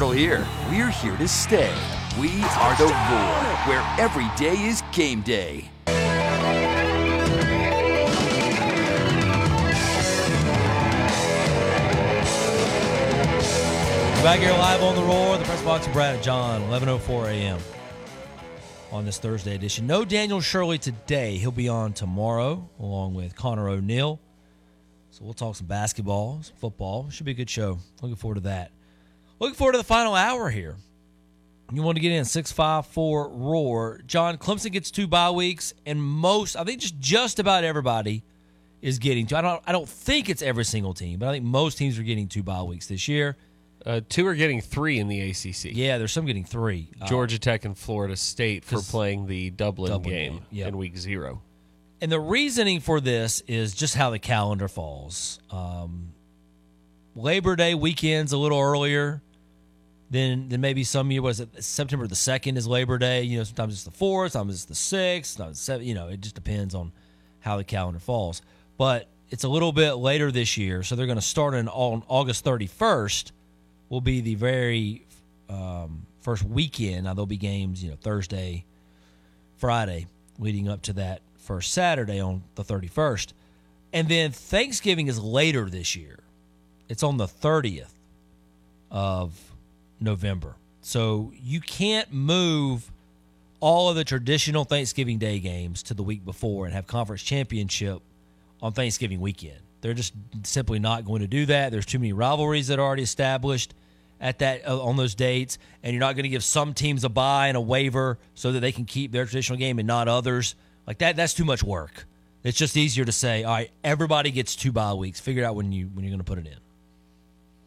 Here, 0.00 0.46
we're 0.70 0.88
here 0.88 1.16
to 1.18 1.28
stay. 1.28 1.74
We 2.18 2.42
are 2.42 2.76
the 2.76 2.84
Roar, 2.84 3.44
where 3.66 3.84
every 3.98 4.28
day 4.34 4.58
is 4.58 4.82
game 4.92 5.20
day. 5.20 5.70
Back 14.22 14.40
here 14.40 14.52
live 14.52 14.82
on 14.82 14.96
the 14.96 15.02
Roar, 15.02 15.36
the 15.36 15.44
press 15.44 15.62
box 15.62 15.86
of 15.86 15.92
Brad 15.92 16.14
and 16.14 16.24
John, 16.24 16.62
11:04 16.62 17.28
a.m. 17.28 17.58
on 18.90 19.04
this 19.04 19.18
Thursday 19.18 19.54
edition. 19.54 19.86
No 19.86 20.06
Daniel 20.06 20.40
Shirley 20.40 20.78
today. 20.78 21.36
He'll 21.36 21.52
be 21.52 21.68
on 21.68 21.92
tomorrow 21.92 22.68
along 22.78 23.14
with 23.14 23.36
Connor 23.36 23.68
O'Neill. 23.68 24.18
So 25.10 25.24
we'll 25.24 25.34
talk 25.34 25.56
some 25.56 25.66
basketball, 25.66 26.42
some 26.42 26.56
football. 26.56 27.10
Should 27.10 27.26
be 27.26 27.32
a 27.32 27.34
good 27.34 27.50
show. 27.50 27.78
Looking 28.00 28.16
forward 28.16 28.36
to 28.36 28.40
that. 28.42 28.72
Looking 29.40 29.54
forward 29.54 29.72
to 29.72 29.78
the 29.78 29.84
final 29.84 30.14
hour 30.14 30.50
here. 30.50 30.76
You 31.72 31.82
want 31.82 31.96
to 31.96 32.00
get 32.00 32.12
in 32.12 32.24
654 32.24 33.28
Roar. 33.30 34.00
John 34.06 34.36
Clemson 34.38 34.70
gets 34.70 34.90
two 34.90 35.06
bye 35.06 35.30
weeks, 35.30 35.72
and 35.86 36.02
most, 36.02 36.56
I 36.56 36.64
think 36.64 36.80
just 36.80 36.98
just 36.98 37.38
about 37.38 37.64
everybody 37.64 38.22
is 38.82 38.98
getting 38.98 39.26
two. 39.26 39.36
I 39.36 39.40
don't 39.40 39.62
I 39.66 39.72
don't 39.72 39.88
think 39.88 40.28
it's 40.28 40.42
every 40.42 40.64
single 40.64 40.94
team, 40.94 41.18
but 41.18 41.28
I 41.28 41.32
think 41.32 41.44
most 41.44 41.78
teams 41.78 41.98
are 41.98 42.02
getting 42.02 42.28
two 42.28 42.42
bye 42.42 42.62
weeks 42.62 42.86
this 42.86 43.08
year. 43.08 43.36
Uh, 43.86 44.00
two 44.06 44.26
are 44.26 44.34
getting 44.34 44.60
three 44.60 44.98
in 44.98 45.08
the 45.08 45.30
ACC. 45.30 45.72
Yeah, 45.72 45.96
there's 45.96 46.12
some 46.12 46.26
getting 46.26 46.44
three. 46.44 46.90
Uh, 47.00 47.06
Georgia 47.06 47.38
Tech 47.38 47.64
and 47.64 47.78
Florida 47.78 48.14
State 48.14 48.62
for 48.62 48.80
playing 48.82 49.26
the 49.26 49.48
Dublin, 49.50 49.90
Dublin 49.90 50.14
game, 50.14 50.32
game, 50.32 50.42
yep. 50.50 50.68
in 50.68 50.76
week 50.76 50.98
zero. 50.98 51.40
And 52.02 52.12
the 52.12 52.20
reasoning 52.20 52.80
for 52.80 53.00
this 53.00 53.42
is 53.46 53.74
just 53.74 53.94
how 53.94 54.10
the 54.10 54.18
calendar 54.18 54.68
falls. 54.68 55.38
Um, 55.50 56.12
Labor 57.14 57.56
Day 57.56 57.74
weekend's 57.74 58.32
a 58.32 58.38
little 58.38 58.60
earlier 58.60 59.22
than 60.10 60.48
than 60.48 60.60
maybe 60.60 60.84
some 60.84 61.10
year. 61.10 61.22
Was 61.22 61.40
it 61.40 61.62
September 61.62 62.06
the 62.06 62.16
second 62.16 62.56
is 62.56 62.66
Labor 62.66 62.98
Day? 62.98 63.22
You 63.22 63.38
know, 63.38 63.44
sometimes 63.44 63.74
it's 63.74 63.84
the 63.84 63.90
fourth, 63.90 64.32
sometimes 64.32 64.56
it's 64.56 64.64
the 64.64 64.74
sixth, 64.74 65.36
sometimes 65.36 65.56
it's 65.56 65.64
seven. 65.64 65.86
You 65.86 65.94
know, 65.94 66.08
it 66.08 66.20
just 66.20 66.34
depends 66.34 66.74
on 66.74 66.92
how 67.40 67.56
the 67.56 67.64
calendar 67.64 68.00
falls. 68.00 68.42
But 68.76 69.08
it's 69.30 69.44
a 69.44 69.48
little 69.48 69.72
bit 69.72 69.94
later 69.94 70.32
this 70.32 70.56
year, 70.56 70.82
so 70.82 70.96
they're 70.96 71.06
going 71.06 71.18
to 71.18 71.22
start 71.22 71.54
in 71.54 71.68
on 71.68 72.02
August 72.08 72.44
thirty 72.44 72.66
first. 72.66 73.32
Will 73.88 74.00
be 74.00 74.20
the 74.20 74.36
very 74.36 75.04
um, 75.48 76.06
first 76.20 76.44
weekend. 76.44 77.04
Now 77.04 77.14
there'll 77.14 77.26
be 77.26 77.36
games, 77.36 77.82
you 77.82 77.90
know, 77.90 77.96
Thursday, 78.00 78.64
Friday, 79.56 80.06
leading 80.38 80.68
up 80.68 80.82
to 80.82 80.92
that 80.94 81.22
first 81.38 81.72
Saturday 81.72 82.20
on 82.20 82.42
the 82.54 82.62
31st. 82.62 83.32
And 83.92 84.08
then 84.08 84.30
Thanksgiving 84.30 85.08
is 85.08 85.18
later 85.20 85.68
this 85.68 85.96
year. 85.96 86.20
It's 86.88 87.02
on 87.02 87.16
the 87.16 87.26
30th 87.26 87.90
of 88.90 89.36
November. 90.00 90.56
So 90.82 91.32
you 91.42 91.60
can't 91.60 92.12
move 92.12 92.90
all 93.60 93.90
of 93.90 93.96
the 93.96 94.04
traditional 94.04 94.64
Thanksgiving 94.64 95.18
Day 95.18 95.38
games 95.38 95.82
to 95.84 95.94
the 95.94 96.02
week 96.02 96.24
before 96.24 96.64
and 96.64 96.74
have 96.74 96.86
conference 96.86 97.22
championship 97.22 98.00
on 98.62 98.72
Thanksgiving 98.72 99.20
weekend. 99.20 99.60
They're 99.80 99.94
just 99.94 100.14
simply 100.42 100.78
not 100.78 101.04
going 101.04 101.20
to 101.20 101.26
do 101.26 101.46
that. 101.46 101.70
There's 101.72 101.86
too 101.86 101.98
many 101.98 102.12
rivalries 102.12 102.68
that 102.68 102.78
are 102.78 102.82
already 102.82 103.02
established 103.02 103.74
at 104.20 104.40
that 104.40 104.68
uh, 104.68 104.82
on 104.82 104.96
those 104.96 105.14
dates, 105.14 105.58
and 105.82 105.92
you're 105.92 106.00
not 106.00 106.14
going 106.14 106.24
to 106.24 106.28
give 106.28 106.44
some 106.44 106.74
teams 106.74 107.04
a 107.04 107.08
buy 107.08 107.48
and 107.48 107.56
a 107.56 107.60
waiver 107.60 108.18
so 108.34 108.52
that 108.52 108.60
they 108.60 108.72
can 108.72 108.84
keep 108.84 109.12
their 109.12 109.24
traditional 109.24 109.58
game 109.58 109.78
and 109.78 109.86
not 109.86 110.08
others. 110.08 110.54
Like 110.86 110.98
that, 110.98 111.16
that's 111.16 111.32
too 111.32 111.44
much 111.44 111.62
work. 111.62 112.04
It's 112.42 112.58
just 112.58 112.76
easier 112.76 113.04
to 113.04 113.12
say, 113.12 113.44
all 113.44 113.52
right, 113.52 113.70
everybody 113.84 114.30
gets 114.30 114.56
two 114.56 114.72
bye 114.72 114.94
weeks. 114.94 115.20
Figure 115.20 115.44
out 115.44 115.54
when 115.54 115.72
you 115.72 115.86
when 115.92 116.04
you're 116.04 116.10
going 116.10 116.18
to 116.20 116.24
put 116.24 116.38
it 116.38 116.46
in. 116.46 116.56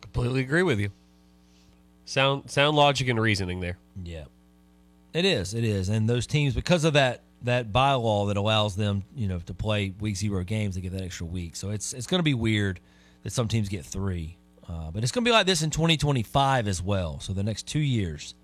Completely 0.02 0.42
agree 0.42 0.64
with 0.64 0.80
you. 0.80 0.90
Sound 2.06 2.50
sound 2.50 2.76
logic 2.76 3.08
and 3.08 3.20
reasoning 3.20 3.60
there. 3.60 3.78
Yeah, 4.04 4.26
it 5.14 5.26
is. 5.26 5.54
It 5.54 5.64
is, 5.64 5.90
and 5.90 6.10
those 6.10 6.28
teams 6.28 6.54
because 6.54 6.84
of 6.84 6.94
that 6.94 7.22
that 7.44 7.72
bylaw 7.72 8.28
that 8.28 8.38
allows 8.38 8.76
them, 8.76 9.04
you 9.16 9.28
know, 9.28 9.40
to 9.40 9.54
play 9.54 9.94
week 10.00 10.16
zero 10.16 10.44
games, 10.44 10.76
they 10.76 10.82
get 10.82 10.94
that 10.94 11.02
extra 11.02 11.26
week. 11.26 11.56
So 11.56 11.70
it's 11.70 11.94
it's 11.94 12.08
going 12.08 12.20
to 12.20 12.24
be 12.24 12.34
weird 12.34 12.80
that 13.24 13.32
some 13.32 13.48
teams 13.48 13.70
get 13.70 13.86
three, 13.86 14.38
uh, 14.68 14.92
but 14.92 15.04
it's 15.04 15.12
going 15.12 15.24
to 15.24 15.30
be 15.30 15.34
like 15.34 15.46
this 15.46 15.62
in 15.62 15.70
2025 15.70 16.68
as 16.68 16.82
well. 16.82 17.20
So 17.20 17.34
the 17.34 17.44
next 17.44 17.68
two 17.68 17.80
years, 17.80 18.36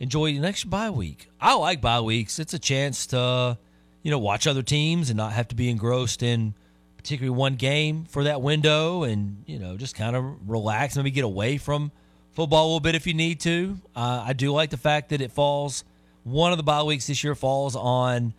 enjoy 0.00 0.32
the 0.34 0.40
next 0.40 0.68
bye 0.68 0.90
week. 0.90 1.30
I 1.40 1.54
like 1.54 1.80
bye 1.80 2.00
weeks. 2.00 2.38
It's 2.38 2.54
a 2.54 2.58
chance 2.58 3.06
to, 3.08 3.56
you 4.02 4.10
know, 4.10 4.18
watch 4.18 4.46
other 4.46 4.62
teams 4.62 5.08
and 5.10 5.16
not 5.16 5.32
have 5.32 5.48
to 5.48 5.54
be 5.54 5.70
engrossed 5.70 6.22
in 6.22 6.54
particularly 6.96 7.36
one 7.36 7.54
game 7.54 8.04
for 8.04 8.24
that 8.24 8.42
window, 8.42 9.04
and 9.04 9.44
you 9.46 9.58
know, 9.58 9.76
just 9.76 9.94
kind 9.94 10.16
of 10.16 10.24
relax, 10.46 10.96
maybe 10.96 11.10
get 11.10 11.24
away 11.24 11.56
from 11.56 11.92
football 12.36 12.64
a 12.64 12.66
little 12.66 12.80
bit 12.80 12.94
if 12.94 13.06
you 13.06 13.14
need 13.14 13.40
to. 13.40 13.78
Uh, 13.96 14.22
I 14.26 14.34
do 14.34 14.52
like 14.52 14.70
the 14.70 14.76
fact 14.76 15.08
that 15.08 15.20
it 15.20 15.32
falls. 15.32 15.84
One 16.22 16.52
of 16.52 16.58
the 16.58 16.64
bye 16.64 16.82
weeks 16.82 17.06
this 17.06 17.24
year 17.24 17.34
falls 17.34 17.74
on 17.74 18.34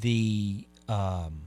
the 0.00 0.64
um, 0.88 1.42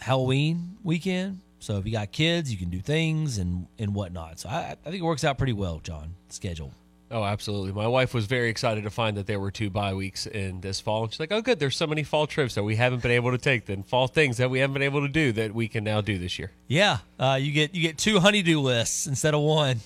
Halloween 0.00 0.76
weekend. 0.84 1.40
So 1.58 1.76
if 1.78 1.86
you 1.86 1.92
got 1.92 2.12
kids, 2.12 2.50
you 2.52 2.58
can 2.58 2.70
do 2.70 2.80
things 2.80 3.38
and 3.38 3.66
and 3.78 3.94
whatnot. 3.94 4.40
So 4.40 4.48
I, 4.48 4.76
I 4.84 4.90
think 4.90 5.02
it 5.02 5.04
works 5.04 5.24
out 5.24 5.38
pretty 5.38 5.52
well, 5.52 5.80
John. 5.82 6.14
Schedule. 6.28 6.72
Oh, 7.10 7.24
absolutely. 7.24 7.72
My 7.72 7.86
wife 7.86 8.14
was 8.14 8.24
very 8.24 8.48
excited 8.48 8.84
to 8.84 8.90
find 8.90 9.18
that 9.18 9.26
there 9.26 9.38
were 9.38 9.50
two 9.50 9.68
bye 9.68 9.92
weeks 9.92 10.26
in 10.26 10.62
this 10.62 10.80
fall. 10.80 11.04
And 11.04 11.12
she's 11.12 11.20
like, 11.20 11.30
oh, 11.30 11.42
good. 11.42 11.58
There's 11.58 11.76
so 11.76 11.86
many 11.86 12.04
fall 12.04 12.26
trips 12.26 12.54
that 12.54 12.62
we 12.62 12.76
haven't 12.76 13.02
been 13.02 13.10
able 13.10 13.32
to 13.32 13.38
take, 13.38 13.66
then 13.66 13.82
fall 13.82 14.06
things 14.08 14.38
that 14.38 14.48
we 14.50 14.60
haven't 14.60 14.72
been 14.72 14.82
able 14.82 15.02
to 15.02 15.08
do 15.08 15.30
that 15.32 15.54
we 15.54 15.68
can 15.68 15.84
now 15.84 16.00
do 16.00 16.16
this 16.16 16.38
year. 16.38 16.52
Yeah, 16.68 16.98
uh, 17.18 17.38
you 17.40 17.52
get 17.52 17.74
you 17.74 17.82
get 17.82 17.98
two 17.98 18.18
honeydew 18.18 18.60
lists 18.60 19.06
instead 19.06 19.34
of 19.34 19.40
one 19.40 19.80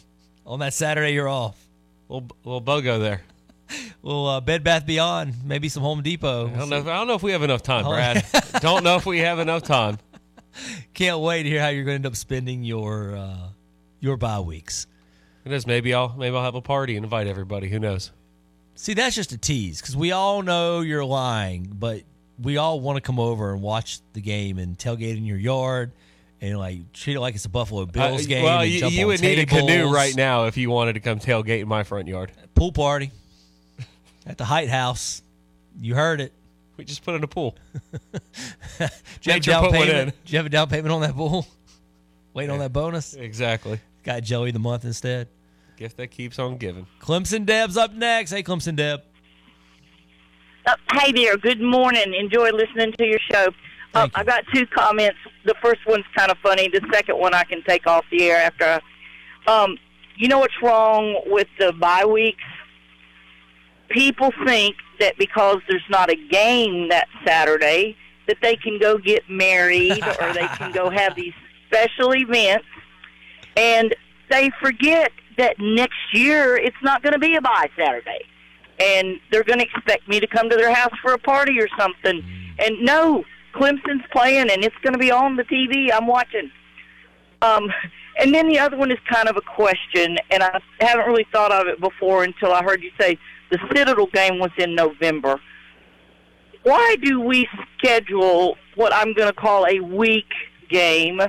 on 0.46 0.60
that 0.60 0.72
Saturday 0.74 1.12
you're 1.12 1.28
off. 1.28 1.56
Little, 2.08 2.28
little 2.44 2.62
bogo 2.62 2.98
there. 3.00 3.22
Well, 4.00 4.26
uh, 4.28 4.40
Bed 4.40 4.62
Bath 4.62 4.86
Beyond, 4.86 5.34
maybe 5.44 5.68
some 5.68 5.82
Home 5.82 6.00
Depot. 6.00 6.46
I 6.46 6.56
don't 6.56 6.68
know. 6.70 6.76
If, 6.76 6.86
I 6.86 6.94
don't 6.94 7.08
know 7.08 7.14
if 7.14 7.24
we 7.24 7.32
have 7.32 7.42
enough 7.42 7.64
time, 7.64 7.84
Oh. 7.84 7.90
Brad. 7.90 8.24
don't 8.60 8.84
know 8.84 8.94
if 8.94 9.04
we 9.04 9.18
have 9.18 9.40
enough 9.40 9.64
time. 9.64 9.98
Can't 10.94 11.18
wait 11.18 11.42
to 11.42 11.48
hear 11.48 11.60
how 11.60 11.68
you're 11.70 11.82
going 11.82 11.94
to 11.94 12.06
end 12.06 12.06
up 12.06 12.14
spending 12.14 12.62
your 12.62 13.16
uh, 13.16 13.48
your 13.98 14.16
bye 14.16 14.38
weeks. 14.38 14.86
It 15.44 15.50
is. 15.50 15.66
Maybe 15.66 15.92
I'll 15.92 16.14
maybe 16.16 16.36
I'll 16.36 16.44
have 16.44 16.54
a 16.54 16.60
party 16.60 16.94
and 16.94 17.04
invite 17.04 17.26
everybody. 17.26 17.68
Who 17.68 17.80
knows? 17.80 18.12
See, 18.76 18.94
that's 18.94 19.16
just 19.16 19.32
a 19.32 19.38
tease 19.38 19.80
because 19.80 19.96
we 19.96 20.12
all 20.12 20.42
know 20.42 20.82
you're 20.82 21.04
lying, 21.04 21.74
but 21.76 22.02
we 22.40 22.58
all 22.58 22.78
want 22.78 22.98
to 22.98 23.00
come 23.00 23.18
over 23.18 23.52
and 23.52 23.60
watch 23.60 23.98
the 24.12 24.20
game 24.20 24.58
and 24.58 24.78
tailgate 24.78 25.16
in 25.16 25.24
your 25.24 25.38
yard 25.38 25.90
and 26.40 26.58
like 26.58 26.92
treat 26.92 27.14
it 27.16 27.20
like 27.20 27.34
it's 27.34 27.44
a 27.44 27.48
Buffalo 27.48 27.86
Bills 27.86 28.24
Uh, 28.24 28.28
game. 28.28 28.44
well, 28.44 28.60
and 28.60 28.70
you, 28.70 28.80
jump 28.80 28.92
you 28.94 29.02
on 29.02 29.06
would 29.08 29.20
need 29.22 29.38
a 29.38 29.46
canoe 29.46 29.90
right 29.92 30.14
now 30.14 30.44
if 30.46 30.56
you 30.56 30.70
wanted 30.70 30.94
to 30.94 31.00
come 31.00 31.18
tailgate 31.18 31.60
in 31.60 31.68
my 31.68 31.82
front 31.82 32.08
yard. 32.08 32.30
Pool 32.54 32.72
party 32.72 33.10
at 34.26 34.38
the 34.38 34.44
Height 34.44 34.68
House. 34.68 35.22
You 35.80 35.94
heard 35.94 36.20
it. 36.20 36.32
We 36.76 36.84
just 36.84 37.02
put 37.04 37.14
in 37.14 37.24
a 37.24 37.26
pool. 37.28 37.56
Did 38.78 38.90
you 39.22 39.32
have 39.32 39.36
a 39.36 39.40
down 39.40 39.62
put 39.64 39.72
one 39.72 39.86
payment? 39.86 40.08
in. 40.08 40.14
Did 40.24 40.32
you 40.32 40.36
have 40.38 40.46
a 40.46 40.50
down 40.50 40.68
payment 40.68 40.92
on 40.92 41.00
that 41.02 41.14
pool? 41.14 41.46
Waiting 42.34 42.50
on 42.50 42.58
that 42.58 42.72
bonus. 42.72 43.14
Exactly. 43.14 43.80
Got 44.04 44.22
Joey 44.22 44.50
the 44.50 44.58
month 44.58 44.84
instead. 44.84 45.28
Gift 45.78 45.96
that 45.96 46.08
keeps 46.08 46.38
on 46.38 46.58
giving. 46.58 46.86
Clemson 47.00 47.46
Deb's 47.46 47.76
up 47.78 47.92
next. 47.94 48.30
Hey, 48.30 48.42
Clemson 48.42 48.76
Deb. 48.76 49.00
Uh, 50.66 50.74
hey 50.94 51.12
there. 51.12 51.36
Good 51.38 51.60
morning. 51.60 52.12
Enjoy 52.18 52.50
listening 52.50 52.92
to 52.98 53.04
your 53.06 53.20
show. 53.30 53.46
Uh, 53.96 54.00
Thank 54.00 54.16
you. 54.16 54.20
I 54.20 54.24
got 54.24 54.44
two 54.54 54.66
comments. 54.66 55.18
The 55.44 55.54
first 55.62 55.80
one's 55.86 56.04
kind 56.16 56.30
of 56.30 56.38
funny. 56.38 56.68
The 56.68 56.86
second 56.92 57.18
one 57.18 57.34
I 57.34 57.44
can 57.44 57.62
take 57.66 57.86
off 57.86 58.04
the 58.10 58.22
air 58.24 58.38
after. 58.38 58.80
I, 59.46 59.64
um, 59.64 59.78
you 60.16 60.28
know 60.28 60.38
what's 60.38 60.60
wrong 60.62 61.22
with 61.26 61.48
the 61.58 61.72
bye 61.72 62.04
weeks? 62.04 62.42
People 63.88 64.32
think 64.44 64.76
that 64.98 65.16
because 65.18 65.58
there's 65.68 65.84
not 65.90 66.10
a 66.10 66.16
game 66.16 66.88
that 66.88 67.06
Saturday, 67.24 67.96
that 68.26 68.38
they 68.42 68.56
can 68.56 68.78
go 68.78 68.98
get 68.98 69.22
married 69.28 70.02
or 70.20 70.32
they 70.32 70.46
can 70.56 70.72
go 70.72 70.90
have 70.90 71.14
these 71.16 71.34
special 71.68 72.14
events, 72.14 72.66
and 73.56 73.94
they 74.30 74.50
forget 74.60 75.12
that 75.38 75.56
next 75.58 75.98
year 76.12 76.56
it's 76.56 76.76
not 76.82 77.02
going 77.02 77.12
to 77.12 77.18
be 77.18 77.36
a 77.36 77.40
bye 77.40 77.68
Saturday 77.78 78.24
and 78.78 79.18
they're 79.30 79.44
going 79.44 79.58
to 79.58 79.64
expect 79.64 80.08
me 80.08 80.20
to 80.20 80.26
come 80.26 80.50
to 80.50 80.56
their 80.56 80.74
house 80.74 80.92
for 81.00 81.12
a 81.12 81.18
party 81.18 81.60
or 81.60 81.68
something. 81.78 82.22
And 82.58 82.80
no, 82.80 83.24
Clemson's 83.56 84.04
playing, 84.12 84.50
and 84.50 84.64
it's 84.64 84.76
going 84.82 84.92
to 84.92 84.98
be 84.98 85.10
on 85.10 85.36
the 85.36 85.44
TV. 85.44 85.90
I'm 85.92 86.06
watching. 86.06 86.50
Um, 87.42 87.70
and 88.18 88.34
then 88.34 88.48
the 88.48 88.58
other 88.58 88.76
one 88.76 88.90
is 88.90 88.98
kind 89.10 89.28
of 89.28 89.36
a 89.36 89.40
question, 89.40 90.18
and 90.30 90.42
I 90.42 90.60
haven't 90.80 91.06
really 91.06 91.26
thought 91.32 91.52
of 91.52 91.66
it 91.66 91.80
before 91.80 92.24
until 92.24 92.52
I 92.52 92.62
heard 92.62 92.82
you 92.82 92.90
say 92.98 93.18
the 93.50 93.58
Citadel 93.74 94.06
game 94.06 94.38
was 94.38 94.50
in 94.58 94.74
November. 94.74 95.40
Why 96.62 96.96
do 97.02 97.20
we 97.20 97.48
schedule 97.78 98.56
what 98.74 98.92
I'm 98.92 99.12
going 99.12 99.28
to 99.28 99.34
call 99.34 99.66
a 99.66 99.80
week 99.80 100.32
game 100.68 101.20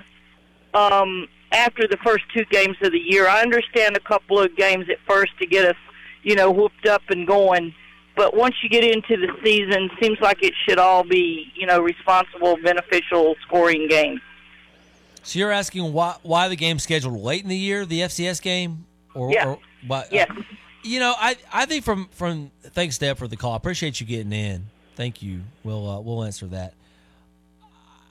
um, 0.73 1.27
after 1.51 1.87
the 1.87 1.97
first 2.03 2.23
two 2.33 2.45
games 2.45 2.77
of 2.81 2.91
the 2.91 2.99
year? 2.99 3.27
I 3.27 3.41
understand 3.41 3.95
a 3.95 3.99
couple 3.99 4.39
of 4.39 4.55
games 4.55 4.85
at 4.89 4.97
first 5.07 5.33
to 5.39 5.45
get 5.45 5.65
us 5.65 5.75
you 6.27 6.35
know, 6.35 6.51
whooped 6.51 6.85
up 6.85 7.03
and 7.09 7.25
going. 7.25 7.73
But 8.17 8.35
once 8.35 8.55
you 8.63 8.67
get 8.69 8.83
into 8.83 9.15
the 9.15 9.31
season, 9.43 9.89
seems 10.01 10.19
like 10.19 10.43
it 10.43 10.53
should 10.67 10.79
all 10.79 11.03
be, 11.03 11.51
you 11.55 11.67
know, 11.67 11.79
responsible, 11.79 12.57
beneficial 12.63 13.35
scoring 13.45 13.87
games. 13.87 14.19
So 15.23 15.37
you're 15.39 15.51
asking 15.51 15.93
why 15.93 16.15
why 16.23 16.47
the 16.47 16.55
game's 16.55 16.83
scheduled 16.83 17.19
late 17.21 17.43
in 17.43 17.49
the 17.49 17.55
year, 17.57 17.85
the 17.85 18.01
FCS 18.01 18.41
game, 18.41 18.85
Or, 19.13 19.31
Yeah. 19.31 19.47
or 19.47 19.59
but, 19.87 20.11
Yes. 20.11 20.29
you 20.83 20.99
know, 20.99 21.13
I 21.17 21.35
I 21.53 21.65
think 21.65 21.83
from 21.85 22.07
from 22.11 22.51
thanks 22.63 22.97
Deb 22.97 23.17
for 23.17 23.27
the 23.27 23.37
call. 23.37 23.53
I 23.53 23.57
appreciate 23.57 23.99
you 24.01 24.07
getting 24.07 24.33
in. 24.33 24.65
Thank 24.95 25.21
you. 25.21 25.41
We'll 25.63 25.87
uh, 25.89 25.99
we'll 25.99 26.23
answer 26.23 26.47
that. 26.47 26.73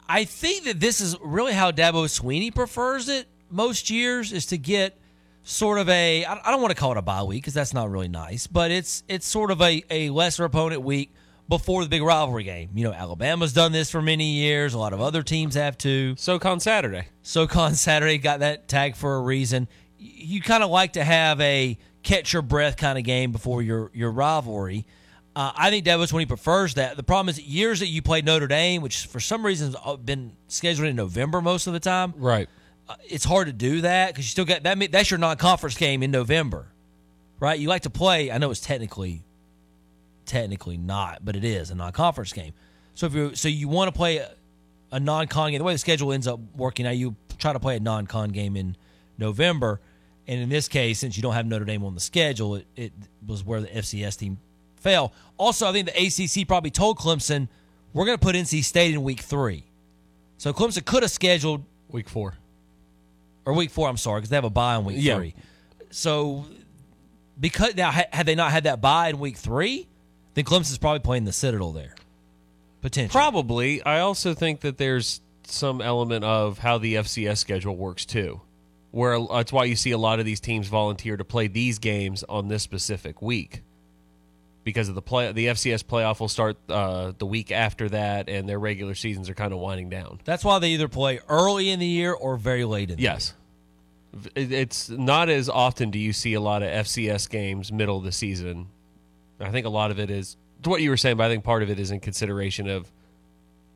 I 0.09 0.25
think 0.25 0.65
that 0.65 0.79
this 0.79 1.01
is 1.01 1.17
really 1.21 1.53
how 1.53 1.73
Dabo 1.73 2.05
Swinney 2.07 2.55
prefers 2.55 3.09
it 3.09 3.27
most 3.51 3.91
years 3.91 4.33
is 4.33 4.47
to 4.47 4.59
get 4.59 4.97
sort 5.47 5.79
of 5.79 5.89
a 5.89 6.25
I 6.25 6.51
don't 6.51 6.61
want 6.61 6.75
to 6.75 6.81
call 6.81 6.91
it 6.93 6.99
a 6.99 7.03
bye 7.03 7.23
week 7.23 7.43
because 7.43 7.55
that's 7.55 7.73
not 7.73 7.89
really 7.89 8.09
nice, 8.09 8.47
but 8.47 8.71
it's 8.71 9.05
it's 9.09 9.27
sort 9.27 9.51
of 9.51 9.63
a, 9.63 9.83
a 9.89 10.11
lesser 10.11 10.45
opponent 10.45 10.83
week 10.83 11.15
before 11.49 11.85
the 11.85 11.89
big 11.89 12.03
rivalry 12.03 12.43
game. 12.43 12.71
You 12.75 12.85
know, 12.85 12.93
Alabama's 12.93 13.53
done 13.53 13.71
this 13.71 13.91
for 13.91 14.03
many 14.03 14.33
years. 14.33 14.75
A 14.75 14.79
lot 14.79 14.93
of 14.93 15.01
other 15.01 15.23
teams 15.23 15.55
have 15.55 15.79
too. 15.79 16.17
SoCon 16.17 16.59
Saturday. 16.59 17.07
SoCon 17.23 17.75
Saturday 17.77 18.19
got 18.19 18.41
that 18.41 18.67
tag 18.67 18.97
for 18.97 19.15
a 19.17 19.21
reason. 19.21 19.69
You 19.99 20.43
kind 20.43 20.65
of 20.65 20.71
like 20.71 20.95
to 20.95 21.05
have 21.05 21.41
a 21.41 21.79
catch 22.03 22.33
your 22.33 22.43
breath 22.43 22.77
kind 22.77 22.99
of 22.99 23.05
game 23.05 23.31
before 23.31 23.63
your 23.63 23.91
your 23.95 24.11
rivalry. 24.11 24.85
Uh, 25.37 25.53
I 25.55 25.71
think 25.71 25.85
Dabo 25.85 26.11
Swinney 26.11 26.27
prefers 26.27 26.75
that. 26.75 26.97
The 26.97 27.03
problem 27.03 27.29
is 27.29 27.39
years 27.39 27.81
that 27.81 27.89
you 27.89 28.01
played 28.01 28.25
Notre 28.25 28.47
Dame, 28.49 28.81
which 28.81 29.07
for 29.07 29.21
some 29.21 29.45
reason 29.45 29.75
has 29.75 29.97
been 29.99 30.33
scheduled 30.49 30.89
in 30.89 30.97
November 30.97 31.43
most 31.43 31.67
of 31.67 31.75
the 31.75 31.81
time. 31.81 32.15
Right. 32.17 32.49
Uh, 32.89 32.95
it's 33.09 33.25
hard 33.25 33.49
to 33.49 33.53
do 33.53 33.81
that 33.81 34.09
because 34.09 34.25
you 34.25 34.31
still 34.31 34.45
got 34.45 34.63
that. 34.63 34.93
That's 34.93 35.11
your 35.11 35.19
non-conference 35.19 35.77
game 35.77 36.03
in 36.03 36.11
November, 36.11 36.69
right? 37.41 37.59
You 37.59 37.69
like 37.69 37.83
to 37.83 37.91
play. 37.91 38.31
I 38.31 38.39
know 38.39 38.51
it's 38.51 38.61
technically, 38.61 39.25
technically 40.25 40.77
not, 40.77 41.25
but 41.25 41.35
it 41.35 41.45
is 41.45 41.71
a 41.71 41.75
non-conference 41.75 42.33
game. 42.33 42.53
So 42.95 43.07
if 43.07 43.15
you 43.15 43.35
so 43.35 43.49
you 43.49 43.69
want 43.69 43.93
to 43.93 43.97
play 43.97 44.19
a, 44.19 44.31
a 44.93 45.01
non-con 45.01 45.51
game, 45.51 45.59
the 45.59 45.65
way 45.65 45.73
the 45.73 45.79
schedule 45.79 46.13
ends 46.13 46.29
up 46.29 46.39
working 46.55 46.87
out, 46.87 46.97
you 46.97 47.17
try 47.39 47.53
to 47.53 47.61
play 47.61 47.77
a 47.77 47.81
non-con 47.81 48.31
game 48.31 48.57
in 48.57 48.77
November, 49.19 49.81
and 50.29 50.41
in 50.41 50.49
this 50.49 50.69
case, 50.69 51.01
since 51.01 51.17
you 51.17 51.23
don't 51.23 51.35
have 51.35 51.47
Notre 51.47 51.65
Dame 51.65 51.85
on 51.85 51.95
the 51.95 52.01
schedule, 52.01 52.57
it, 52.57 52.67
it 52.77 52.93
was 53.27 53.45
where 53.45 53.61
the 53.61 53.69
FCS 53.69 54.19
team 54.19 54.39
fell. 54.77 55.13
Also, 55.39 55.69
I 55.69 55.73
think 55.73 55.91
the 55.93 56.41
ACC 56.43 56.47
probably 56.47 56.71
told 56.71 56.99
Clemson, 56.99 57.49
"We're 57.93 58.07
going 58.07 58.19
to 58.19 58.25
put 58.25 58.37
NC 58.37 58.63
State 58.63 58.95
in 58.95 59.03
week 59.03 59.21
three. 59.21 59.65
So 60.39 60.53
Clemson 60.53 60.85
could 60.85 61.03
have 61.03 61.11
scheduled 61.11 61.65
Week 61.91 62.09
four. 62.09 62.35
Or 63.47 63.55
week 63.55 63.71
four. 63.71 63.89
I'm 63.89 63.97
sorry, 63.97 64.19
because 64.21 64.29
they 64.31 64.37
have 64.37 64.45
a 64.45 64.51
bye 64.51 64.77
in 64.77 64.85
week 64.85 64.97
Yeah. 65.01 65.17
three. 65.17 65.35
So 65.91 66.45
because 67.41 67.75
now 67.77 67.91
ha- 67.91 68.05
had 68.13 68.27
they 68.27 68.35
not 68.35 68.51
had 68.51 68.65
that 68.65 68.81
bye 68.83 69.09
in 69.09 69.19
week 69.19 69.37
three, 69.37 69.87
then 70.35 70.45
Clemson's 70.45 70.79
probably 70.79 71.01
playing 71.01 71.25
the 71.25 71.33
Citadel 71.33 71.73
there, 71.73 71.95
potentially. 72.83 73.13
Probably. 73.19 73.83
I 73.83 74.01
also 74.01 74.35
think 74.35 74.61
that 74.61 74.77
there's 74.79 75.21
some 75.45 75.81
element 75.81 76.25
of 76.25 76.59
how 76.59 76.77
the 76.79 76.95
FCS 76.97 77.39
schedule 77.39 77.77
works 77.77 78.05
too, 78.05 78.41
where 78.91 79.19
that's 79.31 79.53
why 79.53 79.65
you 79.65 79.77
see 79.77 79.93
a 79.93 79.99
lot 79.99 80.19
of 80.19 80.27
these 80.27 80.41
teams 80.41 80.67
volunteer 80.69 81.17
to 81.17 81.25
play 81.25 81.47
these 81.47 81.79
games 81.79 82.25
on 82.29 82.49
this 82.49 82.63
specific 82.63 83.23
week 83.23 83.63
because 84.67 84.89
of 84.89 84.97
the 84.97 85.01
play. 85.01 85.31
The 85.31 85.47
FCS 85.47 85.85
playoff 85.85 86.19
will 86.19 86.29
start 86.29 86.57
uh, 86.69 87.13
the 87.17 87.25
week 87.25 87.53
after 87.53 87.89
that, 87.89 88.29
and 88.29 88.49
their 88.49 88.59
regular 88.59 88.97
seasons 88.97 89.31
are 89.31 89.35
kind 89.35 89.53
of 89.53 89.61
winding 89.61 89.89
down. 89.89 90.21
That's 90.25 90.45
why 90.45 90.59
they 90.59 90.71
either 90.73 90.89
play 90.89 91.21
early 91.29 91.71
in 91.71 91.79
the 91.79 91.87
year 91.87 92.13
or 92.13 92.37
very 92.37 92.65
late 92.65 92.91
in 92.91 92.97
the 92.97 93.03
year. 93.03 93.13
Yes. 93.13 93.33
It- 94.35 94.51
It's 94.53 94.91
not 94.91 95.29
as 95.29 95.49
often 95.49 95.91
do 95.93 96.01
you 96.01 96.13
see 96.13 96.35
a 96.35 96.41
lot 96.41 96.63
of 96.65 96.69
FCS 96.69 97.31
games 97.31 97.71
middle 97.73 97.97
of 97.97 98.03
the 98.05 98.11
season. 98.11 98.67
I 99.39 99.51
think 99.51 99.67
a 99.67 99.71
lot 99.71 99.93
of 99.93 100.01
it 100.01 100.11
is 100.11 100.37
to 100.65 100.69
what 100.71 100.83
you 100.83 100.91
were 100.91 100.97
saying, 100.97 101.17
but 101.17 101.25
I 101.27 101.29
think 101.29 101.45
part 101.45 101.63
of 101.63 101.71
it 101.71 101.79
is 101.79 101.93
in 101.93 102.01
consideration 102.01 102.69
of 102.69 102.91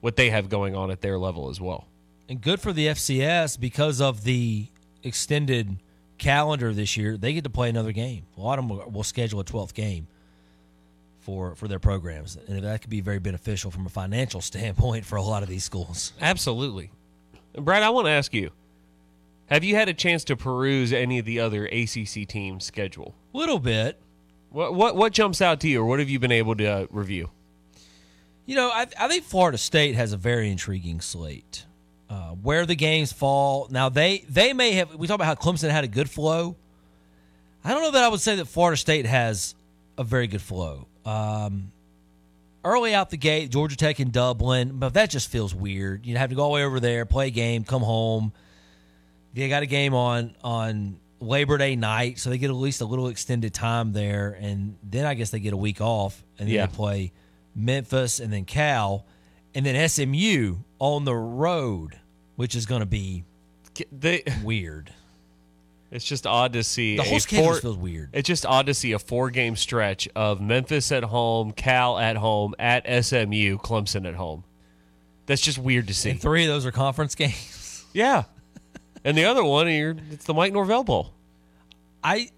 what 0.01 0.17
they 0.17 0.31
have 0.31 0.49
going 0.49 0.75
on 0.75 0.91
at 0.91 1.03
their 1.03 1.19
level 1.21 1.51
as 1.51 1.61
well. 1.61 1.87
And 2.29 2.41
good 2.41 2.59
for 2.61 2.73
the 2.73 2.87
FCS 2.89 3.61
because 3.61 4.01
of 4.01 4.25
the 4.25 4.67
extended 5.05 5.77
calendar 6.19 6.73
this 6.73 6.97
year. 6.97 7.17
They 7.17 7.33
get 7.33 7.45
to 7.45 7.51
play 7.51 7.69
another 7.69 7.93
game. 7.93 8.25
A 8.37 8.41
lot 8.41 8.59
of 8.59 8.67
them 8.67 8.93
will 8.93 9.05
schedule 9.05 9.39
a 9.41 9.45
12th 9.45 9.73
game 9.75 10.09
for 11.21 11.55
for 11.55 11.69
their 11.69 11.79
programs, 11.79 12.37
and 12.49 12.63
that 12.65 12.81
could 12.81 12.91
be 12.91 13.01
very 13.01 13.19
beneficial 13.19 13.71
from 13.71 13.87
a 13.87 13.91
financial 13.91 14.41
standpoint 14.51 15.05
for 15.05 15.17
a 15.17 15.23
lot 15.23 15.43
of 15.43 15.49
these 15.49 15.65
schools. 15.65 16.13
Absolutely. 16.21 16.91
Brad, 17.57 17.83
I 17.83 17.91
want 17.91 18.07
to 18.07 18.11
ask 18.11 18.33
you 18.33 18.51
have 19.47 19.65
you 19.65 19.75
had 19.75 19.89
a 19.89 19.95
chance 19.95 20.23
to 20.25 20.37
peruse 20.37 20.93
any 20.93 21.19
of 21.19 21.25
the 21.25 21.41
other 21.41 21.67
ACC 21.67 22.27
teams' 22.29 22.65
schedule? 22.65 23.15
A 23.35 23.39
Little 23.39 23.59
bit. 23.59 24.01
What, 24.51 24.75
what, 24.75 24.97
what 24.97 25.13
jumps 25.13 25.41
out 25.41 25.61
to 25.61 25.69
you, 25.69 25.81
or 25.81 25.85
what 25.85 26.01
have 26.01 26.09
you 26.09 26.19
been 26.19 26.33
able 26.33 26.57
to 26.57 26.67
uh, 26.67 26.87
review? 26.91 27.31
You 28.47 28.57
know, 28.57 28.69
I, 28.69 28.87
I 28.99 29.09
think 29.09 29.25
Florida 29.25 29.59
State 29.59 29.95
has 29.95 30.13
a 30.13 30.17
very 30.17 30.51
intriguing 30.51 31.01
slate. 31.01 31.67
Uh, 32.09 32.31
where 32.43 32.67
the 32.67 32.75
games 32.75 33.13
fall 33.13 33.69
now, 33.71 33.89
they 33.89 34.25
they 34.29 34.53
may 34.53 34.73
have. 34.73 34.97
We 34.97 35.07
talk 35.07 35.15
about 35.15 35.27
how 35.27 35.37
Clemson 35.37 35.71
had 35.71 35.85
a 35.85 35.89
good 35.89 36.11
flow. 36.11 36.57
I 37.63 37.71
don't 37.73 37.83
know 37.83 37.93
that 37.93 38.03
I 38.03 38.09
would 38.09 38.21
say 38.21 38.35
that 38.37 38.47
Florida 38.47 38.77
State 38.77 39.07
has 39.07 39.55
a 39.97 40.03
very 40.03 40.27
good 40.27 40.43
flow. 40.43 40.89
Um, 41.11 41.73
early 42.65 42.95
out 42.95 43.11
the 43.11 43.17
gate, 43.17 43.51
Georgia 43.51 43.77
Tech 43.77 44.01
in 44.01 44.11
Dublin, 44.11 44.73
but 44.79 44.95
that 44.95 45.11
just 45.11 45.31
feels 45.31 45.55
weird. 45.55 46.07
You 46.07 46.17
have 46.17 46.31
to 46.31 46.37
go 46.37 46.43
all 46.43 46.51
the 46.51 46.55
way 46.57 46.65
over 46.65 46.79
there, 46.81 47.05
play 47.07 47.29
a 47.29 47.31
game, 47.31 47.65
come 47.65 47.83
home. 47.83 48.33
They 49.35 49.49
got 49.49 49.63
a 49.63 49.67
game 49.67 49.95
on 49.95 50.37
on 50.43 50.99
Labor 51.21 51.59
Day 51.59 51.77
night, 51.77 52.19
so 52.19 52.31
they 52.31 52.39
get 52.39 52.51
at 52.51 52.57
least 52.57 52.81
a 52.81 52.85
little 52.85 53.09
extended 53.09 53.53
time 53.55 53.93
there, 53.93 54.37
and 54.41 54.77
then 54.83 55.05
I 55.05 55.15
guess 55.15 55.31
they 55.31 55.41
get 55.41 55.53
a 55.53 55.57
week 55.57 55.81
off, 55.81 56.23
and 56.39 56.49
then 56.49 56.55
Yeah. 56.55 56.67
they 56.67 56.73
play 56.75 57.13
Memphis 57.55 58.21
and 58.21 58.33
then 58.33 58.45
Cal, 58.45 59.05
and 59.55 59.65
then 59.67 59.75
SMU 59.89 60.57
on 60.79 61.05
the 61.05 61.15
road, 61.15 61.99
which 62.37 62.55
is 62.55 62.65
going 62.67 62.81
to 62.81 62.87
be 62.87 63.25
They, 63.93 64.23
weird. 64.43 64.93
It's 65.91 66.05
just 66.05 66.27
odd 66.27 66.53
to 66.55 66.63
see 66.63 66.97
The 66.97 67.03
whole 67.03 67.21
schedule 67.21 67.45
four- 67.47 67.61
feels 67.61 67.77
weird. 67.77 68.11
It's 68.13 68.27
just 68.27 68.47
odd 68.47 68.67
to 68.67 68.75
see 68.75 68.93
a 68.93 68.99
four 68.99 69.31
game 69.31 69.57
stretch 69.57 70.09
of 70.15 70.41
Memphis 70.41 70.93
at 70.93 71.03
home, 71.05 71.53
Cal 71.53 71.99
at 71.99 72.17
home, 72.17 72.55
at 72.59 72.85
SMU, 73.05 73.59
Clemson 73.59 74.07
at 74.07 74.15
home. 74.15 74.45
That's 75.27 75.41
just 75.43 75.59
weird 75.59 75.87
to 75.89 75.95
see. 75.95 76.11
And 76.11 76.21
three 76.21 76.43
of 76.45 76.49
those 76.49 76.67
are 76.67 76.73
conference 76.73 77.15
games. 77.17 77.85
yeah. 77.93 78.25
And 79.05 79.17
the 79.17 79.25
other 79.25 79.43
one, 79.45 79.69
you're, 79.71 79.97
it's 80.11 80.25
the 80.25 80.35
Mike 80.35 80.53
Norvell 80.53 80.85
Bowl. 80.85 81.13
I, 82.05 82.29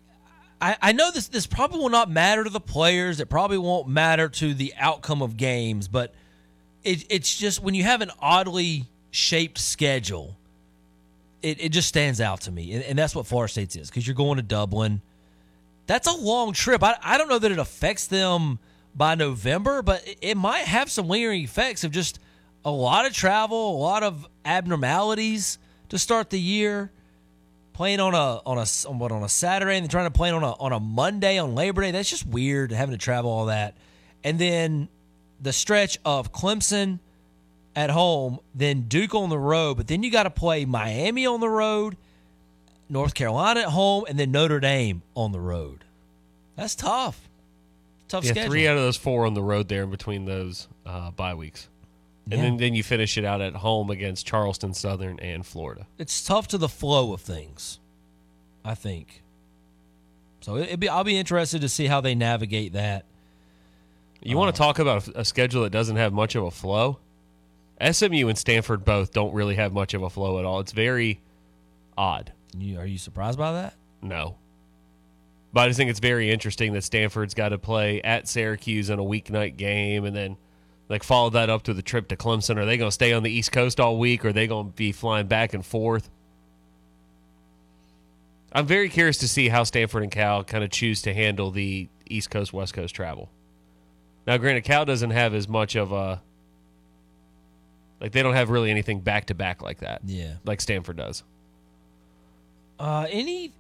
I 0.61 0.77
I 0.81 0.93
know 0.93 1.11
this 1.11 1.29
this 1.29 1.47
probably 1.47 1.79
will 1.81 1.89
not 1.89 2.09
matter 2.11 2.45
to 2.45 2.51
the 2.51 2.61
players. 2.61 3.19
It 3.21 3.29
probably 3.29 3.59
won't 3.59 3.89
matter 3.89 4.29
to 4.29 4.55
the 4.55 4.73
outcome 4.77 5.23
of 5.23 5.37
games, 5.37 5.89
but 5.89 6.15
it, 6.85 7.05
it's 7.11 7.37
just 7.37 7.63
when 7.63 7.75
you 7.75 7.83
have 7.85 8.01
an 8.01 8.11
oddly 8.21 8.85
shaped 9.11 9.59
schedule, 9.59 10.37
it, 11.43 11.61
it 11.61 11.69
just 11.71 11.89
stands 11.89 12.21
out 12.21 12.43
to 12.43 12.51
me, 12.51 12.73
and, 12.73 12.85
and 12.85 12.99
that's 12.99 13.15
what 13.15 13.27
Florida 13.27 13.51
State's 13.51 13.77
is 13.77 13.91
because 13.91 14.07
you're 14.07 14.17
going 14.17 14.37
to 14.37 14.43
Dublin. 14.43 15.01
That's 15.87 16.07
a 16.07 16.17
long 16.17 16.53
trip. 16.53 16.83
I, 16.83 16.97
I 17.03 17.19
don't 17.19 17.29
know 17.29 17.39
that 17.39 17.51
it 17.51 17.59
affects 17.59 18.07
them 18.07 18.59
by 18.95 19.15
November, 19.15 19.83
but 19.83 20.07
it, 20.07 20.19
it 20.21 20.37
might 20.37 20.65
have 20.65 20.91
some 20.91 21.09
lingering 21.09 21.43
effects 21.43 21.85
of 21.85 21.91
just 21.91 22.19
a 22.65 22.71
lot 22.71 23.07
of 23.07 23.13
travel, 23.13 23.77
a 23.77 23.79
lot 23.79 24.03
of 24.03 24.27
abnormalities 24.45 25.59
to 25.89 25.99
start 25.99 26.31
the 26.31 26.41
year 26.41 26.91
playing 27.73 28.01
on 28.01 28.15
a 28.15 28.41
on 28.47 28.59
a 28.59 28.67
on 28.89 28.99
what 28.99 29.13
on 29.13 29.23
a 29.23 29.29
Saturday 29.29 29.77
and 29.77 29.85
then 29.85 29.91
trying 29.91 30.07
to 30.07 30.11
play 30.11 30.31
on 30.31 30.43
a 30.43 30.53
on 30.53 30.73
a 30.73 30.81
Monday 30.81 31.39
on 31.39 31.55
Labor 31.55 31.83
Day. 31.83 31.91
That's 31.91 32.11
just 32.11 32.27
weird 32.27 32.71
having 32.73 32.93
to 32.93 32.99
travel 32.99 33.31
all 33.31 33.47
that. 33.47 33.77
And 34.25 34.39
then 34.39 34.89
the 35.41 35.53
stretch 35.53 35.99
of 36.05 36.33
Clemson 36.33 37.01
at 37.75 37.91
home, 37.91 38.39
then 38.55 38.83
Duke 38.83 39.15
on 39.15 39.31
the 39.31 39.39
road, 39.39 39.77
but 39.77 39.87
then 39.87 40.03
you 40.03 40.11
got 40.11 40.25
to 40.25 40.31
play 40.31 40.65
Miami 40.65 41.27
on 41.27 41.41
the 41.41 41.49
road, 41.49 41.97
North 42.89 43.15
Carolina 43.15 43.61
at 43.61 43.69
home, 43.69 44.05
and 44.09 44.19
then 44.19 44.31
Notre 44.31 44.61
Dame 44.61 45.03
on 45.15 45.33
the 45.33 45.41
road. 45.41 45.85
That's 46.57 46.75
tough. 46.75 47.29
Tough 48.09 48.25
Yeah, 48.25 48.33
schedule. 48.33 48.51
three 48.51 48.69
out 48.69 48.77
of 48.77 48.83
those 48.83 48.99
four 48.99 49.25
on 49.25 49.33
the 49.35 49.43
road 49.43 49.69
there 49.69 49.85
in 49.85 49.91
between 49.91 50.27
those 50.27 50.69
uh, 50.85 51.11
bye 51.13 51.35
weeks. 51.35 51.69
And 52.27 52.35
Yeah. 52.35 52.43
then, 52.43 52.57
then 52.59 52.75
you 52.75 52.83
finish 52.83 53.17
it 53.17 53.25
out 53.25 53.41
at 53.41 53.55
home 53.57 53.91
against 53.91 54.27
Charleston 54.27 54.75
Southern 54.75 55.19
and 55.21 55.45
Florida. 55.47 55.87
it's 55.99 56.23
tough 56.23 56.47
to 56.49 56.59
the 56.59 56.69
flow 56.69 57.13
of 57.15 57.21
things. 57.23 57.79
I 58.65 58.75
think. 58.75 59.23
So 60.43 60.57
it, 60.57 60.65
it'd 60.69 60.81
be, 60.81 60.89
I'll 60.89 61.03
be 61.05 61.17
interested 61.19 61.63
to 61.63 61.69
see 61.69 61.87
how 61.87 62.01
they 62.01 62.15
navigate 62.15 62.75
that. 62.75 63.05
You 64.23 64.37
want 64.37 64.55
to 64.55 64.59
talk 64.59 64.79
about 64.79 65.09
a 65.17 65.25
schedule 65.25 65.63
that 65.65 65.71
doesn't 65.71 65.97
have 65.97 66.13
much 66.13 66.37
of 66.37 66.45
a 66.45 66.51
flow? 66.53 66.99
SMU 67.91 68.29
and 68.29 68.39
Stanford 68.39 68.85
both 68.85 69.13
don't 69.13 69.35
really 69.35 69.57
have 69.57 69.73
much 69.73 69.95
of 69.95 70.03
a 70.03 70.11
flow 70.11 70.39
at 70.39 70.45
all. 70.45 70.61
It's 70.61 70.73
very 70.73 71.21
odd. 71.97 72.33
You, 72.57 72.79
are 72.79 72.87
you 72.87 72.99
surprised 72.99 73.39
by 73.39 73.53
that? 73.53 73.75
No. 74.01 74.37
But 75.53 75.63
I 75.63 75.69
just 75.69 75.77
think 75.79 75.91
it's 75.91 76.01
very 76.01 76.31
interesting 76.31 76.73
that 76.75 76.85
Stanford's 76.85 77.35
got 77.35 77.51
to 77.51 77.59
play 77.59 78.01
at 78.03 78.29
Syracuse 78.29 78.89
in 78.89 78.99
a 78.99 79.05
weeknight 79.05 79.57
game 79.57 80.05
and 80.05 80.15
then 80.15 80.37
like 80.89 81.03
follow 81.03 81.31
that 81.31 81.51
up 81.51 81.65
to 81.65 81.75
the 81.75 81.83
trip 81.83 82.09
to 82.09 82.17
Clemson. 82.17 82.57
Are 82.57 82.65
they 82.65 82.77
going 82.77 82.89
to 82.89 82.95
stay 82.95 83.13
on 83.13 83.23
the 83.23 83.31
East 83.31 83.53
Coast 83.53 83.81
all 83.81 83.99
week 83.99 84.25
or 84.25 84.29
are 84.29 84.33
they 84.33 84.47
going 84.47 84.69
to 84.69 84.73
be 84.73 84.93
flying 84.93 85.27
back 85.27 85.55
and 85.55 85.65
forth? 85.65 86.09
I'm 88.53 88.67
very 88.67 88.89
curious 88.89 89.19
to 89.19 89.29
see 89.29 89.49
how 89.49 89.65
Stanford 89.65 90.03
and 90.03 90.13
Cal 90.13 90.45
kind 90.45 90.63
of 90.63 90.71
choose 90.71 91.03
to 91.03 91.15
handle 91.15 91.51
the 91.51 91.89
East 92.07 92.31
Coast 92.31 92.53
West 92.53 92.75
Coast 92.75 92.95
travel. 92.95 93.31
Now, 94.27 94.37
granted, 94.37 94.65
Cal 94.65 94.85
doesn't 94.85 95.11
have 95.11 95.35
as 95.35 95.49
much 95.49 95.75
of 95.75 95.91
a 95.91 96.23
like 98.03 98.13
they 98.13 98.23
don't 98.23 98.35
have 98.35 98.51
really 98.51 98.71
anything 98.71 99.01
back 99.01 99.27
to 99.27 99.35
back 99.35 99.63
like 99.63 99.79
that, 99.79 100.03
Yeah. 100.05 100.35
like 100.45 100.61
Stanford 100.61 100.99
does. 100.99 101.23
Uh, 102.79 103.07
any 103.09 103.53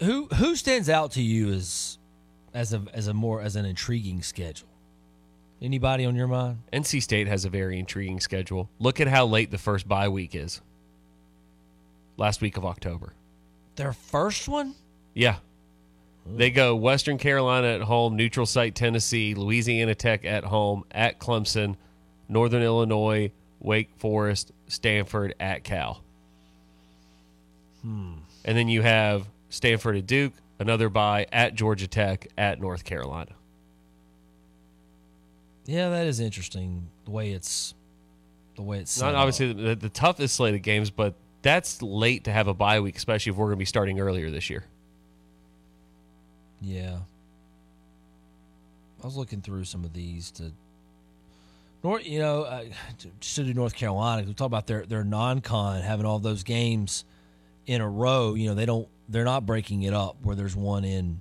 Who 0.00 0.26
who 0.34 0.56
stands 0.56 0.88
out 0.88 1.12
to 1.12 1.22
you 1.22 1.52
as 1.52 1.98
as 2.54 2.72
a 2.72 2.82
as 2.92 3.06
a 3.06 3.14
more 3.14 3.40
as 3.40 3.54
an 3.54 3.64
intriguing 3.66 4.22
schedule? 4.22 4.68
Anybody 5.60 6.04
on 6.06 6.16
your 6.16 6.26
mind? 6.26 6.58
NC 6.72 7.00
State 7.02 7.28
has 7.28 7.44
a 7.44 7.50
very 7.50 7.78
intriguing 7.78 8.18
schedule. 8.18 8.68
Look 8.80 8.98
at 9.00 9.06
how 9.06 9.26
late 9.26 9.50
the 9.52 9.58
first 9.58 9.86
bye 9.86 10.08
week 10.08 10.34
is. 10.34 10.60
Last 12.16 12.40
week 12.40 12.56
of 12.56 12.64
October. 12.64 13.12
Their 13.76 13.92
first 13.92 14.48
one? 14.48 14.74
Yeah. 15.14 15.36
They 16.26 16.50
go 16.50 16.74
Western 16.76 17.18
Carolina 17.18 17.68
at 17.68 17.82
home, 17.82 18.16
neutral 18.16 18.46
site 18.46 18.74
Tennessee, 18.74 19.34
Louisiana 19.34 19.94
Tech 19.94 20.24
at 20.24 20.44
home, 20.44 20.84
at 20.90 21.18
Clemson, 21.18 21.76
Northern 22.28 22.62
Illinois, 22.62 23.32
Wake 23.62 23.90
Forest, 23.98 24.52
Stanford 24.68 25.34
at 25.40 25.64
Cal. 25.64 26.02
Hmm. 27.82 28.14
And 28.44 28.56
then 28.56 28.68
you 28.68 28.82
have 28.82 29.26
Stanford 29.50 29.96
at 29.96 30.06
Duke, 30.06 30.32
another 30.58 30.88
bye 30.88 31.26
at 31.32 31.54
Georgia 31.54 31.86
Tech, 31.86 32.28
at 32.36 32.60
North 32.60 32.84
Carolina. 32.84 33.32
Yeah, 35.64 35.90
that 35.90 36.06
is 36.06 36.18
interesting. 36.18 36.88
The 37.04 37.12
way 37.12 37.32
it's 37.32 37.74
the 38.56 38.62
way 38.62 38.80
it's 38.80 39.00
Not 39.00 39.14
obviously 39.14 39.52
the, 39.52 39.76
the 39.76 39.88
toughest 39.88 40.34
slate 40.34 40.54
of 40.54 40.62
games, 40.62 40.90
but 40.90 41.14
that's 41.42 41.80
late 41.82 42.24
to 42.24 42.32
have 42.32 42.48
a 42.48 42.54
bye 42.54 42.80
week, 42.80 42.96
especially 42.96 43.30
if 43.30 43.36
we're 43.36 43.46
going 43.46 43.56
to 43.56 43.60
be 43.60 43.64
starting 43.64 44.00
earlier 44.00 44.30
this 44.30 44.50
year. 44.50 44.64
Yeah. 46.60 46.98
I 49.02 49.06
was 49.06 49.16
looking 49.16 49.40
through 49.40 49.64
some 49.64 49.84
of 49.84 49.92
these 49.92 50.30
to 50.32 50.52
North, 51.82 52.06
you 52.06 52.18
know, 52.18 52.42
uh, 52.42 52.64
just 53.20 53.36
to 53.36 53.44
do 53.44 53.54
North 53.54 53.74
Carolina. 53.74 54.26
We 54.26 54.34
talk 54.34 54.46
about 54.46 54.66
their 54.66 54.86
their 54.86 55.04
non-con 55.04 55.82
having 55.82 56.06
all 56.06 56.18
those 56.18 56.42
games 56.42 57.04
in 57.66 57.80
a 57.80 57.88
row. 57.88 58.34
You 58.34 58.48
know, 58.48 58.54
they 58.54 58.66
don't 58.66 58.88
they're 59.08 59.24
not 59.24 59.46
breaking 59.46 59.82
it 59.82 59.92
up 59.94 60.16
where 60.22 60.36
there's 60.36 60.56
one 60.56 60.84
in 60.84 61.20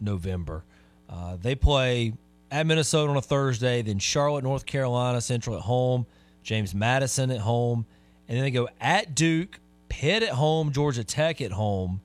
November. 0.00 0.64
Uh, 1.08 1.36
they 1.40 1.54
play 1.54 2.12
at 2.50 2.66
Minnesota 2.66 3.10
on 3.10 3.16
a 3.16 3.22
Thursday, 3.22 3.82
then 3.82 3.98
Charlotte, 3.98 4.44
North 4.44 4.66
Carolina 4.66 5.20
Central 5.20 5.56
at 5.56 5.62
home, 5.62 6.06
James 6.42 6.74
Madison 6.74 7.30
at 7.30 7.40
home, 7.40 7.86
and 8.28 8.36
then 8.36 8.44
they 8.44 8.50
go 8.50 8.68
at 8.80 9.14
Duke, 9.14 9.58
Pitt 9.88 10.22
at 10.22 10.30
home, 10.30 10.72
Georgia 10.72 11.04
Tech 11.04 11.40
at 11.40 11.52
home. 11.52 12.00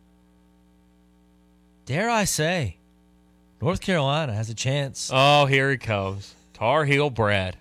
Dare 1.86 2.10
I 2.10 2.24
say, 2.24 2.78
North 3.62 3.82
Carolina 3.82 4.34
has 4.34 4.50
a 4.50 4.54
chance. 4.54 5.10
Oh, 5.14 5.46
here 5.46 5.70
he 5.70 5.78
comes. 5.78 6.34
Tar 6.54 6.86
Heel 6.86 7.10
Brad. 7.10 7.58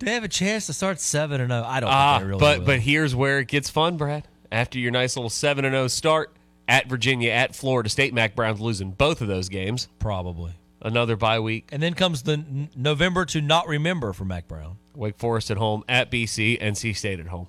They 0.00 0.12
have 0.14 0.24
a 0.24 0.28
chance 0.28 0.66
to 0.66 0.72
start 0.72 1.00
seven 1.00 1.40
and 1.40 1.50
zero. 1.50 1.64
I 1.66 1.80
don't 1.80 1.90
Ah, 1.90 2.18
really 2.22 2.38
but 2.38 2.60
will. 2.60 2.66
but 2.66 2.80
here's 2.80 3.14
where 3.14 3.38
it 3.40 3.48
gets 3.48 3.68
fun, 3.68 3.96
Brad. 3.96 4.26
After 4.52 4.78
your 4.78 4.90
nice 4.92 5.16
little 5.16 5.30
seven 5.30 5.64
and 5.64 5.72
zero 5.74 5.88
start 5.88 6.34
at 6.68 6.88
Virginia, 6.88 7.30
at 7.30 7.54
Florida 7.56 7.88
State, 7.88 8.14
Mack 8.14 8.34
Brown's 8.36 8.60
losing 8.60 8.90
both 8.92 9.20
of 9.20 9.28
those 9.28 9.48
games. 9.48 9.88
probably. 9.98 10.52
Another 10.80 11.16
bye 11.16 11.40
week. 11.40 11.68
And 11.72 11.82
then 11.82 11.94
comes 11.94 12.22
the 12.22 12.34
n- 12.34 12.68
November 12.76 13.24
to 13.26 13.40
not 13.40 13.66
remember 13.66 14.12
for 14.12 14.24
Mac 14.24 14.46
Brown. 14.46 14.76
Wake 14.94 15.18
Forest 15.18 15.50
at 15.50 15.56
home, 15.56 15.82
at 15.88 16.08
BC, 16.10 16.56
NC 16.62 16.94
State 16.96 17.18
at 17.18 17.26
home. 17.26 17.48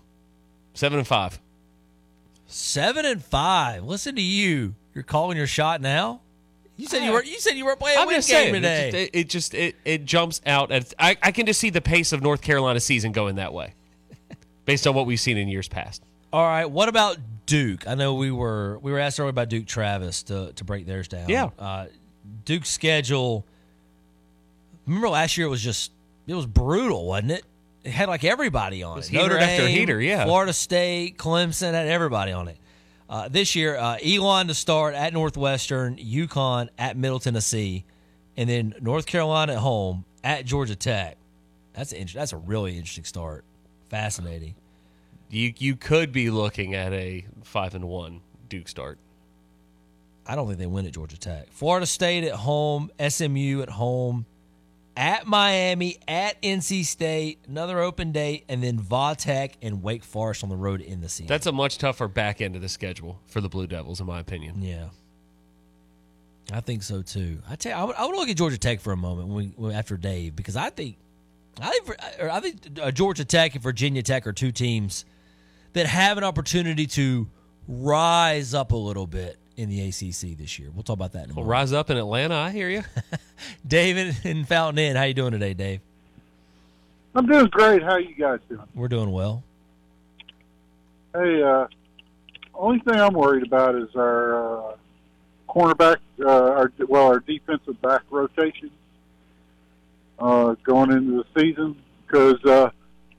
Seven 0.74 0.98
and 0.98 1.08
five. 1.08 1.39
Seven 2.48 3.06
and 3.06 3.24
five. 3.24 3.84
Listen 3.84 4.15
to 4.15 4.22
you. 4.22 4.74
You're 4.96 5.03
calling 5.03 5.38
your 5.38 5.46
shot 5.48 5.82
now. 5.82 6.22
You 6.80 6.88
said 6.88 7.04
you 7.04 7.12
were. 7.12 7.24
You 7.24 7.40
said 7.40 7.58
you 7.58 7.66
were 7.66 7.76
playing 7.76 7.98
a 7.98 8.02
I'm 8.02 8.08
win 8.08 8.16
just 8.16 8.30
game 8.30 8.52
saying, 8.52 8.54
today. 8.54 9.10
It 9.12 9.28
just, 9.28 9.54
it, 9.54 9.60
it 9.64 9.74
just 9.74 9.76
it, 9.76 9.76
it 9.84 10.06
jumps 10.06 10.42
out. 10.46 10.72
At, 10.72 10.94
I, 10.98 11.18
I 11.22 11.34
can 11.34 11.46
just 11.46 11.60
see 11.60 11.70
the 11.70 11.82
pace 11.82 12.14
of 12.14 12.22
North 12.22 12.42
Carolina 12.42 12.80
season 12.80 13.12
going 13.12 13.36
that 13.36 13.54
way, 13.54 13.74
based 14.66 14.88
on 14.88 14.96
what 14.96 15.06
we've 15.06 15.20
seen 15.20 15.38
in 15.38 15.50
years 15.50 15.68
past. 15.68 16.02
All 16.32 16.46
right. 16.46 16.66
What 16.66 16.88
about 16.88 17.18
Duke? 17.46 17.86
I 17.86 17.96
know 17.96 18.14
we 18.14 18.32
were 18.32 18.80
we 18.80 18.94
were 18.94 19.00
asked 19.00 19.20
earlier 19.20 19.30
about 19.30 19.50
Duke 19.50 19.66
Travis 19.66 20.24
to 20.24 20.54
to 20.54 20.64
break 20.64 20.86
theirs 20.86 21.10
down. 21.10 21.28
Yeah. 21.28 21.50
Uh, 21.60 21.88
Duke's 22.46 22.70
schedule. 22.70 23.46
Remember 24.86 25.10
last 25.10 25.38
year 25.38 25.48
it 25.48 25.50
was 25.50 25.62
just 25.62 25.92
it 26.28 26.34
was 26.34 26.46
brutal, 26.46 27.08
wasn't 27.08 27.32
it? 27.32 27.44
It 27.84 27.92
had 27.92 28.08
like 28.08 28.24
everybody 28.24 28.84
on 28.84 28.94
it. 28.94 28.96
was 28.96 29.08
heater 29.10 29.24
Notre 29.24 29.38
after 29.40 29.64
Dame, 29.64 29.78
heater, 29.78 30.02
yeah. 30.02 30.24
Florida 30.24 30.54
State, 30.54 31.18
Clemson 31.18 31.74
had 31.74 31.88
everybody 31.88 32.32
on 32.32 32.48
it. 32.48 32.58
Uh, 33.10 33.28
this 33.28 33.56
year, 33.56 33.75
uh, 33.75 33.98
Elon 34.06 34.48
to 34.48 34.54
start 34.54 34.94
at 34.94 35.13
Northwestern, 35.13 35.98
UConn 35.98 36.70
at 36.78 36.96
Middle 36.96 37.20
Tennessee, 37.20 37.84
and 38.38 38.48
then 38.48 38.75
North 38.80 39.08
Carolina 39.08 39.54
at 39.54 39.60
home 39.60 40.06
at 40.24 40.46
Georgia 40.46 40.75
Tech. 40.75 41.18
That's 41.74 41.92
an, 41.92 42.08
that's 42.13 42.34
a 42.34 42.38
really 42.38 42.74
interesting 42.74 43.06
start. 43.06 43.46
Fascinating. 43.89 44.54
You 45.32 45.54
you 45.58 45.75
could 45.75 46.12
be 46.12 46.30
looking 46.30 46.75
at 46.75 46.94
a 46.94 47.25
five 47.44 47.74
and 47.74 47.86
one 47.86 48.22
Duke 48.48 48.68
start. 48.68 49.00
I 50.28 50.36
don't 50.36 50.46
think 50.46 50.60
they 50.60 50.68
win 50.68 50.86
at 50.86 50.94
Georgia 50.94 51.18
Tech. 51.18 51.48
Florida 51.51 51.88
State 51.88 52.24
at 52.24 52.34
home, 52.34 52.92
SMU 53.00 53.62
at 53.63 53.70
home, 53.70 54.28
at 54.98 55.27
Miami, 55.27 55.98
at 56.08 56.41
NC 56.41 56.86
State, 56.86 57.39
another 57.48 57.79
open 57.79 58.12
date, 58.12 58.46
and 58.50 58.63
then 58.63 58.79
Vatech 58.79 59.53
and 59.62 59.81
Wake 59.81 60.03
Forest 60.03 60.43
on 60.43 60.50
the 60.50 60.58
road 60.58 60.81
in 60.81 61.01
the 61.01 61.10
season. 61.10 61.27
That's 61.27 61.46
a 61.46 61.51
much 61.51 61.77
tougher 61.77 62.08
back 62.08 62.41
end 62.41 62.55
of 62.55 62.62
the 62.62 62.69
schedule 62.69 63.19
for 63.27 63.41
the 63.41 63.50
Blue 63.50 63.67
Devils, 63.67 64.00
in 64.00 64.08
my 64.08 64.19
opinion. 64.19 64.62
yeah. 64.62 64.89
I 66.51 66.62
think 66.62 66.81
so 66.81 67.03
too. 67.03 67.43
I 67.48 67.55
tell 67.55 67.72
you, 67.72 67.77
I 67.77 67.84
would, 67.84 67.96
I 67.96 68.05
would 68.08 68.15
look 68.15 68.27
at 68.27 68.36
Georgia 68.36 68.58
Tech 68.58 68.79
for 68.79 68.91
a 68.91 68.98
moment 68.98 69.55
when 69.55 69.72
after 69.72 69.98
Dave 69.98 70.36
because 70.36 70.55
I 70.55 70.72
think 70.72 70.98
I 71.62 71.69
think, 71.69 71.89
or 72.19 72.29
I 72.29 72.39
think 72.39 72.79
uh, 72.81 72.91
Georgia 72.91 73.25
Tech 73.25 73.53
and 73.53 73.62
Virginia 73.62 74.01
Tech 74.01 74.25
are 74.25 74.34
two 74.34 74.51
teams 74.51 75.05
that 75.74 75.86
have 75.86 76.17
an 76.17 76.24
opportunity 76.24 76.88
to 76.88 77.27
rise 77.67 78.53
up 78.53 78.72
a 78.72 78.75
little 78.75 79.05
bit 79.05 79.38
in 79.60 79.70
the 79.70 79.82
ACC 79.89 80.38
this 80.38 80.58
year. 80.58 80.70
We'll 80.74 80.84
talk 80.84 80.94
about 80.94 81.12
that 81.13 81.25
in 81.25 81.32
a 81.32 81.34
Well, 81.34 81.44
moment. 81.44 81.50
rise 81.51 81.74
up 81.74 81.89
in 81.89 81.98
Atlanta, 81.98 82.36
I 82.36 82.51
hear 82.51 82.70
you. 82.70 82.84
David 83.68 84.16
in 84.24 84.46
Fountain 84.46 84.80
Inn, 84.80 84.96
how 84.96 85.04
you 85.04 85.13
doing 85.13 85.32
today, 85.34 85.54
Dave? 85.54 85.82
I'm 87.13 87.25
doing 87.25 87.48
great. 87.48 87.84
How 87.84 87.98
you 87.98 88.16
guys 88.16 88.39
doing? 88.48 88.62
We're 88.74 88.88
doing 88.88 89.12
well. 89.12 89.44
Hey, 91.13 91.42
uh, 91.44 91.68
only 92.54 92.80
thing 92.80 92.96
I'm 92.96 93.13
worried 93.13 93.44
about 93.46 93.75
is 93.75 93.89
our 93.96 94.70
uh, 94.72 94.75
cornerback, 95.50 95.98
uh, 96.22 96.28
our 96.30 96.72
well, 96.88 97.08
our 97.08 97.20
defensive 97.20 97.82
back 97.82 98.04
rotation 98.12 98.72
uh, 100.20 100.56
going 100.63 100.92
into 100.92 101.24
the 101.24 101.42
season 101.42 101.75
because 102.06 102.44
uh, 102.46 102.70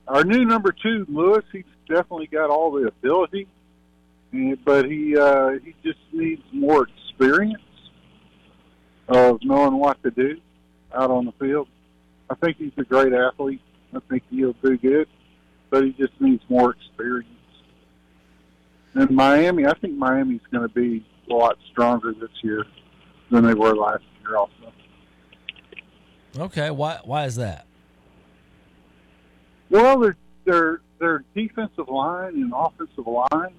our 0.07 0.23
new 0.23 0.45
number 0.45 0.71
two, 0.71 1.05
Lewis, 1.09 1.43
he's 1.51 1.65
definitely 1.87 2.27
got 2.27 2.49
all 2.49 2.71
the 2.71 2.87
ability, 2.87 3.41
and, 3.41 3.47
but 4.63 4.85
he 4.85 5.17
uh, 5.17 5.51
he 5.63 5.75
just 5.83 5.99
needs 6.13 6.41
more 6.53 6.87
experience 6.87 7.61
of 9.07 9.39
knowing 9.43 9.77
what 9.77 10.01
to 10.03 10.11
do 10.11 10.39
out 10.95 11.11
on 11.11 11.25
the 11.25 11.33
field. 11.33 11.67
I 12.29 12.35
think 12.35 12.57
he's 12.57 12.71
a 12.77 12.83
great 12.83 13.13
athlete. 13.13 13.61
I 13.93 13.99
think 14.09 14.23
he'll 14.29 14.53
do 14.63 14.77
good, 14.77 15.07
but 15.69 15.83
he 15.83 15.91
just 15.91 16.13
needs 16.21 16.43
more 16.49 16.71
experience. 16.71 17.27
And 18.93 19.09
Miami, 19.11 19.65
I 19.65 19.73
think 19.79 19.97
Miami's 19.97 20.41
going 20.51 20.67
to 20.67 20.73
be 20.73 21.05
a 21.29 21.33
lot 21.33 21.57
stronger 21.71 22.13
this 22.13 22.29
year 22.41 22.65
than 23.29 23.45
they 23.45 23.53
were 23.53 23.75
last 23.75 24.03
year. 24.21 24.37
Also, 24.37 24.53
Okay, 26.39 26.71
why 26.71 26.99
why 27.03 27.25
is 27.25 27.35
that? 27.35 27.65
well, 29.69 29.99
their 29.99 30.15
their 30.45 30.81
their 30.99 31.23
defensive 31.35 31.89
line 31.89 32.35
and 32.35 32.53
offensive 32.55 33.07
line 33.07 33.53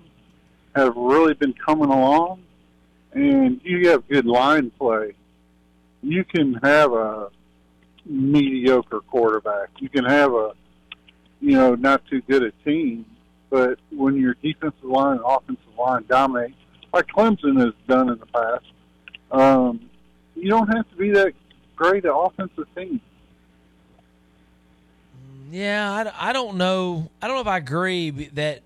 have 0.74 0.96
really 0.96 1.34
been 1.34 1.54
coming 1.54 1.90
along, 1.90 2.42
and 3.12 3.60
you 3.64 3.90
have 3.90 4.08
good 4.08 4.26
line 4.26 4.70
play. 4.78 5.14
You 6.02 6.24
can 6.24 6.54
have 6.62 6.92
a 6.92 7.30
mediocre 8.04 9.00
quarterback. 9.00 9.68
You 9.78 9.88
can 9.88 10.04
have 10.04 10.32
a 10.32 10.52
you 11.40 11.52
know 11.52 11.74
not 11.74 12.04
too 12.06 12.22
good 12.22 12.42
a 12.42 12.52
team, 12.64 13.04
but 13.50 13.78
when 13.90 14.16
your 14.16 14.34
defensive 14.42 14.82
line 14.84 15.18
and 15.18 15.24
offensive 15.26 15.64
line 15.78 16.04
dominate, 16.08 16.54
like 16.92 17.06
Clemson 17.06 17.60
has 17.64 17.74
done 17.86 18.08
in 18.08 18.18
the 18.18 18.26
past, 18.26 18.64
um, 19.30 19.88
you 20.34 20.48
don't 20.48 20.68
have 20.68 20.88
to 20.90 20.96
be 20.96 21.10
that 21.10 21.32
great 21.76 22.04
an 22.04 22.12
offensive 22.12 22.66
team. 22.76 23.00
Yeah, 25.50 25.92
I, 25.92 26.30
I 26.30 26.32
don't 26.32 26.56
know. 26.56 27.10
I 27.20 27.26
don't 27.26 27.36
know 27.36 27.42
if 27.42 27.46
I 27.46 27.58
agree 27.58 28.10
that 28.10 28.62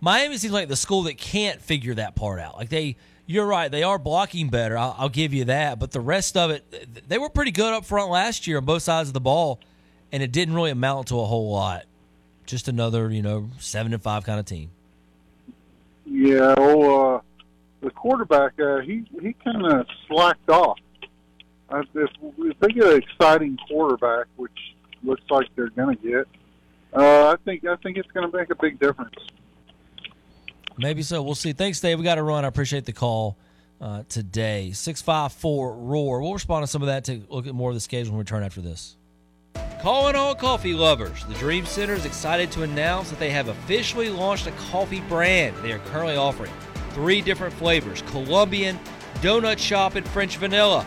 Miami 0.00 0.36
seems 0.36 0.52
like 0.52 0.68
the 0.68 0.76
school 0.76 1.02
that 1.04 1.18
can't 1.18 1.60
figure 1.60 1.94
that 1.94 2.14
part 2.14 2.40
out. 2.40 2.56
Like 2.56 2.68
they, 2.68 2.96
you're 3.26 3.46
right, 3.46 3.70
they 3.70 3.82
are 3.82 3.98
blocking 3.98 4.48
better. 4.48 4.78
I'll, 4.78 4.94
I'll 4.98 5.08
give 5.08 5.34
you 5.34 5.44
that. 5.46 5.78
But 5.78 5.90
the 5.90 6.00
rest 6.00 6.36
of 6.36 6.50
it, 6.50 7.08
they 7.08 7.18
were 7.18 7.28
pretty 7.28 7.50
good 7.50 7.72
up 7.74 7.84
front 7.84 8.10
last 8.10 8.46
year 8.46 8.58
on 8.58 8.64
both 8.64 8.82
sides 8.82 9.08
of 9.08 9.12
the 9.12 9.20
ball, 9.20 9.60
and 10.12 10.22
it 10.22 10.32
didn't 10.32 10.54
really 10.54 10.70
amount 10.70 11.08
to 11.08 11.20
a 11.20 11.24
whole 11.24 11.50
lot. 11.50 11.84
Just 12.46 12.68
another, 12.68 13.10
you 13.10 13.22
know, 13.22 13.50
seven 13.58 13.92
and 13.92 14.02
five 14.02 14.24
kind 14.24 14.40
of 14.40 14.46
team. 14.46 14.70
Yeah, 16.06 16.54
well, 16.56 17.16
uh, 17.16 17.20
the 17.82 17.90
quarterback, 17.90 18.58
uh, 18.58 18.78
he 18.78 19.04
he 19.20 19.34
kind 19.44 19.66
of 19.66 19.86
slacked 20.06 20.48
off. 20.48 20.78
Uh, 21.68 21.82
if, 21.94 22.10
if 22.38 22.58
they 22.60 22.68
get 22.68 22.84
an 22.86 23.02
exciting 23.02 23.58
quarterback, 23.68 24.26
which 24.36 24.74
looks 25.02 25.22
like 25.28 25.46
they're 25.54 25.68
going 25.68 25.94
to 25.96 26.02
get, 26.02 26.26
uh, 26.94 27.28
I 27.32 27.36
think 27.44 27.66
I 27.66 27.76
think 27.76 27.98
it's 27.98 28.10
going 28.12 28.30
to 28.30 28.34
make 28.34 28.48
a 28.50 28.54
big 28.54 28.80
difference. 28.80 29.14
Maybe 30.78 31.02
so. 31.02 31.22
We'll 31.22 31.34
see. 31.34 31.52
Thanks, 31.52 31.80
Dave. 31.80 31.98
We 31.98 32.04
got 32.04 32.16
to 32.16 32.22
run. 32.22 32.44
I 32.44 32.48
appreciate 32.48 32.84
the 32.84 32.92
call. 32.92 33.36
uh, 33.80 34.02
today. 34.08 34.72
654 34.72 35.74
Roar. 35.76 36.20
We'll 36.20 36.32
respond 36.32 36.64
to 36.64 36.66
some 36.66 36.82
of 36.82 36.86
that 36.86 37.04
to 37.04 37.22
look 37.28 37.46
at 37.46 37.54
more 37.54 37.70
of 37.70 37.74
the 37.74 37.80
schedule 37.80 38.12
when 38.12 38.18
we 38.18 38.22
return 38.22 38.42
after 38.42 38.60
this. 38.60 38.96
Calling 39.80 40.16
all 40.16 40.34
coffee 40.34 40.74
lovers. 40.74 41.24
The 41.26 41.34
Dream 41.34 41.64
Center 41.64 41.94
is 41.94 42.04
excited 42.04 42.50
to 42.52 42.62
announce 42.64 43.10
that 43.10 43.20
they 43.20 43.30
have 43.30 43.48
officially 43.48 44.10
launched 44.10 44.46
a 44.46 44.50
coffee 44.52 45.00
brand. 45.02 45.56
They 45.62 45.72
are 45.72 45.78
currently 45.78 46.16
offering 46.16 46.52
three 46.90 47.20
different 47.20 47.54
flavors 47.54 48.02
Colombian, 48.02 48.78
Donut 49.20 49.58
Shop, 49.58 49.94
and 49.94 50.06
French 50.08 50.36
Vanilla. 50.36 50.84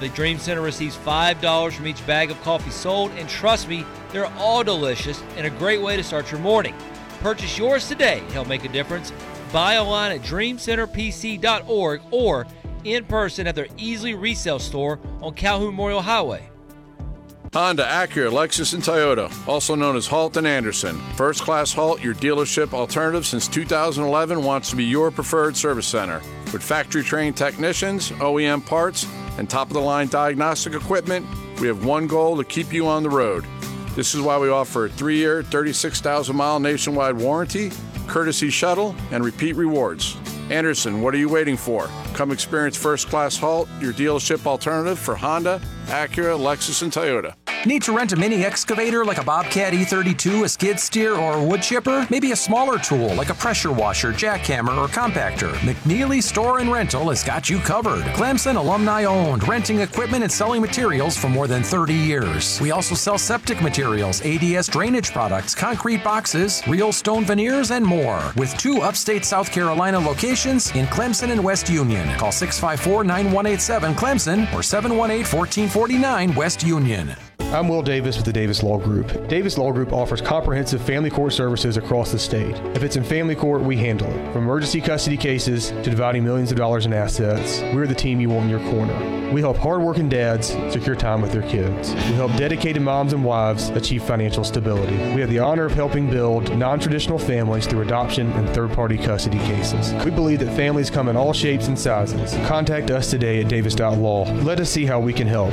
The 0.00 0.08
Dream 0.08 0.38
Center 0.38 0.60
receives 0.62 0.96
$5 0.96 1.72
from 1.72 1.86
each 1.86 2.04
bag 2.08 2.32
of 2.32 2.40
coffee 2.42 2.70
sold, 2.72 3.12
and 3.12 3.28
trust 3.28 3.68
me, 3.68 3.86
they're 4.10 4.26
all 4.36 4.64
delicious 4.64 5.22
and 5.36 5.46
a 5.46 5.50
great 5.50 5.80
way 5.80 5.96
to 5.96 6.02
start 6.02 6.28
your 6.32 6.40
morning. 6.40 6.74
Purchase 7.22 7.56
yours 7.56 7.86
today 7.86 8.18
to 8.18 8.32
help 8.32 8.48
make 8.48 8.64
a 8.64 8.68
difference. 8.68 9.12
Buy 9.52 9.78
online 9.78 10.10
at 10.10 10.22
dreamcenterpc.org 10.22 12.00
or 12.10 12.46
in 12.82 13.04
person 13.04 13.46
at 13.46 13.54
their 13.54 13.66
Easley 13.66 14.20
Resale 14.20 14.58
store 14.58 14.98
on 15.20 15.32
Calhoun 15.34 15.68
Memorial 15.68 16.02
Highway. 16.02 16.48
Honda, 17.54 17.84
Acura, 17.84 18.32
Lexus, 18.32 18.74
and 18.74 18.82
Toyota, 18.82 19.30
also 19.46 19.74
known 19.76 19.94
as 19.94 20.06
Halt 20.06 20.36
and 20.36 20.46
Anderson. 20.46 20.98
First 21.16 21.42
class 21.42 21.72
Halt, 21.72 22.02
your 22.02 22.14
dealership 22.14 22.72
alternative 22.72 23.24
since 23.24 23.46
2011, 23.46 24.42
wants 24.42 24.70
to 24.70 24.76
be 24.76 24.84
your 24.84 25.10
preferred 25.10 25.54
service 25.54 25.86
center. 25.86 26.22
With 26.52 26.62
factory 26.62 27.04
trained 27.04 27.36
technicians, 27.36 28.10
OEM 28.12 28.66
parts, 28.66 29.06
and 29.38 29.48
top 29.48 29.68
of 29.68 29.74
the 29.74 29.80
line 29.80 30.08
diagnostic 30.08 30.72
equipment, 30.72 31.26
we 31.60 31.66
have 31.68 31.84
one 31.84 32.06
goal 32.06 32.36
to 32.38 32.44
keep 32.44 32.72
you 32.72 32.88
on 32.88 33.02
the 33.02 33.10
road. 33.10 33.44
This 33.94 34.14
is 34.14 34.22
why 34.22 34.38
we 34.38 34.48
offer 34.48 34.86
a 34.86 34.88
three 34.88 35.18
year, 35.18 35.42
36,000 35.42 36.34
mile 36.34 36.58
nationwide 36.58 37.16
warranty, 37.16 37.70
courtesy 38.06 38.48
shuttle, 38.48 38.94
and 39.10 39.22
repeat 39.22 39.54
rewards. 39.54 40.16
Anderson, 40.50 41.02
what 41.02 41.14
are 41.14 41.18
you 41.18 41.28
waiting 41.28 41.56
for? 41.56 41.88
Come 42.14 42.32
experience 42.32 42.76
First 42.76 43.08
Class 43.08 43.36
Halt, 43.36 43.68
your 43.80 43.92
dealership 43.92 44.46
alternative 44.46 44.98
for 44.98 45.14
Honda, 45.14 45.60
Acura, 45.86 46.38
Lexus, 46.38 46.82
and 46.82 46.92
Toyota. 46.92 47.34
Need 47.64 47.82
to 47.82 47.92
rent 47.92 48.12
a 48.12 48.16
mini 48.16 48.44
excavator 48.44 49.04
like 49.04 49.18
a 49.18 49.24
Bobcat 49.24 49.72
E32, 49.72 50.42
a 50.42 50.48
skid 50.48 50.80
steer, 50.80 51.14
or 51.14 51.34
a 51.34 51.44
wood 51.44 51.62
chipper? 51.62 52.04
Maybe 52.10 52.32
a 52.32 52.36
smaller 52.36 52.76
tool 52.76 53.14
like 53.14 53.30
a 53.30 53.34
pressure 53.34 53.70
washer, 53.70 54.12
jackhammer, 54.12 54.76
or 54.76 54.88
compactor? 54.88 55.52
McNeely 55.60 56.20
Store 56.20 56.58
and 56.58 56.72
Rental 56.72 57.08
has 57.10 57.22
got 57.22 57.48
you 57.48 57.60
covered. 57.60 58.02
Clemson 58.16 58.56
alumni 58.56 59.04
owned, 59.04 59.46
renting 59.46 59.78
equipment 59.78 60.24
and 60.24 60.32
selling 60.32 60.60
materials 60.60 61.16
for 61.16 61.28
more 61.28 61.46
than 61.46 61.62
30 61.62 61.94
years. 61.94 62.60
We 62.60 62.72
also 62.72 62.96
sell 62.96 63.16
septic 63.16 63.62
materials, 63.62 64.22
ADS 64.22 64.66
drainage 64.66 65.12
products, 65.12 65.54
concrete 65.54 66.02
boxes, 66.02 66.62
real 66.66 66.90
stone 66.90 67.24
veneers, 67.24 67.70
and 67.70 67.86
more. 67.86 68.32
With 68.36 68.58
two 68.58 68.78
upstate 68.78 69.24
South 69.24 69.52
Carolina 69.52 70.00
locations 70.00 70.72
in 70.72 70.86
Clemson 70.86 71.30
and 71.30 71.44
West 71.44 71.70
Union. 71.70 72.08
Call 72.18 72.32
654 72.32 73.04
9187 73.04 73.94
Clemson 73.94 74.52
or 74.52 74.64
718 74.64 75.20
1449 75.20 76.34
West 76.34 76.64
Union. 76.64 77.14
I'm 77.50 77.68
Will 77.68 77.82
Davis 77.82 78.16
with 78.16 78.24
the 78.24 78.32
Davis 78.32 78.62
Law 78.62 78.78
Group. 78.78 79.28
Davis 79.28 79.58
Law 79.58 79.72
Group 79.72 79.92
offers 79.92 80.20
comprehensive 80.20 80.80
family 80.80 81.10
court 81.10 81.32
services 81.32 81.76
across 81.76 82.10
the 82.10 82.18
state. 82.18 82.56
If 82.74 82.82
it's 82.82 82.96
in 82.96 83.04
family 83.04 83.34
court, 83.34 83.60
we 83.60 83.76
handle 83.76 84.08
it. 84.08 84.32
From 84.32 84.44
emergency 84.44 84.80
custody 84.80 85.18
cases 85.18 85.68
to 85.68 85.82
dividing 85.82 86.24
millions 86.24 86.50
of 86.50 86.56
dollars 86.56 86.86
in 86.86 86.94
assets, 86.94 87.60
we're 87.74 87.86
the 87.86 87.94
team 87.94 88.20
you 88.20 88.30
want 88.30 88.44
in 88.44 88.50
your 88.50 88.70
corner. 88.70 89.30
We 89.32 89.42
help 89.42 89.58
hardworking 89.58 90.08
dads 90.08 90.48
secure 90.70 90.96
time 90.96 91.20
with 91.20 91.32
their 91.32 91.42
kids. 91.42 91.94
We 91.94 92.14
help 92.14 92.34
dedicated 92.36 92.80
moms 92.80 93.12
and 93.12 93.22
wives 93.22 93.68
achieve 93.70 94.02
financial 94.02 94.44
stability. 94.44 94.96
We 95.14 95.20
have 95.20 95.30
the 95.30 95.38
honor 95.38 95.66
of 95.66 95.72
helping 95.72 96.10
build 96.10 96.56
non 96.56 96.80
traditional 96.80 97.18
families 97.18 97.66
through 97.66 97.82
adoption 97.82 98.32
and 98.32 98.48
third 98.50 98.72
party 98.72 98.96
custody 98.96 99.38
cases. 99.38 99.92
We 100.04 100.10
believe 100.10 100.38
that 100.40 100.56
families 100.56 100.90
come 100.90 101.08
in 101.08 101.16
all 101.16 101.32
shapes 101.32 101.68
and 101.68 101.78
sizes. 101.78 102.34
Contact 102.46 102.90
us 102.90 103.10
today 103.10 103.42
at 103.42 103.48
davis.law. 103.48 104.24
Let 104.42 104.60
us 104.60 104.70
see 104.70 104.86
how 104.86 105.00
we 105.00 105.12
can 105.12 105.26
help. 105.26 105.52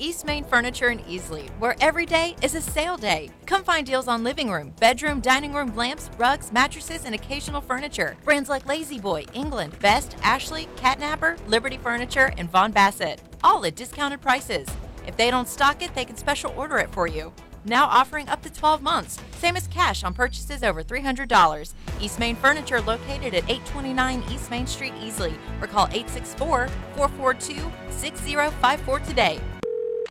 East 0.00 0.24
Main 0.24 0.44
Furniture 0.44 0.88
in 0.88 0.98
Easley, 1.00 1.50
where 1.58 1.76
every 1.78 2.06
day 2.06 2.34
is 2.40 2.54
a 2.54 2.60
sale 2.60 2.96
day. 2.96 3.28
Come 3.44 3.62
find 3.62 3.86
deals 3.86 4.08
on 4.08 4.24
living 4.24 4.50
room, 4.50 4.72
bedroom, 4.80 5.20
dining 5.20 5.52
room 5.52 5.76
lamps, 5.76 6.08
rugs, 6.16 6.50
mattresses, 6.50 7.04
and 7.04 7.14
occasional 7.14 7.60
furniture. 7.60 8.16
Brands 8.24 8.48
like 8.48 8.66
La-Z-Boy, 8.66 9.26
England, 9.34 9.78
Best, 9.80 10.16
Ashley, 10.22 10.68
Catnapper, 10.76 11.36
Liberty 11.46 11.76
Furniture, 11.76 12.32
and 12.38 12.50
Vaughan-Bassett. 12.50 13.20
All 13.44 13.62
at 13.66 13.76
discounted 13.76 14.22
prices. 14.22 14.66
If 15.06 15.18
they 15.18 15.30
don't 15.30 15.46
stock 15.46 15.82
it, 15.82 15.94
they 15.94 16.06
can 16.06 16.16
special 16.16 16.54
order 16.56 16.78
it 16.78 16.90
for 16.92 17.06
you. 17.06 17.30
Now 17.66 17.84
offering 17.84 18.26
up 18.30 18.40
to 18.44 18.50
12 18.50 18.80
months, 18.80 19.18
same 19.32 19.54
as 19.54 19.66
cash 19.66 20.02
on 20.02 20.14
purchases 20.14 20.62
over 20.62 20.82
$300. 20.82 21.74
East 22.00 22.18
Main 22.18 22.36
Furniture 22.36 22.80
located 22.80 23.34
at 23.34 23.44
829 23.50 24.24
East 24.30 24.50
Main 24.50 24.66
Street, 24.66 24.94
Easley, 24.94 25.34
or 25.60 25.66
call 25.66 25.88
864 25.88 26.68
442 26.96 27.70
6054 27.90 29.00
today. 29.00 29.38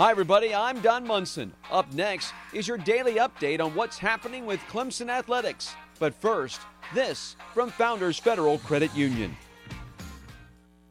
Hi, 0.00 0.10
everybody. 0.10 0.54
I'm 0.54 0.80
Don 0.80 1.06
Munson. 1.06 1.52
Up 1.70 1.92
next 1.92 2.32
is 2.54 2.66
your 2.66 2.78
daily 2.78 3.16
update 3.16 3.60
on 3.60 3.74
what's 3.74 3.98
happening 3.98 4.46
with 4.46 4.58
Clemson 4.60 5.10
Athletics. 5.10 5.74
But 5.98 6.14
first, 6.14 6.62
this 6.94 7.36
from 7.52 7.68
Founders 7.72 8.18
Federal 8.18 8.56
Credit 8.60 8.96
Union. 8.96 9.36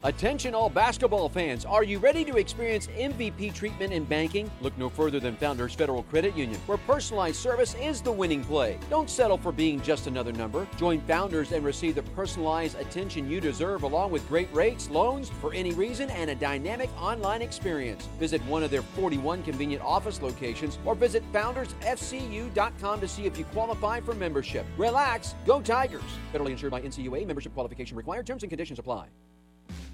Attention, 0.02 0.54
all 0.54 0.70
basketball 0.70 1.28
fans. 1.28 1.66
Are 1.66 1.84
you 1.84 1.98
ready 1.98 2.24
to 2.24 2.38
experience 2.38 2.86
MVP 2.86 3.52
treatment 3.52 3.92
in 3.92 4.04
banking? 4.04 4.50
Look 4.62 4.76
no 4.78 4.88
further 4.88 5.20
than 5.20 5.36
Founders 5.36 5.74
Federal 5.74 6.04
Credit 6.04 6.34
Union, 6.34 6.58
where 6.64 6.78
personalized 6.78 7.36
service 7.36 7.74
is 7.74 8.00
the 8.00 8.10
winning 8.10 8.42
play. 8.42 8.78
Don't 8.88 9.10
settle 9.10 9.36
for 9.36 9.52
being 9.52 9.78
just 9.82 10.06
another 10.06 10.32
number. 10.32 10.66
Join 10.78 11.02
Founders 11.02 11.52
and 11.52 11.62
receive 11.62 11.96
the 11.96 12.02
personalized 12.02 12.80
attention 12.80 13.30
you 13.30 13.42
deserve, 13.42 13.82
along 13.82 14.10
with 14.10 14.26
great 14.26 14.50
rates, 14.54 14.88
loans 14.88 15.28
for 15.38 15.52
any 15.52 15.72
reason, 15.74 16.08
and 16.08 16.30
a 16.30 16.34
dynamic 16.34 16.88
online 16.98 17.42
experience. 17.42 18.08
Visit 18.18 18.42
one 18.46 18.62
of 18.62 18.70
their 18.70 18.80
41 18.80 19.42
convenient 19.42 19.84
office 19.84 20.22
locations 20.22 20.78
or 20.86 20.94
visit 20.94 21.30
foundersfcu.com 21.30 23.00
to 23.02 23.08
see 23.08 23.26
if 23.26 23.36
you 23.36 23.44
qualify 23.44 24.00
for 24.00 24.14
membership. 24.14 24.64
Relax, 24.78 25.34
go 25.44 25.60
Tigers. 25.60 26.00
Federally 26.32 26.52
insured 26.52 26.70
by 26.70 26.80
NCUA, 26.80 27.26
membership 27.26 27.52
qualification 27.52 27.98
required, 27.98 28.26
terms 28.26 28.42
and 28.42 28.48
conditions 28.48 28.78
apply. 28.78 29.08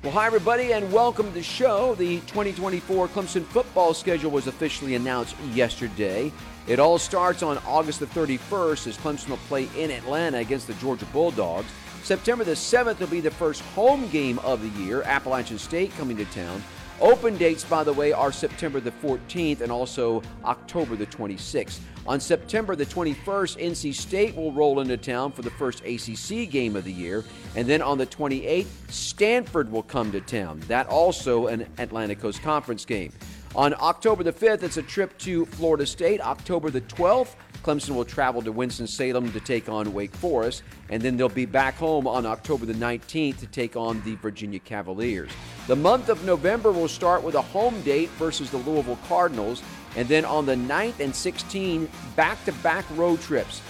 Well, 0.03 0.13
hi, 0.13 0.27
everybody, 0.27 0.73
and 0.73 0.93
welcome 0.93 1.27
to 1.27 1.33
the 1.33 1.43
show. 1.43 1.95
The 1.97 2.21
2024 2.21 3.09
Clemson 3.09 3.45
football 3.45 3.93
schedule 3.93 4.31
was 4.31 4.47
officially 4.47 4.95
announced 4.95 5.35
yesterday. 5.53 6.33
It 6.69 6.79
all 6.79 6.99
starts 6.99 7.43
on 7.43 7.59
August 7.67 8.01
the 8.01 8.07
31st 8.07 8.87
as 8.87 8.97
Clemson 8.99 9.31
will 9.31 9.37
play 9.49 9.69
in 9.77 9.91
Atlanta 9.91 10.39
against 10.39 10.67
the 10.67 10.75
Georgia 10.75 11.07
Bulldogs. 11.07 11.67
September 12.03 12.45
the 12.45 12.53
7th 12.53 13.01
will 13.01 13.09
be 13.09 13.21
the 13.21 13.31
first 13.33 13.63
home 13.75 14.09
game 14.11 14.39
of 14.41 14.63
the 14.63 14.83
year, 14.83 15.03
Appalachian 15.03 15.59
State 15.59 15.91
coming 15.97 16.17
to 16.17 16.25
town. 16.27 16.63
Open 17.01 17.37
dates, 17.37 17.63
by 17.63 17.85
the 17.85 17.93
way, 17.93 18.13
are 18.13 18.33
September 18.33 18.81
the 18.81 18.91
14th 18.91 19.61
and 19.61 19.71
also 19.71 20.23
October 20.45 20.97
the 20.97 21.07
26th. 21.07 21.81
On 22.07 22.19
September 22.19 22.75
the 22.75 22.87
21st, 22.87 23.61
NC 23.61 23.95
State 23.95 24.35
will 24.35 24.51
roll 24.53 24.81
into 24.81 24.97
town 24.97 25.31
for 25.31 25.43
the 25.43 25.51
first 25.51 25.83
ACC 25.85 26.49
game 26.49 26.75
of 26.75 26.85
the 26.85 26.93
year. 26.93 27.23
And 27.55 27.69
then 27.69 27.83
on 27.83 27.99
the 27.99 28.07
28th, 28.07 28.69
Stanford 28.89 29.71
will 29.71 29.83
come 29.83 30.11
to 30.13 30.23
town. 30.23 30.61
That 30.69 30.87
also 30.87 31.49
an 31.49 31.67
Atlantic 31.77 32.21
Coast 32.21 32.43
Conference 32.43 32.87
game. 32.87 33.13
On 33.55 33.75
October 33.81 34.23
the 34.23 34.33
5th, 34.33 34.63
it's 34.63 34.77
a 34.77 34.83
trip 34.83 35.17
to 35.19 35.45
Florida 35.47 35.85
State. 35.85 36.21
October 36.21 36.71
the 36.71 36.83
12th, 36.83 37.35
Clemson 37.67 37.97
will 37.97 38.05
travel 38.05 38.41
to 38.43 38.53
Winston-Salem 38.53 39.33
to 39.33 39.41
take 39.41 39.69
on 39.69 39.93
Wake 39.93 40.15
Forest, 40.15 40.63
and 40.89 41.03
then 41.03 41.17
they'll 41.17 41.29
be 41.29 41.47
back 41.47 41.75
home 41.75 42.07
on 42.07 42.25
October 42.25 42.65
the 42.65 42.75
19th 42.75 43.41
to 43.41 43.47
take 43.49 43.75
on 43.75 44.01
the 44.05 44.15
Virginia 44.17 44.61
Cavaliers. 44.61 45.33
The 45.67 45.75
month 45.75 46.09
of 46.09 46.25
November 46.25 46.71
will 46.71 46.87
start 46.87 47.25
with 47.25 47.35
a 47.35 47.43
home 47.43 47.83
date 47.83 48.09
versus 48.11 48.53
the 48.53 48.59
Louisville 48.59 49.01
Cardinals, 49.09 49.65
and 49.97 50.07
then 50.07 50.25
on 50.25 50.47
the 50.47 50.55
9th 50.55 51.01
and 51.01 51.13
16th, 51.13 51.89
back-to-back 52.15 52.85
road 52.93 53.21
trips. 53.21 53.61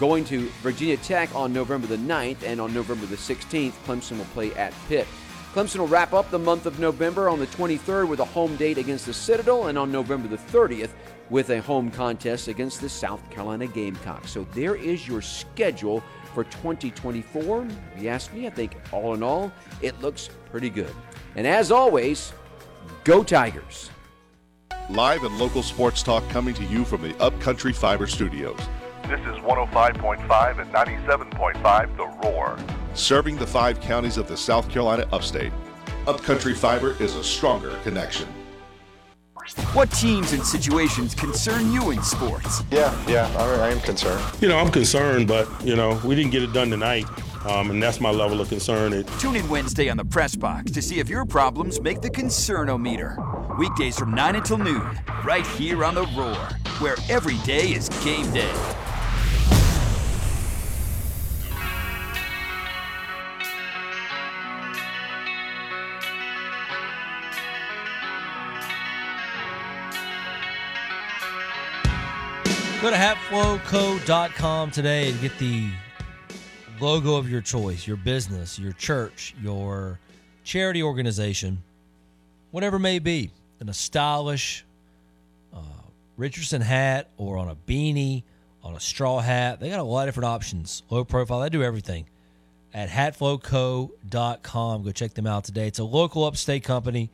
Going 0.00 0.24
to 0.24 0.48
Virginia 0.62 0.96
Tech 0.96 1.34
on 1.34 1.52
November 1.52 1.86
the 1.86 1.98
9th, 1.98 2.42
and 2.44 2.58
on 2.58 2.72
November 2.72 3.04
the 3.04 3.16
16th, 3.16 3.74
Clemson 3.84 4.16
will 4.16 4.24
play 4.26 4.54
at 4.54 4.72
Pitt. 4.88 5.06
Clemson 5.52 5.80
will 5.80 5.88
wrap 5.88 6.14
up 6.14 6.30
the 6.30 6.38
month 6.38 6.64
of 6.64 6.80
November 6.80 7.28
on 7.28 7.38
the 7.38 7.46
23rd 7.48 8.08
with 8.08 8.20
a 8.20 8.24
home 8.24 8.56
date 8.56 8.78
against 8.78 9.04
the 9.04 9.12
Citadel, 9.12 9.66
and 9.66 9.76
on 9.76 9.92
November 9.92 10.26
the 10.26 10.38
30th 10.38 10.92
with 11.32 11.48
a 11.48 11.62
home 11.62 11.90
contest 11.90 12.46
against 12.46 12.82
the 12.82 12.88
South 12.88 13.28
Carolina 13.30 13.66
Gamecocks. 13.66 14.30
So 14.30 14.46
there 14.52 14.76
is 14.76 15.08
your 15.08 15.22
schedule 15.22 16.04
for 16.34 16.44
2024? 16.44 17.66
If 17.96 18.02
you 18.02 18.08
ask 18.10 18.32
me, 18.34 18.46
I 18.46 18.50
think 18.50 18.76
all 18.92 19.14
in 19.14 19.22
all, 19.22 19.50
it 19.80 19.98
looks 20.02 20.28
pretty 20.50 20.68
good. 20.68 20.94
And 21.34 21.46
as 21.46 21.72
always, 21.72 22.34
go 23.04 23.24
Tigers. 23.24 23.90
Live 24.90 25.24
and 25.24 25.38
local 25.38 25.62
sports 25.62 26.02
talk 26.02 26.28
coming 26.28 26.54
to 26.54 26.64
you 26.64 26.84
from 26.84 27.00
the 27.00 27.16
Upcountry 27.18 27.72
Fiber 27.72 28.06
Studios. 28.06 28.58
This 29.08 29.20
is 29.20 29.38
105.5 29.42 30.60
and 30.60 30.70
97.5 30.70 31.96
The 31.96 32.28
Roar. 32.28 32.58
Serving 32.94 33.36
the 33.36 33.46
five 33.46 33.80
counties 33.80 34.18
of 34.18 34.28
the 34.28 34.36
South 34.36 34.68
Carolina 34.68 35.08
upstate. 35.12 35.52
Upcountry 36.06 36.52
Fiber 36.52 36.94
is 37.00 37.16
a 37.16 37.24
stronger 37.24 37.78
connection. 37.84 38.28
What 39.72 39.90
teams 39.90 40.32
and 40.32 40.44
situations 40.44 41.14
concern 41.14 41.72
you 41.72 41.90
in 41.90 42.02
sports? 42.02 42.62
Yeah, 42.70 42.96
yeah, 43.08 43.26
I, 43.36 43.66
I 43.66 43.70
am 43.70 43.80
concerned. 43.80 44.22
You 44.40 44.48
know, 44.48 44.56
I'm 44.56 44.70
concerned, 44.70 45.26
but, 45.26 45.48
you 45.64 45.74
know, 45.74 46.00
we 46.04 46.14
didn't 46.14 46.30
get 46.30 46.42
it 46.44 46.52
done 46.52 46.70
tonight. 46.70 47.06
Um, 47.44 47.70
and 47.70 47.82
that's 47.82 48.00
my 48.00 48.10
level 48.10 48.40
of 48.40 48.48
concern. 48.48 48.92
It, 48.92 49.08
Tune 49.18 49.34
in 49.34 49.48
Wednesday 49.48 49.88
on 49.88 49.96
the 49.96 50.04
Press 50.04 50.36
Box 50.36 50.70
to 50.70 50.80
see 50.80 51.00
if 51.00 51.08
your 51.08 51.24
problems 51.24 51.80
make 51.80 52.00
the 52.00 52.10
Concernometer. 52.10 53.58
Weekdays 53.58 53.98
from 53.98 54.14
9 54.14 54.36
until 54.36 54.58
noon, 54.58 54.86
right 55.24 55.46
here 55.46 55.84
on 55.84 55.96
The 55.96 56.06
Roar, 56.16 56.36
where 56.78 56.94
every 57.08 57.38
day 57.38 57.72
is 57.72 57.88
game 58.04 58.32
day. 58.32 58.52
Go 72.82 72.90
to 72.90 72.96
hatflowco.com 72.96 74.72
today 74.72 75.10
and 75.10 75.20
get 75.20 75.38
the 75.38 75.68
logo 76.80 77.14
of 77.14 77.30
your 77.30 77.40
choice, 77.40 77.86
your 77.86 77.96
business, 77.96 78.58
your 78.58 78.72
church, 78.72 79.36
your 79.40 80.00
charity 80.42 80.82
organization, 80.82 81.62
whatever 82.50 82.80
may 82.80 82.98
be, 82.98 83.30
in 83.60 83.68
a 83.68 83.72
stylish 83.72 84.64
uh, 85.54 85.60
Richardson 86.16 86.60
hat 86.60 87.08
or 87.18 87.36
on 87.36 87.50
a 87.50 87.54
beanie, 87.54 88.24
on 88.64 88.74
a 88.74 88.80
straw 88.80 89.20
hat. 89.20 89.60
They 89.60 89.70
got 89.70 89.78
a 89.78 89.84
lot 89.84 90.08
of 90.08 90.08
different 90.08 90.30
options. 90.30 90.82
Low 90.90 91.04
profile, 91.04 91.38
they 91.38 91.50
do 91.50 91.62
everything 91.62 92.06
at 92.74 92.88
hatflowco.com. 92.88 94.82
Go 94.82 94.90
check 94.90 95.14
them 95.14 95.28
out 95.28 95.44
today. 95.44 95.68
It's 95.68 95.78
a 95.78 95.84
local 95.84 96.24
upstate 96.24 96.64
company 96.64 97.10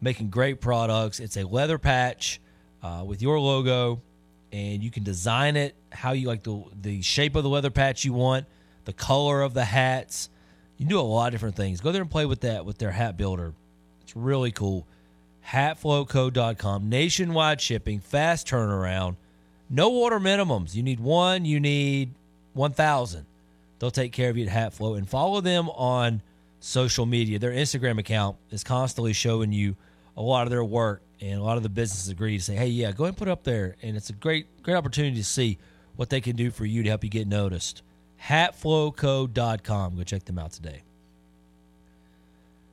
making 0.00 0.30
great 0.30 0.60
products. 0.60 1.18
It's 1.18 1.36
a 1.36 1.42
leather 1.42 1.78
patch 1.78 2.40
uh, 2.84 3.02
with 3.04 3.20
your 3.20 3.40
logo, 3.40 4.00
and 4.52 4.82
you 4.82 4.90
can 4.90 5.02
design 5.02 5.56
it 5.56 5.74
how 5.90 6.12
you 6.12 6.28
like 6.28 6.42
the 6.42 6.62
the 6.80 7.02
shape 7.02 7.36
of 7.36 7.42
the 7.42 7.48
leather 7.48 7.70
patch 7.70 8.04
you 8.04 8.12
want, 8.12 8.46
the 8.84 8.92
color 8.92 9.42
of 9.42 9.54
the 9.54 9.64
hats. 9.64 10.28
You 10.76 10.84
can 10.84 10.90
do 10.90 11.00
a 11.00 11.02
lot 11.02 11.26
of 11.26 11.32
different 11.32 11.56
things. 11.56 11.80
Go 11.80 11.92
there 11.92 12.02
and 12.02 12.10
play 12.10 12.26
with 12.26 12.40
that 12.40 12.64
with 12.64 12.78
their 12.78 12.92
hat 12.92 13.16
builder. 13.16 13.52
It's 14.02 14.16
really 14.16 14.52
cool. 14.52 14.86
Hatflowco.com. 15.48 16.88
Nationwide 16.88 17.60
shipping, 17.60 18.00
fast 18.00 18.46
turnaround, 18.46 19.16
no 19.68 19.92
order 19.92 20.20
minimums. 20.20 20.74
You 20.74 20.82
need 20.82 21.00
one, 21.00 21.44
you 21.44 21.58
need 21.58 22.14
1,000. 22.54 23.26
They'll 23.78 23.90
take 23.90 24.12
care 24.12 24.30
of 24.30 24.36
you 24.36 24.46
at 24.46 24.52
Hatflow 24.52 24.96
and 24.96 25.08
follow 25.08 25.40
them 25.40 25.68
on 25.70 26.22
social 26.60 27.06
media. 27.06 27.38
Their 27.38 27.52
Instagram 27.52 27.98
account 27.98 28.36
is 28.50 28.64
constantly 28.64 29.12
showing 29.12 29.52
you 29.52 29.76
a 30.16 30.22
lot 30.22 30.44
of 30.44 30.50
their 30.50 30.64
work, 30.64 31.00
and 31.20 31.40
a 31.40 31.42
lot 31.42 31.56
of 31.56 31.62
the 31.62 31.68
businesses 31.68 32.08
agree 32.08 32.36
to 32.36 32.42
say, 32.42 32.54
"Hey, 32.54 32.68
yeah, 32.68 32.92
go 32.92 33.04
ahead 33.04 33.12
and 33.12 33.16
put 33.16 33.28
it 33.28 33.30
up 33.30 33.44
there." 33.44 33.76
And 33.82 33.96
it's 33.96 34.10
a 34.10 34.14
great, 34.14 34.62
great 34.62 34.74
opportunity 34.74 35.16
to 35.16 35.24
see 35.24 35.58
what 35.96 36.10
they 36.10 36.20
can 36.20 36.36
do 36.36 36.50
for 36.50 36.64
you 36.64 36.82
to 36.82 36.88
help 36.88 37.04
you 37.04 37.10
get 37.10 37.26
noticed. 37.26 37.82
Hatflowco.com. 38.22 39.96
Go 39.96 40.02
check 40.04 40.24
them 40.24 40.38
out 40.38 40.52
today. 40.52 40.82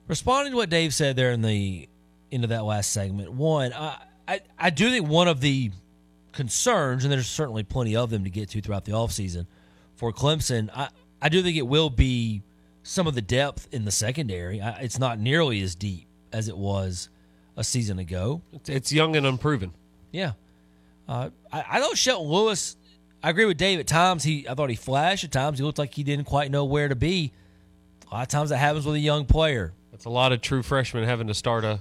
Responding 0.07 0.53
to 0.53 0.57
what 0.57 0.69
Dave 0.69 0.93
said 0.93 1.15
there 1.15 1.31
in 1.31 1.41
the 1.41 1.89
end 2.31 2.43
of 2.43 2.51
that 2.51 2.63
last 2.63 2.91
segment, 2.91 3.31
one, 3.31 3.73
I, 3.73 3.97
I, 4.27 4.41
I 4.57 4.69
do 4.69 4.89
think 4.89 5.07
one 5.07 5.27
of 5.27 5.41
the 5.41 5.71
concerns, 6.31 7.03
and 7.03 7.11
there's 7.11 7.27
certainly 7.27 7.63
plenty 7.63 7.95
of 7.95 8.09
them 8.11 8.23
to 8.23 8.29
get 8.29 8.49
to 8.49 8.61
throughout 8.61 8.85
the 8.85 8.91
offseason 8.91 9.47
for 9.95 10.11
Clemson, 10.11 10.69
I, 10.75 10.89
I 11.21 11.29
do 11.29 11.41
think 11.41 11.57
it 11.57 11.65
will 11.65 11.89
be 11.89 12.43
some 12.83 13.07
of 13.07 13.15
the 13.15 13.21
depth 13.21 13.67
in 13.71 13.85
the 13.85 13.91
secondary. 13.91 14.61
I, 14.61 14.81
it's 14.81 14.99
not 14.99 15.19
nearly 15.19 15.61
as 15.61 15.75
deep 15.75 16.07
as 16.31 16.47
it 16.47 16.57
was 16.57 17.09
a 17.57 17.63
season 17.63 17.99
ago. 17.99 18.41
It's, 18.67 18.91
young 18.91 19.15
and 19.15 19.25
unproven. 19.25 19.73
Yeah. 20.11 20.33
Uh, 21.07 21.29
I, 21.51 21.65
I 21.71 21.79
know 21.79 21.93
Shelton 21.93 22.29
Lewis. 22.29 22.77
I 23.23 23.29
agree 23.29 23.45
with 23.45 23.57
Dave. 23.57 23.79
At 23.79 23.87
times, 23.87 24.23
he 24.23 24.47
I 24.47 24.53
thought 24.53 24.69
he 24.69 24.75
flashed. 24.75 25.23
At 25.23 25.31
times, 25.31 25.59
he 25.59 25.65
looked 25.65 25.79
like 25.79 25.93
he 25.93 26.03
didn't 26.03 26.25
quite 26.25 26.51
know 26.51 26.65
where 26.65 26.87
to 26.87 26.95
be. 26.95 27.31
A 28.11 28.13
lot 28.13 28.21
of 28.21 28.27
times, 28.27 28.49
that 28.49 28.57
happens 28.57 28.85
with 28.85 28.95
a 28.95 28.99
young 28.99 29.25
player. 29.25 29.73
It's 29.93 30.05
a 30.05 30.09
lot 30.09 30.31
of 30.31 30.41
true 30.41 30.61
freshmen 30.61 31.03
having 31.05 31.27
to 31.27 31.33
start 31.33 31.63
a 31.63 31.79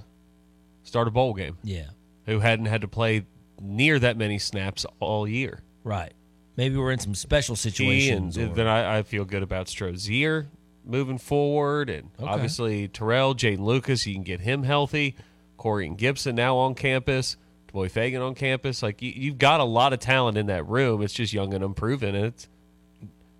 start 0.83 1.07
a 1.07 1.11
bowl 1.11 1.33
game. 1.33 1.57
Yeah, 1.63 1.89
who 2.25 2.39
hadn't 2.39 2.65
had 2.65 2.81
to 2.81 2.87
play 2.87 3.25
near 3.61 3.99
that 3.99 4.17
many 4.17 4.39
snaps 4.39 4.85
all 4.99 5.27
year. 5.27 5.61
Right. 5.83 6.13
Maybe 6.57 6.77
we're 6.77 6.91
in 6.91 6.99
some 6.99 7.15
special 7.15 7.55
situations. 7.55 8.37
And 8.37 8.55
then 8.55 8.67
I, 8.67 8.99
I, 8.99 9.03
feel 9.03 9.25
good 9.25 9.43
about 9.43 9.67
Strozier 9.67 10.47
moving 10.85 11.17
forward, 11.17 11.89
and 11.89 12.09
okay. 12.19 12.29
obviously 12.29 12.87
Terrell, 12.87 13.35
Jeadyn 13.35 13.59
Lukus. 13.59 14.05
You 14.05 14.13
can 14.13 14.23
get 14.23 14.39
him 14.41 14.63
healthy. 14.63 15.15
Corian 15.57 15.97
Gipson 15.97 16.35
now 16.35 16.57
on 16.57 16.75
campus. 16.75 17.37
Boy 17.71 17.89
Fagan 17.89 18.21
on 18.21 18.35
campus. 18.35 18.81
Like 18.81 19.01
you, 19.01 19.31
have 19.31 19.37
got 19.37 19.59
a 19.59 19.65
lot 19.65 19.91
of 19.91 19.99
talent 19.99 20.37
in 20.37 20.45
that 20.45 20.65
room. 20.65 21.01
It's 21.01 21.13
just 21.13 21.33
young 21.33 21.53
and 21.53 21.61
unproven, 21.61 22.15
and 22.15 22.27
it's 22.27 22.47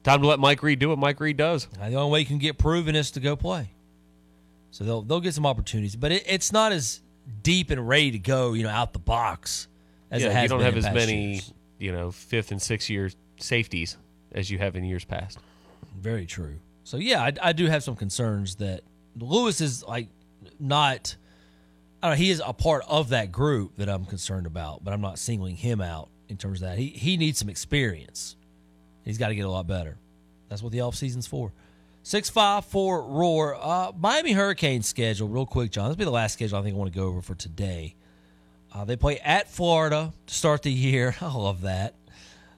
time 0.03 0.21
to 0.21 0.27
let 0.27 0.39
Mike 0.39 0.61
Reed 0.61 0.79
do 0.79 0.89
what 0.89 0.99
Mike 0.99 1.21
Reed 1.21 1.37
does. 1.37 1.67
The 1.67 1.95
only 1.95 2.11
way 2.11 2.19
you 2.19 2.25
can 2.25 2.37
get 2.37 2.57
proven 2.57 2.97
is 2.97 3.11
to 3.11 3.21
go 3.21 3.37
play. 3.37 3.71
So 4.71 4.83
they'll 4.83 5.01
they'll 5.03 5.21
get 5.21 5.33
some 5.33 5.45
opportunities, 5.45 5.95
but 5.95 6.11
it, 6.11 6.23
it's 6.27 6.51
not 6.51 6.73
as 6.73 6.99
deep 7.43 7.69
and 7.69 7.87
ready 7.87 8.11
to 8.11 8.19
go, 8.19 8.51
you 8.51 8.63
know, 8.63 8.69
out 8.69 8.91
the 8.91 8.99
box 8.99 9.69
as 10.11 10.21
yeah, 10.21 10.27
it 10.27 10.33
has. 10.33 10.43
You 10.43 10.49
don't 10.49 10.61
have 10.61 10.75
as 10.75 10.93
many, 10.93 11.33
years. 11.35 11.53
you 11.79 11.93
know, 11.93 12.11
fifth 12.11 12.51
and 12.51 12.61
sixth 12.61 12.89
year 12.89 13.09
safeties 13.37 13.95
as 14.33 14.51
you 14.51 14.57
have 14.57 14.75
in 14.75 14.83
years 14.83 15.05
past. 15.05 15.39
Very 15.97 16.25
true. 16.25 16.55
So 16.83 16.97
yeah, 16.97 17.23
I, 17.23 17.31
I 17.41 17.53
do 17.53 17.67
have 17.67 17.83
some 17.83 17.95
concerns 17.95 18.55
that 18.55 18.81
Lewis 19.17 19.61
is 19.61 19.81
like 19.85 20.09
not. 20.59 21.15
I 22.05 22.09
don't 22.09 22.19
know, 22.19 22.23
he 22.23 22.29
is 22.29 22.39
a 22.45 22.53
part 22.53 22.83
of 22.87 23.09
that 23.09 23.31
group 23.31 23.77
that 23.77 23.89
I'm 23.89 24.05
concerned 24.05 24.45
about, 24.45 24.83
but 24.83 24.93
I'm 24.93 25.01
not 25.01 25.17
singling 25.17 25.55
him 25.55 25.81
out 25.81 26.09
in 26.29 26.37
terms 26.37 26.61
of 26.61 26.67
that. 26.67 26.77
He 26.77 26.89
he 26.89 27.17
needs 27.17 27.39
some 27.39 27.49
experience. 27.49 28.35
He's 29.03 29.17
got 29.17 29.29
to 29.29 29.35
get 29.35 29.43
a 29.43 29.49
lot 29.49 29.65
better. 29.65 29.97
That's 30.47 30.61
what 30.61 30.71
the 30.71 30.81
off 30.81 30.93
season's 30.93 31.25
for. 31.25 31.51
Six 32.03 32.29
five 32.29 32.63
four 32.65 33.01
roar. 33.01 33.57
Uh, 33.59 33.91
Miami 33.97 34.33
Hurricanes 34.33 34.87
schedule, 34.87 35.27
real 35.27 35.47
quick, 35.47 35.71
John. 35.71 35.85
This 35.85 35.95
will 35.95 36.01
be 36.01 36.05
the 36.05 36.11
last 36.11 36.33
schedule 36.33 36.59
I 36.59 36.61
think 36.61 36.75
I 36.75 36.77
want 36.77 36.93
to 36.93 36.99
go 36.99 37.07
over 37.07 37.23
for 37.23 37.33
today. 37.33 37.95
Uh, 38.71 38.85
they 38.85 38.97
play 38.97 39.17
at 39.17 39.49
Florida 39.49 40.13
to 40.27 40.33
start 40.35 40.61
the 40.61 40.71
year. 40.71 41.15
I 41.21 41.33
love 41.33 41.61
that. 41.61 41.95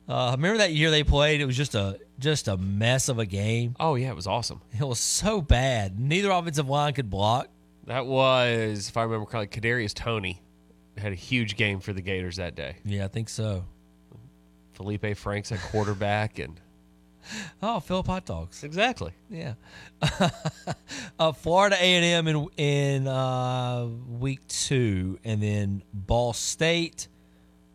Uh, 0.09 0.33
remember 0.35 0.57
that 0.57 0.73
year 0.73 0.91
they 0.91 1.05
played? 1.05 1.39
It 1.39 1.45
was 1.45 1.55
just 1.55 1.73
a 1.73 2.01
just 2.19 2.49
a 2.49 2.57
mess 2.57 3.07
of 3.07 3.17
a 3.17 3.25
game. 3.25 3.77
Oh 3.79 3.95
yeah, 3.95 4.09
it 4.09 4.15
was 4.17 4.27
awesome. 4.27 4.59
It 4.77 4.85
was 4.85 4.99
so 4.99 5.39
bad. 5.39 5.97
Neither 5.97 6.31
offensive 6.31 6.67
line 6.67 6.91
could 6.91 7.09
block. 7.09 7.47
That 7.87 8.05
was, 8.05 8.89
if 8.89 8.97
I 8.97 9.03
remember 9.03 9.25
correctly, 9.25 9.61
Kadarius 9.61 9.93
Toney 9.93 10.41
had 10.97 11.11
a 11.11 11.15
huge 11.15 11.55
game 11.55 11.79
for 11.79 11.93
the 11.93 12.01
Gators 12.01 12.35
that 12.35 12.53
day. 12.53 12.75
Yeah, 12.83 13.05
I 13.05 13.07
think 13.07 13.29
so. 13.29 13.65
Feleipe 14.77 15.15
Franks 15.17 15.51
at 15.51 15.59
quarterback 15.59 16.37
and 16.37 16.59
Oh, 17.63 17.79
Philip 17.79 18.07
hot 18.07 18.25
dogs. 18.25 18.63
Exactly. 18.63 19.11
Yeah. 19.29 19.53
uh, 21.19 21.31
Florida 21.31 21.75
A 21.79 21.85
and 21.85 22.05
M 22.05 22.27
in 22.27 22.47
in 22.57 23.07
uh, 23.07 23.87
week 24.07 24.47
two, 24.47 25.19
and 25.23 25.41
then 25.41 25.83
Ball 25.93 26.33
State, 26.33 27.07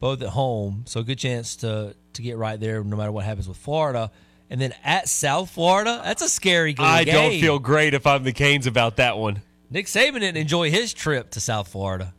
both 0.01 0.23
at 0.23 0.31
home. 0.31 0.85
So 0.87 1.03
good 1.03 1.19
chance 1.19 1.57
to 1.57 1.95
to 2.15 2.23
get 2.23 2.37
right 2.37 2.59
there, 2.59 2.83
no 2.85 2.97
matter 2.97 3.13
what 3.13 3.25
happens 3.25 3.49
with 3.49 3.57
Florida. 3.59 4.11
And 4.49 4.61
then 4.61 4.75
at 4.85 5.09
South 5.09 5.51
Florida, 5.51 6.01
that's 6.05 6.21
a 6.21 6.29
scary 6.29 6.75
game. 6.75 6.87
I 6.87 7.05
don't 7.05 7.41
feel 7.41 7.59
great 7.59 7.95
if 7.95 8.07
I'm 8.07 8.23
the 8.23 8.33
Canes 8.33 8.67
about 8.67 8.97
that 8.97 9.17
one. 9.17 9.41
Nick 9.73 9.87
Saban 9.87 10.21
didn't 10.21 10.37
enjoy 10.37 10.71
his 10.71 10.93
trip 10.93 11.31
to 11.31 11.41
South 11.41 11.67
Florida, 11.67 12.13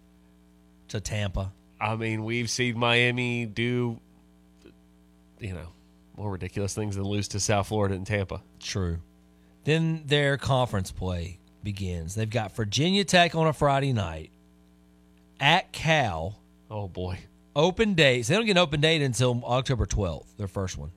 to 0.88 1.00
Tampa. 1.00 1.52
I 1.80 1.96
mean, 1.96 2.24
we've 2.24 2.50
seen 2.50 2.80
Miami 2.80 3.46
do, 3.46 4.00
you 5.40 5.54
know, 5.54 5.68
more 6.18 6.32
ridiculous 6.32 6.74
things 6.74 6.96
than 6.96 7.04
lose 7.04 7.28
to 7.30 7.40
South 7.40 7.68
Florida 7.68 7.94
and 7.94 8.08
Tampa. 8.08 8.42
True. 8.60 8.98
Then 9.66 10.02
their 10.08 10.38
conference 10.38 10.92
play 10.92 11.38
begins. 11.62 12.16
They've 12.16 12.28
got 12.28 12.56
Virginia 12.56 13.04
Tech 13.04 13.36
on 13.36 13.46
a 13.46 13.54
Friday 13.54 13.94
night 13.94 14.32
at 15.40 15.72
Cal. 15.72 16.40
Oh 16.72 16.88
boy. 16.88 17.20
Open 17.56 17.94
dates. 17.94 18.30
They 18.30 18.36
don't 18.36 18.46
get 18.46 18.54
an 18.54 18.58
open 18.58 18.82
date 18.82 19.04
until 19.04 19.44
October 19.46 19.86
12th, 19.86 20.26
their 20.38 20.48
first 20.48 20.76
one. 20.76 20.92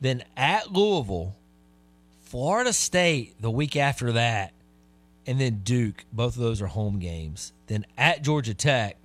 Then 0.00 0.24
at 0.36 0.72
Louisville, 0.72 1.36
Florida 2.22 2.72
State 2.72 3.40
the 3.40 3.52
week 3.52 3.76
after 3.76 4.12
that, 4.12 4.52
and 5.26 5.40
then 5.40 5.60
Duke. 5.64 6.04
Both 6.12 6.36
of 6.36 6.42
those 6.42 6.60
are 6.62 6.66
home 6.66 6.98
games. 6.98 7.52
Then 7.66 7.86
at 7.96 8.22
Georgia 8.22 8.54
Tech, 8.54 8.96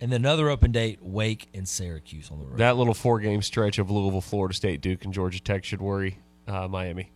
and 0.00 0.12
then 0.12 0.20
another 0.20 0.48
open 0.48 0.70
date, 0.72 0.98
Wake 1.02 1.48
and 1.54 1.68
Syracuse 1.68 2.30
on 2.30 2.38
the 2.38 2.46
road. 2.46 2.58
That 2.58 2.76
little 2.76 2.94
four 2.94 3.18
game 3.20 3.42
stretch 3.42 3.78
of 3.78 3.90
Louisville, 3.90 4.20
Florida 4.20 4.54
State, 4.54 4.80
Duke, 4.80 5.04
and 5.04 5.12
Georgia 5.12 5.40
Tech 5.40 5.64
should 5.64 5.80
worry 5.80 6.18
uh, 6.46 6.68
Miami. 6.68 7.10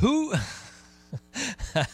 Who? 0.00 0.32
I, 1.74 1.88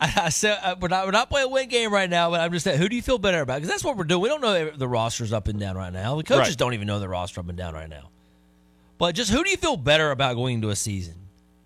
I 0.00 0.28
said 0.30 0.58
uh, 0.62 0.76
we're 0.80 0.88
not 0.88 1.04
we're 1.06 1.12
not 1.12 1.28
playing 1.28 1.46
a 1.46 1.50
win 1.50 1.68
game 1.68 1.92
right 1.92 2.08
now, 2.08 2.30
but 2.30 2.40
I'm 2.40 2.52
just 2.52 2.64
saying, 2.64 2.78
who 2.78 2.88
do 2.88 2.96
you 2.96 3.02
feel 3.02 3.18
better 3.18 3.40
about? 3.40 3.56
Because 3.56 3.68
that's 3.68 3.84
what 3.84 3.96
we're 3.96 4.04
doing. 4.04 4.22
We 4.22 4.28
don't 4.28 4.40
know 4.40 4.70
the 4.70 4.88
rosters 4.88 5.32
up 5.32 5.48
and 5.48 5.58
down 5.60 5.76
right 5.76 5.92
now. 5.92 6.16
The 6.16 6.22
coaches 6.22 6.48
Right. 6.50 6.56
don't 6.58 6.74
even 6.74 6.86
know 6.86 6.98
the 6.98 7.08
roster 7.08 7.40
up 7.40 7.48
and 7.48 7.58
down 7.58 7.74
right 7.74 7.88
now. 7.88 8.08
But 8.98 9.14
just 9.14 9.30
who 9.30 9.42
do 9.44 9.50
you 9.50 9.56
feel 9.56 9.76
better 9.76 10.10
about 10.10 10.36
going 10.36 10.56
into 10.56 10.70
a 10.70 10.76
season, 10.76 11.14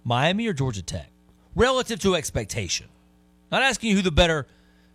Miami 0.04 0.46
or 0.46 0.52
Georgia 0.52 0.82
Tech, 0.82 1.10
relative 1.54 2.00
to 2.00 2.14
expectation? 2.14 2.88
Not 3.50 3.62
asking 3.62 3.90
you 3.90 3.96
who 3.96 4.02
the 4.02 4.10
better 4.10 4.46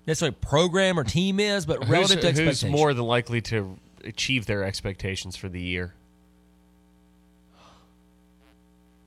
necessarily 0.06 0.36
program 0.42 1.00
or 1.00 1.04
team 1.04 1.40
is, 1.40 1.66
but 1.66 1.84
Who's, 1.84 1.90
relative 1.90 2.36
to 2.36 2.46
who's 2.46 2.66
more 2.66 2.94
than 2.94 3.06
likely 3.06 3.42
to 3.42 3.78
achieve 4.04 4.46
their 4.46 4.64
expectations 4.64 5.36
for 5.36 5.50
the 5.50 5.62
year? 5.62 5.94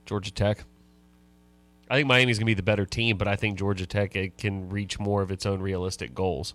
Georgia 0.07 0.31
Tech. 0.31 0.65
I 1.91 1.97
think 1.97 2.09
Miami's 2.09 2.39
going 2.39 2.47
to 2.47 2.51
be 2.51 2.55
the 2.55 2.63
better 2.63 2.87
team, 2.87 3.17
but 3.17 3.29
I 3.29 3.37
think 3.37 3.59
Georgia 3.59 3.87
Tech 3.87 4.17
it 4.17 4.39
can 4.39 4.69
reach 4.71 4.99
more 4.99 5.23
of 5.23 5.31
its 5.31 5.45
own 5.45 5.61
realistic 5.61 6.15
goals. 6.15 6.55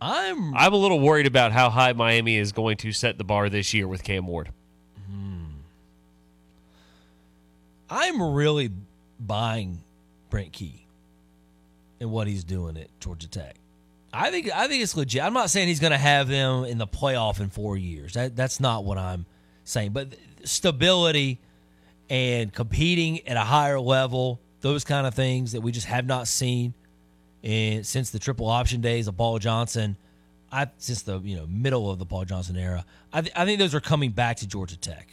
I'm 0.00 0.54
I'm 0.54 0.72
a 0.72 0.76
little 0.76 1.00
worried 1.00 1.26
about 1.26 1.52
how 1.52 1.70
high 1.70 1.92
Miami 1.92 2.36
is 2.36 2.52
going 2.52 2.76
to 2.78 2.92
set 2.92 3.16
the 3.16 3.24
bar 3.24 3.48
this 3.48 3.72
year 3.72 3.86
with 3.88 4.02
Cam 4.02 4.26
Ward. 4.26 4.50
Hmm. 5.08 5.44
I'm 7.88 8.20
really 8.20 8.70
buying 9.26 9.82
Brent 10.30 10.52
Key 10.52 10.86
and 12.00 12.10
what 12.10 12.26
he's 12.26 12.44
doing 12.44 12.76
at 12.76 12.88
Georgia 13.00 13.28
Tech. 13.28 13.56
I 14.12 14.30
think 14.30 14.50
I 14.54 14.68
think 14.68 14.82
it's 14.82 14.96
legit. 14.96 15.22
I'm 15.22 15.34
not 15.34 15.50
saying 15.50 15.68
he's 15.68 15.80
going 15.80 15.92
to 15.92 15.98
have 15.98 16.28
them 16.28 16.64
in 16.64 16.78
the 16.78 16.86
playoff 16.86 17.40
in 17.40 17.50
four 17.50 17.76
years. 17.76 18.14
That 18.14 18.36
that's 18.36 18.60
not 18.60 18.84
what 18.84 18.96
I'm 18.96 19.26
saying. 19.64 19.92
But 19.92 20.14
stability 20.44 21.40
and 22.08 22.52
competing 22.52 23.26
at 23.26 23.36
a 23.36 23.40
higher 23.40 23.80
level, 23.80 24.40
those 24.60 24.84
kind 24.84 25.06
of 25.06 25.14
things 25.14 25.52
that 25.52 25.62
we 25.62 25.72
just 25.72 25.86
have 25.86 26.06
not 26.06 26.28
seen 26.28 26.74
and 27.42 27.84
since 27.86 28.10
the 28.10 28.18
triple 28.18 28.48
option 28.48 28.80
days 28.80 29.06
of 29.06 29.16
Paul 29.16 29.38
Johnson. 29.38 29.96
I 30.50 30.68
since 30.78 31.02
the 31.02 31.20
you 31.20 31.36
know 31.36 31.46
middle 31.48 31.90
of 31.90 31.98
the 31.98 32.06
Paul 32.06 32.24
Johnson 32.24 32.56
era. 32.56 32.84
I 33.12 33.20
th- 33.22 33.32
I 33.34 33.44
think 33.44 33.58
those 33.58 33.74
are 33.74 33.80
coming 33.80 34.12
back 34.12 34.36
to 34.38 34.46
Georgia 34.46 34.76
Tech. 34.76 35.08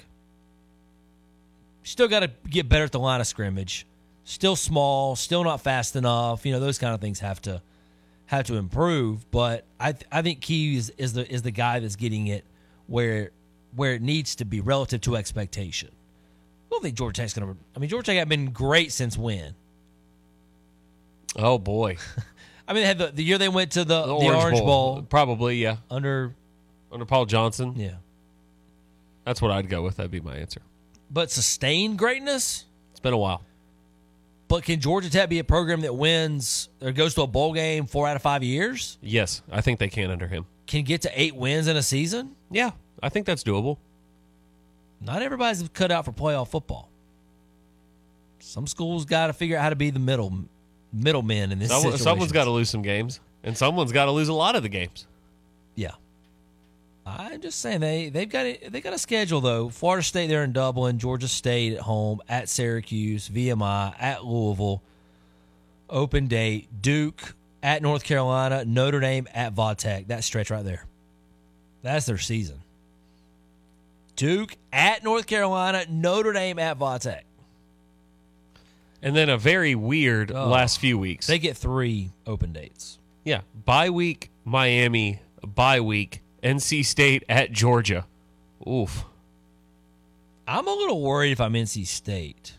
Still 1.83 2.07
got 2.07 2.19
to 2.19 2.31
get 2.47 2.69
better 2.69 2.83
at 2.83 2.91
the 2.91 2.99
line 2.99 3.21
of 3.21 3.27
scrimmage. 3.27 3.87
Still 4.23 4.55
small, 4.55 5.15
still 5.15 5.43
not 5.43 5.61
fast 5.61 5.95
enough. 5.95 6.45
You 6.45 6.51
know 6.53 6.59
those 6.59 6.77
kind 6.77 6.93
of 6.93 7.01
things 7.01 7.19
have 7.19 7.41
to 7.43 7.61
have 8.27 8.45
to 8.47 8.55
improve. 8.55 9.29
But 9.31 9.65
I 9.79 9.91
th- 9.93 10.05
I 10.11 10.21
think 10.21 10.41
Key 10.41 10.75
is, 10.75 10.91
is 10.97 11.13
the 11.13 11.29
is 11.31 11.41
the 11.41 11.51
guy 11.51 11.79
that's 11.79 11.95
getting 11.95 12.27
it 12.27 12.45
where 12.87 13.31
where 13.75 13.93
it 13.93 14.01
needs 14.01 14.35
to 14.35 14.45
be 14.45 14.61
relative 14.61 15.01
to 15.01 15.15
expectation. 15.15 15.89
I 15.89 16.69
don't 16.69 16.83
think 16.83 16.95
Georgia 16.95 17.21
Tech's 17.21 17.33
gonna. 17.33 17.55
I 17.75 17.79
mean 17.79 17.89
Georgia 17.89 18.07
Tech 18.07 18.17
have 18.17 18.29
been 18.29 18.51
great 18.51 18.91
since 18.91 19.17
when? 19.17 19.55
Oh 21.35 21.57
boy, 21.57 21.97
I 22.67 22.73
mean 22.73 22.83
they 22.83 22.87
had 22.87 22.97
the, 22.97 23.07
the 23.07 23.23
year 23.23 23.37
they 23.37 23.49
went 23.49 23.71
to 23.71 23.83
the, 23.83 24.01
the, 24.01 24.07
the 24.07 24.35
Orange, 24.35 24.59
Bowl, 24.59 25.01
probably 25.01 25.57
yeah, 25.57 25.77
under 25.89 26.35
under 26.91 27.05
Paul 27.05 27.25
Johnson. 27.25 27.73
Yeah, 27.75 27.95
that's 29.25 29.41
what 29.41 29.51
I'd 29.51 29.69
go 29.69 29.81
with. 29.81 29.97
That'd 29.97 30.11
be 30.11 30.21
my 30.21 30.35
answer. 30.35 30.61
but 31.09 31.31
sustained 31.31 31.97
greatness. 31.97 32.65
It's 32.91 32.99
been 32.99 33.13
a 33.13 33.17
while. 33.17 33.41
But 34.51 34.63
can 34.63 34.81
Georgia 34.81 35.09
Tech 35.09 35.29
be 35.29 35.39
a 35.39 35.45
program 35.45 35.79
that 35.79 35.95
wins 35.95 36.67
or 36.81 36.91
goes 36.91 37.13
to 37.13 37.21
a 37.21 37.27
bowl 37.27 37.53
game 37.53 37.85
four 37.85 38.05
out 38.05 38.17
of 38.17 38.21
five 38.21 38.43
years? 38.43 38.97
Yes, 39.01 39.41
I 39.49 39.61
think 39.61 39.79
they 39.79 39.87
can 39.87 40.11
under 40.11 40.27
him. 40.27 40.45
Can 40.67 40.83
get 40.83 41.03
to 41.03 41.11
eight 41.15 41.33
wins 41.33 41.69
in 41.69 41.77
a 41.77 41.81
season? 41.81 42.35
Yeah, 42.49 42.71
I 43.01 43.07
think 43.07 43.25
that's 43.25 43.45
doable. 43.45 43.77
Not 44.99 45.21
everybody's 45.21 45.65
cut 45.69 45.89
out 45.89 46.03
for 46.03 46.11
playoff 46.11 46.49
football. 46.49 46.89
Some 48.39 48.67
schools 48.67 49.05
got 49.05 49.27
to 49.27 49.33
figure 49.33 49.55
out 49.55 49.61
how 49.61 49.69
to 49.69 49.77
be 49.77 49.89
the 49.89 49.99
middle 49.99 50.43
middlemen 50.91 51.53
in 51.53 51.59
this 51.59 51.69
Someone, 51.69 51.97
someone's 51.97 52.33
got 52.33 52.43
to 52.43 52.51
lose 52.51 52.69
some 52.69 52.81
games, 52.81 53.21
and 53.45 53.57
someone's 53.57 53.93
got 53.93 54.05
to 54.07 54.11
lose 54.11 54.27
a 54.27 54.33
lot 54.33 54.57
of 54.57 54.63
the 54.63 54.69
games. 54.69 55.07
I'm 57.05 57.41
just 57.41 57.59
saying 57.59 57.79
they 57.79 58.09
they've 58.09 58.29
got 58.29 58.45
it, 58.45 58.71
they 58.71 58.79
got 58.81 58.93
a 58.93 58.97
schedule 58.99 59.41
though. 59.41 59.69
Florida 59.69 60.03
State 60.03 60.27
there 60.27 60.43
in 60.43 60.53
Dublin, 60.53 60.99
Georgia 60.99 61.27
State 61.27 61.73
at 61.73 61.79
home, 61.81 62.21
at 62.29 62.47
Syracuse, 62.47 63.27
VMI, 63.27 63.95
at 63.99 64.23
Louisville, 64.23 64.81
open 65.89 66.27
date, 66.27 66.67
Duke 66.81 67.33
at 67.63 67.81
North 67.81 68.03
Carolina, 68.03 68.65
Notre 68.65 68.99
Dame 68.99 69.27
at 69.33 69.55
Vatech. 69.55 70.07
That 70.07 70.23
stretch 70.23 70.51
right 70.51 70.63
there. 70.63 70.85
That's 71.81 72.05
their 72.05 72.17
season. 72.19 72.61
Duke 74.15 74.55
at 74.71 75.03
North 75.03 75.25
Carolina, 75.25 75.85
Notre 75.89 76.33
Dame 76.33 76.59
at 76.59 76.77
Vatech. 76.77 77.21
And 79.01 79.15
then 79.15 79.29
a 79.29 79.37
very 79.37 79.73
weird 79.73 80.31
Oh. 80.31 80.47
last 80.47 80.79
few 80.79 80.97
weeks. 80.99 81.25
They 81.25 81.39
get 81.39 81.57
three 81.57 82.11
open 82.27 82.53
dates. 82.53 82.99
yeah, 83.23 83.41
bye 83.65 83.89
week, 83.89 84.29
Miami, 84.45 85.19
bye 85.43 85.79
week, 85.81 86.20
NC 86.43 86.85
State 86.85 87.23
at 87.29 87.51
Georgia. 87.51 88.05
Oof. 88.67 89.05
I'm 90.47 90.67
a 90.67 90.73
little 90.73 91.01
worried 91.01 91.31
if 91.31 91.39
I'm 91.39 91.53
NC 91.53 91.85
State 91.87 92.53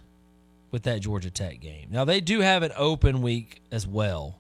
with 0.71 0.85
that 0.85 1.01
Georgia 1.01 1.31
Tech 1.31 1.61
game. 1.61 1.89
Now 1.91 2.05
they 2.05 2.21
do 2.21 2.41
have 2.41 2.63
an 2.63 2.73
open 2.77 3.23
week 3.23 3.61
as 3.71 3.87
well, 3.87 4.39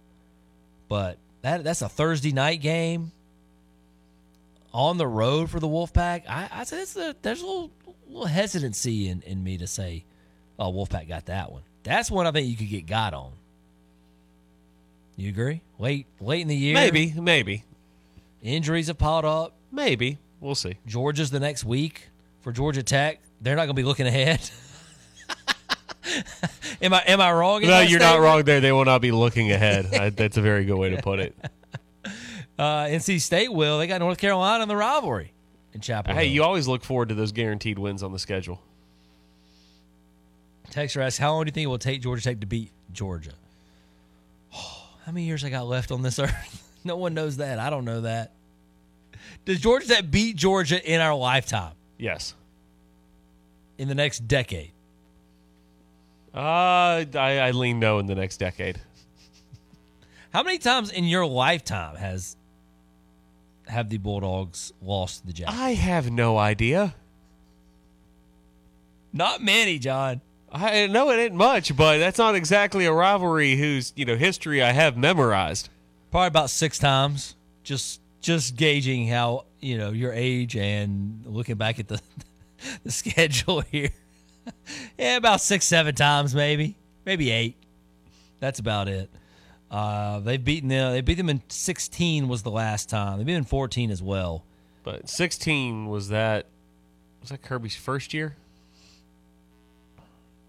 but 0.88 1.18
that 1.42 1.64
that's 1.64 1.82
a 1.82 1.88
Thursday 1.88 2.32
night 2.32 2.60
game 2.60 3.12
on 4.72 4.96
the 4.96 5.06
road 5.06 5.50
for 5.50 5.60
the 5.60 5.68
Wolfpack. 5.68 6.22
I 6.28 6.48
I 6.50 6.64
say 6.64 6.82
it's 6.82 6.96
a, 6.96 7.14
there's 7.20 7.42
a 7.42 7.46
little, 7.46 7.70
little 8.08 8.26
hesitancy 8.26 9.08
in, 9.08 9.22
in 9.22 9.42
me 9.44 9.58
to 9.58 9.66
say, 9.66 10.04
oh 10.58 10.72
Wolfpack 10.72 11.08
got 11.08 11.26
that 11.26 11.52
one. 11.52 11.62
That's 11.82 12.10
one 12.10 12.26
I 12.26 12.30
think 12.30 12.48
you 12.48 12.56
could 12.56 12.70
get 12.70 12.86
got 12.86 13.12
on. 13.12 13.32
You 15.16 15.28
agree? 15.28 15.60
Late 15.78 16.06
late 16.20 16.40
in 16.40 16.48
the 16.48 16.56
year, 16.56 16.74
Maybe, 16.74 17.12
maybe, 17.12 17.64
injuries 18.42 18.88
have 18.88 18.98
piled 18.98 19.24
up. 19.24 19.54
maybe. 19.70 20.18
We'll 20.40 20.56
see. 20.56 20.76
Georgia's 20.86 21.30
the 21.30 21.38
next 21.38 21.64
week 21.64 22.08
for 22.40 22.50
Georgia 22.50 22.82
Tech. 22.82 23.20
They're 23.40 23.54
not 23.54 23.66
going 23.66 23.76
to 23.76 23.80
be 23.80 23.84
looking 23.84 24.08
ahead. 24.08 24.40
am 26.82 26.92
I 26.92 27.02
am 27.06 27.20
I 27.20 27.32
wrong? 27.32 27.62
No, 27.62 27.80
you're 27.80 28.00
not 28.00 28.20
wrong 28.20 28.42
there. 28.42 28.60
They 28.60 28.72
will 28.72 28.84
not 28.84 29.00
be 29.00 29.12
looking 29.12 29.52
ahead. 29.52 29.86
I, 29.94 30.10
that's 30.10 30.36
a 30.36 30.42
very 30.42 30.64
good 30.64 30.76
way 30.76 30.90
to 30.90 31.00
put 31.02 31.20
it. 31.20 31.36
Uh, 32.58 32.84
NC 32.84 33.20
State 33.20 33.52
will. 33.52 33.78
They 33.78 33.86
got 33.86 33.98
North 34.00 34.18
Carolina 34.18 34.62
in 34.62 34.68
the 34.68 34.76
rivalry 34.76 35.32
in 35.72 35.80
Chapel. 35.80 36.14
Hey, 36.14 36.26
Hill. 36.26 36.34
you 36.34 36.42
always 36.44 36.68
look 36.68 36.84
forward 36.84 37.08
to 37.08 37.14
those 37.14 37.32
guaranteed 37.32 37.78
wins 37.78 38.02
on 38.02 38.12
the 38.12 38.18
schedule. 38.18 38.60
Texter 40.70 41.02
asks, 41.02 41.18
how 41.18 41.32
long 41.32 41.44
do 41.44 41.48
you 41.48 41.52
think 41.52 41.64
it 41.64 41.68
will 41.68 41.78
take 41.78 42.02
Georgia 42.02 42.22
Tech 42.22 42.40
to 42.40 42.46
beat 42.46 42.70
Georgia? 42.92 43.32
how 44.50 45.10
many 45.10 45.24
years 45.24 45.42
I 45.44 45.50
got 45.50 45.66
left 45.66 45.90
on 45.90 46.02
this 46.02 46.18
earth? 46.18 46.61
No 46.84 46.96
one 46.96 47.14
knows 47.14 47.36
that. 47.38 47.58
I 47.58 47.70
don't 47.70 47.84
know 47.84 48.02
that. 48.02 48.32
Does 49.44 49.60
Georgia 49.60 49.86
Tech 49.88 50.10
beat 50.10 50.36
Georgia 50.36 50.82
in 50.84 51.00
our 51.00 51.14
lifetime 51.14 51.72
Yes. 51.98 52.34
in 53.78 53.88
the 53.88 53.94
next 53.94 54.26
decade? 54.28 54.72
Uh, 56.34 57.04
I, 57.14 57.38
I 57.42 57.50
lean 57.50 57.78
no 57.78 57.98
in 57.98 58.06
the 58.06 58.14
next 58.14 58.38
decade. 58.38 58.80
How 60.32 60.42
many 60.42 60.58
times 60.58 60.90
in 60.90 61.04
your 61.04 61.26
lifetime 61.26 61.96
has 61.96 62.36
have 63.68 63.90
the 63.90 63.98
Bulldogs 63.98 64.72
lost 64.80 65.26
the 65.26 65.32
Jags? 65.32 65.52
I 65.54 65.74
have 65.74 66.10
no 66.10 66.38
idea. 66.38 66.94
Not 69.12 69.42
many, 69.42 69.78
John. 69.78 70.22
I 70.50 70.86
know 70.86 71.10
it 71.10 71.16
ain't 71.16 71.34
much, 71.34 71.76
but 71.76 71.98
that's 71.98 72.18
not 72.18 72.34
exactly 72.34 72.84
a 72.86 72.92
rivalry 72.92 73.56
whose 73.56 73.92
you 73.96 74.04
know 74.04 74.16
history 74.16 74.62
I 74.62 74.72
have 74.72 74.96
memorized. 74.96 75.68
Probably 76.12 76.28
about 76.28 76.50
six 76.50 76.78
times. 76.78 77.34
Just 77.64 78.00
just 78.20 78.54
gauging 78.54 79.08
how 79.08 79.46
you 79.60 79.76
know 79.76 79.90
your 79.90 80.12
age 80.12 80.56
and 80.56 81.24
looking 81.26 81.56
back 81.56 81.80
at 81.80 81.88
the 81.88 82.00
the 82.84 82.92
schedule 82.92 83.62
here. 83.62 83.90
yeah, 84.98 85.16
about 85.16 85.40
six, 85.40 85.66
seven 85.66 85.94
times, 85.94 86.34
maybe, 86.34 86.76
maybe 87.04 87.30
eight. 87.30 87.56
That's 88.38 88.60
about 88.60 88.88
it. 88.88 89.10
Uh, 89.70 90.20
they've 90.20 90.44
beaten 90.44 90.68
them. 90.68 90.92
They 90.92 91.00
beat 91.00 91.14
them 91.14 91.30
in 91.30 91.42
sixteen. 91.48 92.28
Was 92.28 92.42
the 92.42 92.50
last 92.50 92.88
time 92.88 93.18
they 93.18 93.24
beat 93.24 93.32
them 93.32 93.38
in 93.38 93.44
fourteen 93.44 93.90
as 93.90 94.02
well. 94.02 94.44
But 94.84 95.08
16 95.08 95.86
was 95.86 96.08
that 96.08 96.46
was 97.20 97.30
that 97.30 97.42
Kirby's 97.42 97.76
first 97.76 98.12
year? 98.12 98.36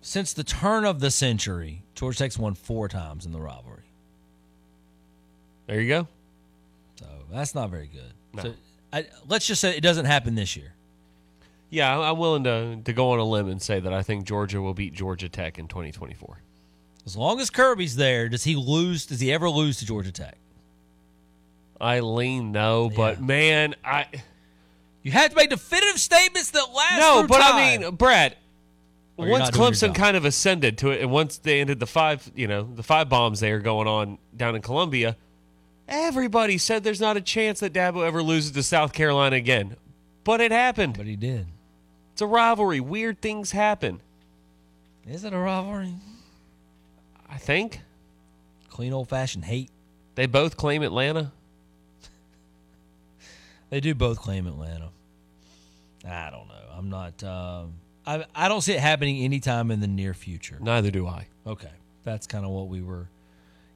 Since 0.01 0.33
the 0.33 0.43
turn 0.43 0.85
of 0.85 0.99
the 0.99 1.11
century, 1.11 1.83
Georgia 1.95 2.17
Tech's 2.17 2.37
won 2.37 2.55
four 2.55 2.89
times 2.89 3.25
in 3.25 3.31
the 3.31 3.39
rivalry. 3.39 3.82
There 5.67 5.79
you 5.81 5.87
go. 5.87 6.07
So 6.99 7.05
that's 7.31 7.55
not 7.55 7.69
very 7.69 7.87
good. 7.87 8.13
No. 8.33 8.43
So 8.43 8.53
I, 8.91 9.05
let's 9.27 9.47
just 9.47 9.61
say 9.61 9.75
it 9.75 9.81
doesn't 9.81 10.05
happen 10.05 10.35
this 10.35 10.55
year. 10.55 10.73
Yeah, 11.69 11.97
I'm- 11.99 12.17
willing 12.17 12.43
to 12.43 12.77
to 12.83 12.93
go 12.93 13.11
on 13.11 13.19
a 13.19 13.23
limb 13.23 13.47
and 13.49 13.61
say 13.61 13.79
that 13.79 13.91
I 13.93 14.03
think 14.03 14.25
Georgia 14.25 14.61
will 14.61 14.73
beat 14.75 14.93
Georgia 14.93 15.29
Tech 15.29 15.57
in 15.57 15.67
2024. 15.67 16.37
As 17.05 17.17
long 17.17 17.39
as 17.39 17.49
Kirby's 17.49 17.95
there, 17.95 18.29
does 18.29 18.43
he 18.43 18.55
lose? 18.55 19.05
Does 19.05 19.19
he 19.19 19.33
ever 19.33 19.49
lose 19.49 19.77
to 19.79 19.85
Georgia 19.85 20.11
Tech? 20.11 20.37
I 21.81 21.99
lean 21.99 22.51
no, 22.51 22.89
but 22.95 23.19
man, 23.21 23.75
I 23.83 24.05
You 25.01 25.11
have 25.11 25.31
to 25.31 25.35
make 25.35 25.49
definitive 25.49 25.99
statements 25.99 26.51
that 26.51 26.67
last. 26.73 26.99
no, 26.99 27.25
but 27.27 27.39
time. 27.39 27.55
I 27.55 27.77
mean, 27.77 27.95
Brad. 27.95 28.37
Or 29.15 29.27
Once 29.27 29.43
not 29.45 29.53
doing 29.53 29.63
your 29.65 29.71
Clemson 29.73 29.93
kind 29.95 30.17
of 30.17 30.25
ascended 30.25 30.77
to 30.79 30.89
it, 30.89 31.01
and 31.01 31.11
once 31.11 31.37
they 31.37 31.61
ended 31.61 31.79
the 31.79 31.85
five, 31.85 32.31
you 32.35 32.47
know, 32.47 32.63
the 32.63 32.81
five 32.81 33.09
bombs 33.09 33.41
they 33.41 33.51
are 33.51 33.59
going 33.59 33.87
on 33.87 34.17
down 34.35 34.55
in 34.55 34.61
Columbia, 34.63 35.17
everybody 35.87 36.57
said 36.57 36.83
there's 36.83 37.01
not 37.01 37.17
a 37.17 37.21
chance 37.21 37.59
that 37.61 37.73
Dabo 37.73 38.05
ever 38.05 38.21
loses 38.23 38.51
to 38.51 38.63
South 38.63 38.93
Carolina 38.93 39.35
again. 39.35 39.75
But 40.23 40.41
it 40.41 40.51
happened. 40.51 40.95
But 40.97 41.05
he 41.05 41.15
did. 41.15 41.47
It's 42.13 42.21
a 42.21 42.27
rivalry. 42.27 42.79
Weird 42.79 43.21
things 43.21 43.51
happen. 43.51 44.01
Is 45.07 45.23
it 45.23 45.33
a 45.33 45.37
rivalry? 45.37 45.93
I 47.29 47.37
think 47.37 47.81
Clean 48.69 48.93
old 48.93 49.09
fashioned 49.09 49.45
hate. 49.45 49.69
they 50.15 50.25
both 50.25 50.57
claim 50.57 50.81
Atlanta. 50.83 51.31
They 53.69 53.79
do 53.79 53.95
both 53.95 54.19
claim 54.19 54.45
Atlanta. 54.45 54.89
I 56.07 56.29
don't 56.29 56.47
know. 56.47 56.53
I'm 56.77 56.89
not. 56.91 57.23
Um, 57.23 57.73
I 58.05 58.23
I 58.35 58.47
don't 58.47 58.61
see 58.61 58.73
it 58.73 58.79
happening 58.79 59.23
anytime 59.23 59.71
in 59.71 59.79
the 59.79 59.87
near 59.87 60.13
future. 60.13 60.57
Neither 60.61 60.91
do 60.91 61.07
I. 61.07 61.25
Okay, 61.47 61.71
that's 62.03 62.27
kind 62.27 62.45
of 62.45 62.51
what 62.51 62.67
we 62.67 62.83
were 62.83 63.07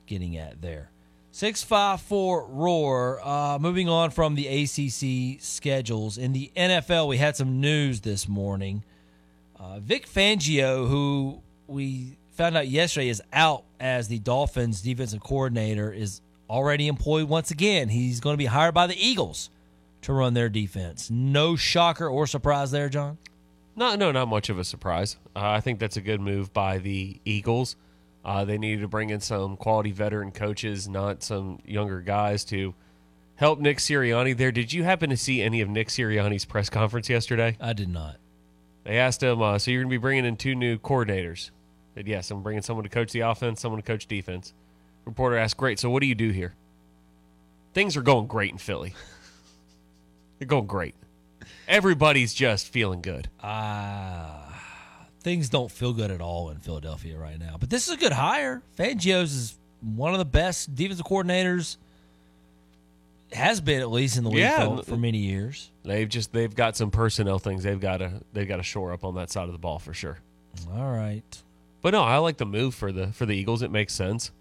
getting 0.05 0.37
at 0.37 0.61
there. 0.61 0.91
Six 1.37 1.61
five 1.61 2.01
four 2.01 2.47
roar. 2.47 3.19
Uh, 3.23 3.59
moving 3.61 3.87
on 3.87 4.09
from 4.09 4.33
the 4.33 4.47
ACC 4.47 5.39
schedules 5.39 6.17
in 6.17 6.33
the 6.33 6.51
NFL, 6.57 7.07
we 7.07 7.17
had 7.17 7.35
some 7.35 7.61
news 7.61 8.01
this 8.01 8.27
morning. 8.27 8.83
Uh, 9.59 9.77
Vic 9.77 10.07
Fangio, 10.07 10.87
who 10.87 11.43
we 11.67 12.17
found 12.31 12.57
out 12.57 12.67
yesterday 12.67 13.09
is 13.09 13.21
out 13.31 13.65
as 13.79 14.07
the 14.07 14.17
Dolphins 14.17 14.81
defensive 14.81 15.21
coordinator, 15.21 15.93
is 15.93 16.21
already 16.49 16.87
employed 16.87 17.29
once 17.29 17.51
again. 17.51 17.89
He's 17.89 18.19
going 18.19 18.33
to 18.33 18.39
be 18.39 18.47
hired 18.47 18.73
by 18.73 18.87
the 18.87 18.97
Eagles 18.97 19.51
to 20.01 20.13
run 20.13 20.33
their 20.33 20.49
defense. 20.49 21.11
No 21.11 21.55
shocker 21.55 22.07
or 22.07 22.25
surprise 22.25 22.71
there, 22.71 22.89
John. 22.89 23.19
No, 23.75 23.95
no, 23.95 24.11
not 24.11 24.27
much 24.27 24.49
of 24.49 24.57
a 24.57 24.63
surprise. 24.63 25.17
Uh, 25.35 25.41
I 25.51 25.59
think 25.59 25.77
that's 25.77 25.97
a 25.97 26.01
good 26.01 26.19
move 26.19 26.51
by 26.51 26.79
the 26.79 27.19
Eagles. 27.25 27.75
Uh, 28.23 28.43
they 28.45 28.57
needed 28.57 28.81
to 28.81 28.87
bring 28.87 29.09
in 29.09 29.21
some 29.21 29.55
quality 29.55 29.91
veteran 29.91 30.31
coaches, 30.31 30.87
not 30.87 31.23
some 31.23 31.59
younger 31.65 32.01
guys, 32.01 32.43
to 32.45 32.73
help 33.35 33.59
Nick 33.59 33.77
Sirianni 33.77 34.35
there. 34.35 34.51
Did 34.51 34.73
you 34.73 34.83
happen 34.83 35.09
to 35.09 35.17
see 35.17 35.41
any 35.41 35.61
of 35.61 35.69
Nick 35.69 35.87
Sirianni's 35.87 36.45
press 36.45 36.69
conference 36.69 37.09
yesterday? 37.09 37.57
I 37.61 37.73
did 37.73 37.89
not. 37.89 38.17
They 38.83 38.97
asked 38.97 39.23
him, 39.23 39.41
uh, 39.41 39.59
so 39.59 39.71
you're 39.71 39.81
going 39.83 39.89
to 39.89 39.93
be 39.93 40.01
bringing 40.01 40.25
in 40.25 40.37
two 40.37 40.55
new 40.55 40.77
coordinators. 40.77 41.51
Said, 41.95 42.07
yes, 42.07 42.29
I'm 42.31 42.43
bringing 42.43 42.61
someone 42.63 42.83
to 42.83 42.89
coach 42.89 43.11
the 43.11 43.21
offense, 43.21 43.61
someone 43.61 43.81
to 43.81 43.85
coach 43.85 44.07
defense. 44.07 44.53
Reporter 45.05 45.37
asked, 45.37 45.57
great, 45.57 45.79
so 45.79 45.89
what 45.89 46.01
do 46.01 46.07
you 46.07 46.15
do 46.15 46.31
here? 46.31 46.53
Things 47.73 47.97
are 47.97 48.01
going 48.01 48.27
great 48.27 48.51
in 48.51 48.57
Philly. 48.57 48.93
They're 50.39 50.47
going 50.47 50.67
great. 50.67 50.95
Everybody's 51.67 52.33
just 52.33 52.67
feeling 52.67 53.01
good. 53.01 53.29
Ah, 53.41 54.46
things 55.27 55.49
don't 55.49 55.69
feel 55.69 55.91
good 55.91 56.09
at 56.09 56.21
all 56.21 56.49
in 56.51 56.59
Philadelphia 56.59 57.17
right 57.17 57.37
now. 57.37 57.57
But 57.59 57.69
this 57.69 57.89
is 57.89 57.93
a 57.93 57.97
good 57.97 58.13
hire. 58.13 58.61
Fangio's 58.79 59.33
is 59.33 59.57
one 59.81 60.13
of 60.13 60.19
the 60.19 60.25
best 60.25 60.73
defensive 60.73 61.05
coordinators. 61.05 61.75
Has 63.33 63.59
been 63.59 63.81
at 63.81 63.91
least 63.91 64.15
in 64.17 64.23
the 64.23 64.29
league 64.29 64.39
Yeah. 64.39 64.77
for, 64.77 64.83
for 64.83 64.95
many 64.97 65.17
years. 65.17 65.69
They've 65.83 66.07
just 66.07 66.31
they've 66.31 66.55
got 66.55 66.77
some 66.77 66.91
personnel 66.91 67.39
things 67.39 67.63
they've 67.63 67.77
got 67.77 67.97
to 67.97 68.21
they've 68.31 68.47
got 68.47 68.55
to 68.57 68.63
shore 68.63 68.93
up 68.93 69.03
on 69.03 69.15
that 69.15 69.29
side 69.29 69.47
of 69.47 69.51
the 69.51 69.57
ball 69.57 69.79
for 69.79 69.93
sure. 69.93 70.19
All 70.73 70.89
right. 70.93 71.43
But 71.81 71.91
no, 71.91 72.03
I 72.03 72.19
like 72.19 72.37
the 72.37 72.45
move 72.45 72.73
for 72.73 72.93
the 72.93 73.07
for 73.07 73.25
the 73.25 73.33
Eagles. 73.35 73.61
It 73.63 73.69
makes 73.69 73.91
sense. 73.93 74.31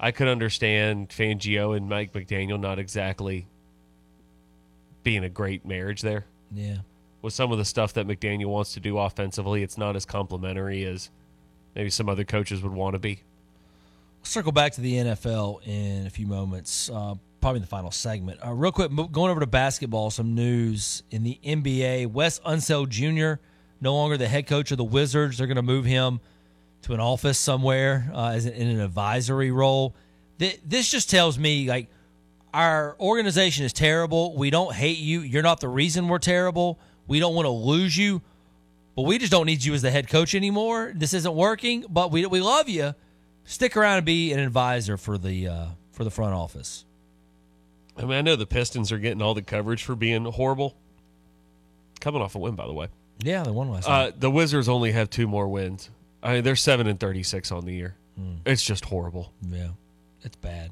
I 0.00 0.10
could 0.10 0.26
understand 0.26 1.10
Fangio 1.10 1.76
and 1.76 1.88
Mike 1.88 2.12
McDaniel 2.12 2.58
not 2.58 2.80
exactly 2.80 3.46
being 5.04 5.22
a 5.22 5.28
great 5.28 5.64
marriage 5.64 6.02
there. 6.02 6.24
Yeah. 6.52 6.78
With 7.22 7.32
some 7.32 7.52
of 7.52 7.58
the 7.58 7.64
stuff 7.64 7.92
that 7.94 8.06
McDaniel 8.06 8.46
wants 8.46 8.74
to 8.74 8.80
do 8.80 8.98
offensively, 8.98 9.62
it's 9.62 9.78
not 9.78 9.94
as 9.94 10.04
complimentary 10.04 10.84
as 10.84 11.08
maybe 11.74 11.88
some 11.88 12.08
other 12.08 12.24
coaches 12.24 12.62
would 12.62 12.72
want 12.72 12.94
to 12.94 12.98
be. 12.98 13.22
circle 14.24 14.52
back 14.52 14.72
to 14.72 14.80
the 14.80 14.94
NFL 14.94 15.66
in 15.66 16.06
a 16.06 16.10
few 16.10 16.26
moments, 16.26 16.90
uh, 16.90 17.14
probably 17.40 17.58
in 17.58 17.62
the 17.62 17.68
final 17.68 17.90
segment. 17.90 18.40
Uh, 18.44 18.52
real 18.52 18.72
quick, 18.72 18.90
going 19.12 19.30
over 19.30 19.40
to 19.40 19.46
basketball, 19.46 20.10
some 20.10 20.34
news 20.34 21.02
in 21.10 21.22
the 21.22 21.38
NBA. 21.44 22.08
Wes 22.08 22.40
Unseld 22.40 22.88
Jr., 22.88 23.40
no 23.80 23.94
longer 23.94 24.16
the 24.16 24.28
head 24.28 24.46
coach 24.46 24.70
of 24.70 24.78
the 24.78 24.84
Wizards. 24.84 25.38
They're 25.38 25.46
going 25.46 25.56
to 25.56 25.62
move 25.62 25.84
him 25.84 26.20
to 26.82 26.94
an 26.94 27.00
office 27.00 27.38
somewhere 27.38 28.10
uh, 28.12 28.30
as 28.30 28.46
in 28.46 28.68
an 28.68 28.80
advisory 28.80 29.50
role. 29.50 29.94
Th- 30.38 30.60
this 30.64 30.90
just 30.90 31.10
tells 31.10 31.38
me, 31.38 31.68
like, 31.68 31.88
our 32.54 32.96
organization 33.00 33.64
is 33.64 33.72
terrible. 33.72 34.36
We 34.36 34.50
don't 34.50 34.74
hate 34.74 34.98
you. 34.98 35.20
You're 35.20 35.42
not 35.42 35.60
the 35.60 35.68
reason 35.68 36.08
we're 36.08 36.18
terrible. 36.18 36.78
We 37.12 37.20
don't 37.20 37.34
want 37.34 37.44
to 37.44 37.50
lose 37.50 37.94
you, 37.94 38.22
but 38.96 39.02
we 39.02 39.18
just 39.18 39.30
don't 39.30 39.44
need 39.44 39.62
you 39.62 39.74
as 39.74 39.82
the 39.82 39.90
head 39.90 40.08
coach 40.08 40.34
anymore. 40.34 40.94
This 40.96 41.12
isn't 41.12 41.34
working, 41.34 41.84
but 41.90 42.10
we 42.10 42.24
we 42.24 42.40
love 42.40 42.70
you. 42.70 42.94
Stick 43.44 43.76
around 43.76 43.98
and 43.98 44.06
be 44.06 44.32
an 44.32 44.40
advisor 44.40 44.96
for 44.96 45.18
the 45.18 45.46
uh, 45.46 45.66
for 45.92 46.04
the 46.04 46.10
front 46.10 46.32
office. 46.32 46.86
I 47.98 48.02
mean, 48.02 48.12
I 48.12 48.22
know 48.22 48.34
the 48.34 48.46
Pistons 48.46 48.90
are 48.92 48.98
getting 48.98 49.20
all 49.20 49.34
the 49.34 49.42
coverage 49.42 49.82
for 49.84 49.94
being 49.94 50.24
horrible. 50.24 50.74
Coming 52.00 52.22
off 52.22 52.34
a 52.34 52.38
win, 52.38 52.54
by 52.54 52.66
the 52.66 52.72
way. 52.72 52.88
Yeah, 53.22 53.42
they 53.42 53.50
won 53.50 53.70
last 53.70 53.86
Uh, 53.86 54.04
night. 54.04 54.18
the 54.20 54.30
Wizards 54.30 54.66
only 54.70 54.92
have 54.92 55.10
two 55.10 55.28
more 55.28 55.46
wins. 55.48 55.90
I 56.22 56.32
mean, 56.32 56.44
they're 56.44 56.56
seven 56.56 56.86
and 56.86 56.98
thirty-six 56.98 57.52
on 57.52 57.66
the 57.66 57.74
year. 57.74 57.94
Hmm. 58.16 58.36
It's 58.46 58.62
just 58.62 58.86
horrible. 58.86 59.34
Yeah, 59.46 59.68
it's 60.22 60.36
bad. 60.36 60.70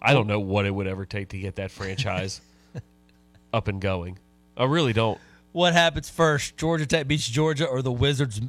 I 0.00 0.12
don't 0.14 0.28
know 0.28 0.38
what 0.38 0.66
it 0.66 0.70
would 0.72 0.86
ever 0.86 1.04
take 1.04 1.30
to 1.30 1.38
get 1.38 1.56
that 1.56 1.72
franchise 1.72 2.40
up 3.52 3.66
and 3.66 3.80
going. 3.80 4.20
I 4.56 4.66
really 4.66 4.92
don't. 4.92 5.18
What 5.52 5.72
happens 5.72 6.08
first? 6.08 6.56
Georgia 6.56 6.86
Tech 6.86 7.08
beats 7.08 7.28
Georgia, 7.28 7.66
or 7.66 7.82
the 7.82 7.92
Wizards 7.92 8.40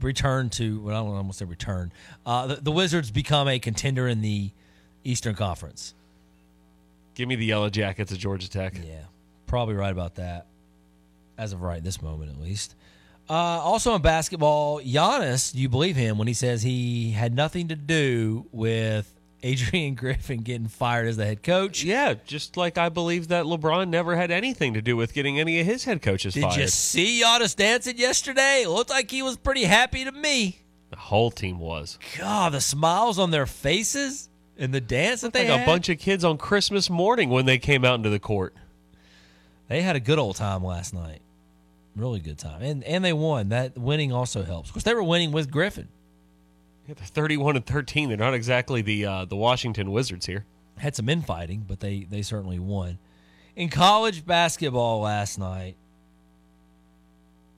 return 0.00 0.48
to? 0.50 0.80
Well, 0.80 0.94
I 0.94 0.98
don't 0.98 1.08
want 1.08 1.18
almost 1.18 1.38
say 1.38 1.44
return. 1.44 1.92
Uh, 2.24 2.46
the, 2.46 2.54
the 2.56 2.72
Wizards 2.72 3.10
become 3.10 3.48
a 3.48 3.58
contender 3.58 4.08
in 4.08 4.22
the 4.22 4.50
Eastern 5.04 5.34
Conference. 5.34 5.94
Give 7.14 7.28
me 7.28 7.36
the 7.36 7.44
Yellow 7.44 7.68
Jackets 7.68 8.12
of 8.12 8.18
Georgia 8.18 8.48
Tech. 8.48 8.74
Yeah, 8.76 9.02
probably 9.46 9.74
right 9.74 9.92
about 9.92 10.14
that. 10.16 10.46
As 11.36 11.52
of 11.52 11.62
right 11.62 11.82
this 11.82 12.00
moment, 12.02 12.30
at 12.30 12.40
least. 12.40 12.74
Uh, 13.28 13.32
also 13.32 13.94
in 13.94 14.02
basketball, 14.02 14.80
Giannis, 14.80 15.52
do 15.52 15.58
you 15.58 15.68
believe 15.68 15.96
him 15.96 16.18
when 16.18 16.26
he 16.26 16.34
says 16.34 16.62
he 16.62 17.12
had 17.12 17.34
nothing 17.34 17.68
to 17.68 17.76
do 17.76 18.46
with 18.50 19.14
Adrian 19.42 19.94
Griffin 19.96 20.40
getting 20.42 20.68
fired 20.68 21.08
as 21.08 21.16
the 21.16 21.24
head 21.26 21.42
coach? 21.42 21.82
Yeah, 21.82 22.14
just 22.26 22.56
like 22.56 22.78
I 22.78 22.88
believe 22.88 23.28
that 23.28 23.44
LeBron 23.44 23.88
never 23.88 24.16
had 24.16 24.30
anything 24.30 24.74
to 24.74 24.82
do 24.82 24.96
with 24.96 25.12
getting 25.12 25.38
any 25.40 25.60
of 25.60 25.66
his 25.66 25.84
head 25.84 26.02
coaches 26.02 26.34
Did 26.34 26.42
fired. 26.42 26.54
Did 26.54 26.60
you 26.62 26.68
see 26.68 27.22
Giannis 27.22 27.56
dancing 27.56 27.98
yesterday? 27.98 28.62
It 28.64 28.68
looked 28.68 28.90
like 28.90 29.10
he 29.10 29.22
was 29.22 29.36
pretty 29.36 29.64
happy 29.64 30.04
to 30.04 30.12
me. 30.12 30.60
The 30.90 30.96
whole 30.96 31.30
team 31.30 31.58
was. 31.58 31.98
God, 32.18 32.52
the 32.52 32.60
smiles 32.60 33.18
on 33.18 33.30
their 33.30 33.46
faces 33.46 34.28
and 34.58 34.74
the 34.74 34.80
dance 34.80 35.20
that 35.20 35.32
they 35.32 35.48
like 35.48 35.60
had. 35.60 35.62
a 35.62 35.66
bunch 35.66 35.88
of 35.88 35.98
kids 35.98 36.24
on 36.24 36.36
Christmas 36.36 36.90
morning 36.90 37.30
when 37.30 37.46
they 37.46 37.58
came 37.58 37.84
out 37.84 37.94
into 37.94 38.10
the 38.10 38.18
court. 38.18 38.54
They 39.68 39.82
had 39.82 39.94
a 39.94 40.00
good 40.00 40.18
old 40.18 40.36
time 40.36 40.64
last 40.64 40.92
night. 40.92 41.20
Really 41.94 42.20
good 42.20 42.38
time. 42.38 42.62
And 42.62 42.82
and 42.84 43.04
they 43.04 43.12
won. 43.12 43.50
That 43.50 43.78
winning 43.78 44.12
also 44.12 44.42
helps. 44.42 44.68
Of 44.68 44.74
course, 44.74 44.84
they 44.84 44.94
were 44.94 45.02
winning 45.02 45.32
with 45.32 45.50
Griffin. 45.50 45.88
Yeah, 46.90 46.94
they're 46.96 47.06
31 47.06 47.54
and 47.54 47.64
13. 47.64 48.08
They're 48.08 48.18
not 48.18 48.34
exactly 48.34 48.82
the 48.82 49.06
uh, 49.06 49.24
the 49.24 49.36
Washington 49.36 49.92
Wizards 49.92 50.26
here. 50.26 50.44
Had 50.76 50.96
some 50.96 51.08
infighting, 51.08 51.64
but 51.68 51.78
they 51.78 52.00
they 52.10 52.22
certainly 52.22 52.58
won. 52.58 52.98
In 53.54 53.68
college 53.68 54.26
basketball 54.26 55.00
last 55.00 55.38
night, 55.38 55.76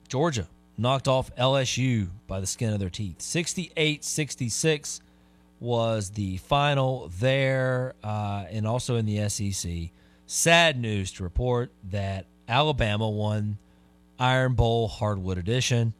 Georgia 0.07 0.47
knocked 0.77 1.07
off 1.07 1.35
LSU 1.35 2.09
by 2.27 2.41
the 2.41 2.45
skin 2.45 2.73
of 2.73 2.79
their 2.79 2.91
teeth. 2.91 3.17
68-66 3.17 5.01
was 5.59 6.11
the 6.11 6.37
final 6.37 7.09
there, 7.19 7.95
uh, 8.03 8.45
and 8.51 8.67
also 8.67 8.97
in 8.97 9.07
the 9.07 9.27
SEC. 9.29 9.89
Sad 10.27 10.79
news 10.79 11.11
to 11.13 11.23
report 11.23 11.71
that 11.89 12.27
Alabama 12.47 13.09
won 13.09 13.57
Iron 14.19 14.53
Bowl 14.53 14.87
Hardwood 14.87 15.39
Edition 15.39 15.95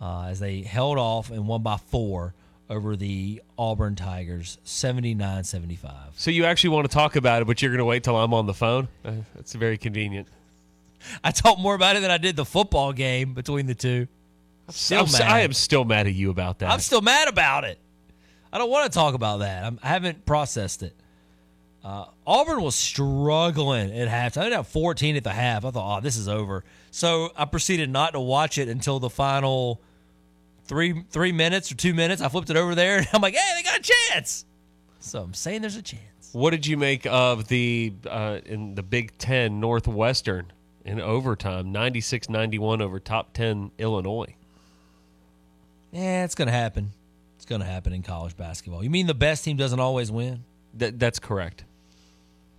uh, 0.00 0.24
as 0.24 0.40
they 0.40 0.62
held 0.62 0.98
off 0.98 1.30
and 1.30 1.46
won 1.46 1.62
by 1.62 1.76
four 1.76 2.34
over 2.70 2.96
the 2.96 3.42
Auburn 3.58 3.94
Tigers, 3.94 4.58
79-75. 4.64 5.92
So 6.16 6.30
you 6.30 6.44
actually 6.44 6.70
want 6.70 6.90
to 6.90 6.94
talk 6.94 7.16
about 7.16 7.42
it, 7.42 7.44
but 7.46 7.60
you're 7.60 7.70
going 7.70 7.78
to 7.78 7.84
wait 7.84 8.04
till 8.04 8.16
I'm 8.16 8.32
on 8.34 8.46
the 8.46 8.54
phone? 8.54 8.88
Uh, 9.04 9.12
that's 9.34 9.52
very 9.54 9.76
convenient. 9.78 10.28
I 11.22 11.30
talked 11.30 11.60
more 11.60 11.74
about 11.74 11.96
it 11.96 12.00
than 12.00 12.10
I 12.10 12.18
did 12.18 12.36
the 12.36 12.44
football 12.44 12.92
game 12.92 13.34
between 13.34 13.66
the 13.66 13.74
two. 13.74 14.08
I'm 14.66 14.74
still 14.74 15.04
I'm 15.04 15.12
mad. 15.12 15.22
I 15.22 15.40
am 15.40 15.52
still 15.52 15.84
mad 15.84 16.06
at 16.06 16.14
you 16.14 16.30
about 16.30 16.60
that. 16.60 16.70
I'm 16.70 16.80
still 16.80 17.02
mad 17.02 17.28
about 17.28 17.64
it. 17.64 17.78
I 18.52 18.58
don't 18.58 18.70
want 18.70 18.90
to 18.90 18.96
talk 18.96 19.14
about 19.14 19.38
that. 19.38 19.64
I'm, 19.64 19.78
I 19.82 19.88
haven't 19.88 20.24
processed 20.24 20.82
it. 20.82 20.94
Uh, 21.84 22.06
Auburn 22.26 22.62
was 22.62 22.74
struggling 22.74 23.92
at 23.92 24.08
halftime. 24.08 24.48
They 24.48 24.56
had 24.56 24.66
14 24.66 25.16
at 25.16 25.24
the 25.24 25.32
half. 25.32 25.66
I 25.66 25.70
thought, 25.70 25.98
oh, 25.98 26.00
this 26.00 26.16
is 26.16 26.28
over. 26.28 26.64
So 26.90 27.30
I 27.36 27.44
proceeded 27.44 27.90
not 27.90 28.12
to 28.14 28.20
watch 28.20 28.56
it 28.56 28.68
until 28.68 28.98
the 28.98 29.10
final 29.10 29.82
three 30.64 31.04
three 31.10 31.32
minutes 31.32 31.70
or 31.70 31.76
two 31.76 31.94
minutes. 31.94 32.20
I 32.22 32.28
flipped 32.28 32.50
it 32.50 32.56
over 32.56 32.74
there, 32.74 32.98
and 32.98 33.08
I'm 33.12 33.20
like, 33.22 33.34
hey, 33.34 33.52
they 33.56 33.62
got 33.62 33.78
a 33.78 33.82
chance. 34.12 34.44
So 35.00 35.22
I'm 35.22 35.34
saying 35.34 35.60
there's 35.60 35.76
a 35.76 35.82
chance. 35.82 36.02
What 36.32 36.50
did 36.50 36.66
you 36.66 36.76
make 36.76 37.06
of 37.06 37.48
the 37.48 37.92
uh, 38.08 38.38
in 38.44 38.74
the 38.74 38.82
Big 38.82 39.16
Ten 39.18 39.60
Northwestern 39.60 40.52
in 40.84 41.00
overtime, 41.00 41.72
96-91 41.72 42.80
over 42.82 42.98
top 42.98 43.32
ten 43.32 43.70
Illinois? 43.78 44.34
Yeah, 45.92 46.24
it's 46.24 46.34
going 46.34 46.46
to 46.48 46.52
happen. 46.52 46.90
It's 47.36 47.44
going 47.44 47.60
to 47.60 47.66
happen 47.66 47.92
in 47.92 48.02
college 48.02 48.36
basketball. 48.36 48.82
You 48.82 48.90
mean 48.90 49.06
the 49.06 49.14
best 49.14 49.44
team 49.44 49.56
doesn't 49.56 49.78
always 49.78 50.10
win? 50.10 50.44
That, 50.74 50.98
that's 50.98 51.18
correct. 51.20 51.64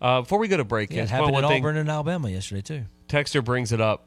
Uh, 0.01 0.21
before 0.21 0.39
we 0.39 0.47
go 0.47 0.57
to 0.57 0.63
break, 0.63 0.91
Yeah, 0.91 1.03
it 1.03 1.09
happened 1.09 1.35
in 1.37 1.43
Auburn 1.43 1.75
and 1.77 1.89
Alabama 1.89 2.29
yesterday 2.29 2.61
too. 2.61 2.83
Texter 3.09 3.43
brings 3.43 3.71
it 3.71 3.81
up. 3.81 4.05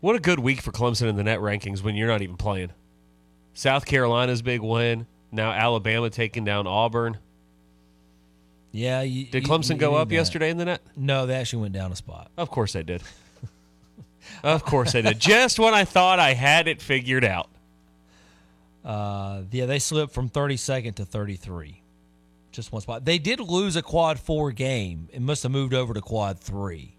What 0.00 0.14
a 0.14 0.20
good 0.20 0.38
week 0.38 0.60
for 0.60 0.70
Clemson 0.72 1.08
in 1.08 1.16
the 1.16 1.24
net 1.24 1.40
rankings 1.40 1.82
when 1.82 1.96
you're 1.96 2.08
not 2.08 2.22
even 2.22 2.36
playing. 2.36 2.70
South 3.60 3.84
Carolina's 3.84 4.40
big 4.40 4.62
win. 4.62 5.06
Now 5.30 5.52
Alabama 5.52 6.08
taking 6.08 6.46
down 6.46 6.66
Auburn. 6.66 7.18
Yeah, 8.72 9.02
you, 9.02 9.26
Did 9.26 9.44
Clemson 9.44 9.72
you 9.72 9.76
go 9.76 9.96
up 9.96 10.08
that. 10.08 10.14
yesterday 10.14 10.48
in 10.48 10.56
the 10.56 10.64
net? 10.64 10.80
No, 10.96 11.26
they 11.26 11.34
actually 11.34 11.60
went 11.60 11.74
down 11.74 11.92
a 11.92 11.96
spot. 11.96 12.30
Of 12.38 12.50
course 12.50 12.72
they 12.72 12.82
did. 12.82 13.02
of 14.42 14.64
course 14.64 14.92
they 14.92 15.02
did. 15.02 15.20
Just 15.20 15.58
when 15.58 15.74
I 15.74 15.84
thought 15.84 16.18
I 16.18 16.32
had 16.32 16.68
it 16.68 16.80
figured 16.80 17.22
out. 17.22 17.50
Uh, 18.82 19.42
yeah, 19.50 19.66
they 19.66 19.78
slipped 19.78 20.14
from 20.14 20.30
32nd 20.30 20.94
to 20.94 21.04
33. 21.04 21.82
Just 22.52 22.72
one 22.72 22.80
spot. 22.80 23.04
They 23.04 23.18
did 23.18 23.40
lose 23.40 23.76
a 23.76 23.82
quad 23.82 24.18
four 24.18 24.52
game. 24.52 25.10
It 25.12 25.20
must 25.20 25.42
have 25.42 25.52
moved 25.52 25.74
over 25.74 25.92
to 25.92 26.00
quad 26.00 26.40
three 26.40 26.96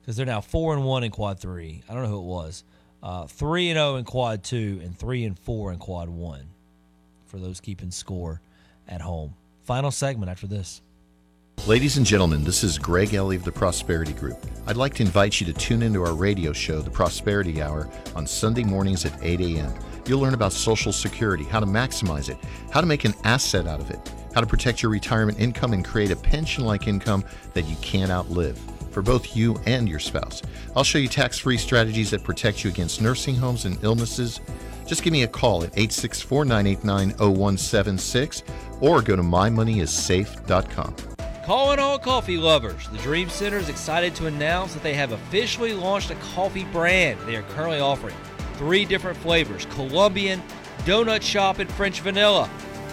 because 0.00 0.16
they're 0.16 0.26
now 0.26 0.40
four 0.40 0.74
and 0.74 0.84
one 0.84 1.04
in 1.04 1.12
quad 1.12 1.38
three. 1.38 1.84
I 1.88 1.94
don't 1.94 2.02
know 2.02 2.08
who 2.08 2.18
it 2.18 2.24
was. 2.24 2.64
Uh, 3.02 3.26
three 3.26 3.70
and 3.70 3.76
zero 3.76 3.96
in 3.96 4.04
quad 4.04 4.42
two 4.42 4.80
and 4.82 4.96
three 4.96 5.24
and 5.24 5.38
four 5.38 5.72
in 5.72 5.78
quad 5.78 6.08
one. 6.08 6.48
For 7.26 7.38
those 7.38 7.60
keeping 7.60 7.90
score 7.90 8.40
at 8.88 9.00
home. 9.00 9.34
Final 9.62 9.90
segment 9.90 10.30
after 10.30 10.46
this. 10.46 10.82
Ladies 11.66 11.98
and 11.98 12.06
gentlemen, 12.06 12.42
this 12.42 12.64
is 12.64 12.78
Greg 12.78 13.12
Ellie 13.14 13.36
of 13.36 13.44
the 13.44 13.52
Prosperity 13.52 14.14
Group. 14.14 14.38
I'd 14.66 14.76
like 14.76 14.94
to 14.94 15.02
invite 15.02 15.40
you 15.40 15.46
to 15.46 15.52
tune 15.52 15.82
into 15.82 16.02
our 16.02 16.14
radio 16.14 16.52
show, 16.52 16.80
The 16.80 16.90
Prosperity 16.90 17.60
Hour, 17.60 17.88
on 18.16 18.26
Sunday 18.26 18.64
mornings 18.64 19.04
at 19.04 19.12
8 19.22 19.40
a.m. 19.40 19.72
You'll 20.06 20.20
learn 20.20 20.32
about 20.32 20.52
Social 20.54 20.90
Security, 20.90 21.44
how 21.44 21.60
to 21.60 21.66
maximize 21.66 22.30
it, 22.30 22.38
how 22.72 22.80
to 22.80 22.86
make 22.86 23.04
an 23.04 23.14
asset 23.24 23.66
out 23.66 23.78
of 23.78 23.90
it, 23.90 24.00
how 24.34 24.40
to 24.40 24.46
protect 24.46 24.82
your 24.82 24.90
retirement 24.90 25.38
income 25.38 25.74
and 25.74 25.84
create 25.84 26.10
a 26.10 26.16
pension 26.16 26.64
like 26.64 26.88
income 26.88 27.24
that 27.52 27.66
you 27.66 27.76
can't 27.82 28.10
outlive 28.10 28.58
for 28.90 29.02
both 29.02 29.36
you 29.36 29.60
and 29.66 29.88
your 29.88 29.98
spouse. 29.98 30.42
I'll 30.74 30.84
show 30.84 30.98
you 30.98 31.08
tax 31.08 31.38
free 31.38 31.58
strategies 31.58 32.10
that 32.10 32.24
protect 32.24 32.64
you 32.64 32.70
against 32.70 33.00
nursing 33.00 33.36
homes 33.36 33.64
and 33.64 33.82
illnesses. 33.82 34.40
Just 34.86 35.02
give 35.02 35.12
me 35.12 35.22
a 35.22 35.28
call 35.28 35.62
at 35.62 35.70
864 35.70 36.44
989 36.44 37.10
0176 37.18 38.42
or 38.80 39.02
go 39.02 39.16
to 39.16 39.22
mymoneyissafe.com. 39.22 40.96
Calling 41.44 41.78
all 41.78 41.98
coffee 41.98 42.36
lovers. 42.36 42.88
The 42.88 42.98
Dream 42.98 43.28
Center 43.28 43.56
is 43.56 43.68
excited 43.68 44.14
to 44.16 44.26
announce 44.26 44.74
that 44.74 44.82
they 44.82 44.94
have 44.94 45.12
officially 45.12 45.74
launched 45.74 46.10
a 46.10 46.14
coffee 46.16 46.64
brand. 46.64 47.18
They 47.26 47.36
are 47.36 47.42
currently 47.42 47.80
offering 47.80 48.14
three 48.54 48.84
different 48.84 49.16
flavors 49.18 49.66
Colombian, 49.66 50.42
Donut 50.84 51.22
Shop, 51.22 51.58
and 51.58 51.70
French 51.72 52.00
Vanilla. 52.00 52.48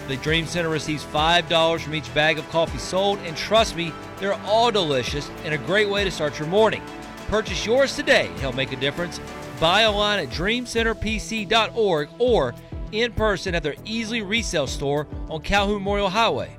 The 0.08 0.16
Dream 0.16 0.46
Center 0.46 0.70
receives 0.70 1.04
$5 1.04 1.80
from 1.80 1.94
each 1.94 2.12
bag 2.14 2.38
of 2.38 2.48
coffee 2.48 2.78
sold, 2.78 3.18
and 3.26 3.36
trust 3.36 3.76
me, 3.76 3.92
they're 4.18 4.40
all 4.46 4.70
delicious 4.70 5.30
and 5.44 5.52
a 5.52 5.58
great 5.58 5.86
way 5.86 6.02
to 6.02 6.10
start 6.10 6.38
your 6.38 6.48
morning. 6.48 6.82
Purchase 7.28 7.66
yours 7.66 7.94
today 7.94 8.28
to 8.28 8.40
help 8.40 8.54
make 8.54 8.72
a 8.72 8.76
difference. 8.76 9.20
Buy 9.60 9.84
online 9.84 10.20
at 10.20 10.30
dreamcenterpc.org 10.30 12.08
or 12.18 12.54
in 12.92 13.12
person 13.12 13.54
at 13.54 13.62
their 13.62 13.74
Easley 13.74 14.26
Resale 14.26 14.66
store 14.66 15.06
on 15.28 15.42
Calhoun 15.42 15.74
Memorial 15.74 16.08
Highway. 16.08 16.57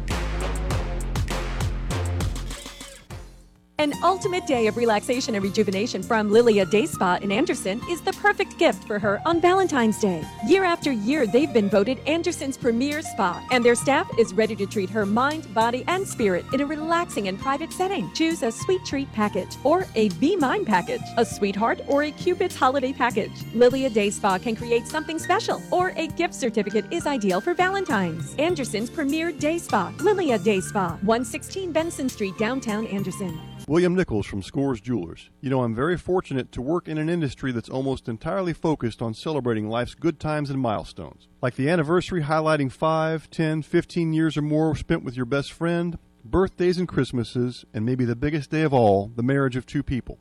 An 3.82 3.96
ultimate 4.04 4.46
day 4.46 4.68
of 4.68 4.78
relaxation 4.78 5.34
and 5.34 5.44
rejuvenation 5.44 6.04
from 6.04 6.32
Lilia 6.32 6.68
Day 6.68 6.86
Spa 6.86 7.18
in 7.20 7.32
Anderson 7.32 7.82
is 7.90 8.00
the 8.00 8.14
perfect 8.14 8.60
gift 8.60 8.84
for 8.84 9.00
her 9.00 9.20
on 9.26 9.42
Valentine's 9.42 9.98
Day. 9.98 10.24
Year 10.48 10.64
after 10.64 10.92
year, 10.92 11.26
they've 11.26 11.52
been 11.52 11.68
voted 11.68 11.98
Anderson's 12.06 12.58
premier 12.58 13.02
spa, 13.02 13.44
and 13.50 13.66
their 13.66 13.74
staff 13.74 14.08
is 14.20 14.36
ready 14.36 14.56
to 14.58 14.68
treat 14.68 14.92
her 14.92 15.04
mind, 15.04 15.52
body, 15.56 15.84
and 15.88 16.08
spirit 16.08 16.46
in 16.54 16.62
a 16.62 16.66
relaxing 16.68 17.28
and 17.28 17.40
private 17.40 17.74
setting. 17.74 18.14
Choose 18.14 18.44
a 18.44 18.52
sweet 18.52 18.86
treat 18.86 19.12
package 19.14 19.58
or 19.64 19.88
a 19.96 20.10
Be 20.20 20.36
Mine 20.36 20.64
package, 20.64 21.02
a 21.18 21.26
sweetheart 21.26 21.82
or 21.88 22.04
a 22.04 22.12
Cupid's 22.12 22.56
holiday 22.56 22.94
package. 22.94 23.34
Lilia 23.56 23.90
Day 23.90 24.12
Spa 24.12 24.38
can 24.38 24.56
create 24.56 24.86
something 24.86 25.18
special, 25.18 25.60
or 25.72 25.92
a 25.96 26.06
gift 26.06 26.36
certificate 26.36 26.86
is 26.92 27.08
ideal 27.08 27.42
for 27.42 27.56
Valentine's. 27.56 28.36
Anderson's 28.36 28.92
premier 28.92 29.32
day 29.32 29.58
spa, 29.58 29.92
Lilia 30.02 30.38
Day 30.38 30.60
Spa, 30.60 31.00
116 31.02 31.72
Benson 31.72 32.08
Street, 32.08 32.38
downtown 32.38 32.86
Anderson. 32.86 33.42
William 33.68 33.96
Nichols 33.96 34.26
from 34.26 34.42
Scores 34.42 34.82
Jewelers. 34.82 35.30
You 35.40 35.50
know, 35.50 35.64
I'm 35.64 35.76
very 35.76 35.98
fortunate 35.98 36.52
to 36.52 36.62
work 36.62 36.88
in 36.88 36.98
an 36.98 37.10
industry 37.10 37.52
that's 37.52 37.70
almost 37.70 38.10
entirely 38.10 38.54
focused 38.54 39.02
on 39.02 39.14
celebrating 39.14 39.70
life's 39.70 39.94
good 39.94 40.20
times 40.20 40.50
and 40.50 40.60
milestones. 40.60 41.28
Like 41.42 41.56
the 41.56 41.70
anniversary 41.70 42.24
highlighting 42.24 42.72
5, 42.72 43.30
10, 43.30 43.62
15 43.62 44.14
years 44.14 44.36
or 44.36 44.42
more 44.42 44.76
spent 44.76 45.04
with 45.04 45.16
your 45.16 45.26
best 45.26 45.54
friend, 45.54 45.98
birthdays 46.26 46.78
and 46.78 46.88
Christmases, 46.88 47.64
and 47.74 47.86
maybe 47.86 48.04
the 48.04 48.16
biggest 48.16 48.50
day 48.50 48.64
of 48.64 48.74
all, 48.74 49.12
the 49.16 49.24
marriage 49.24 49.56
of 49.56 49.66
two 49.66 49.84
people. 49.84 50.18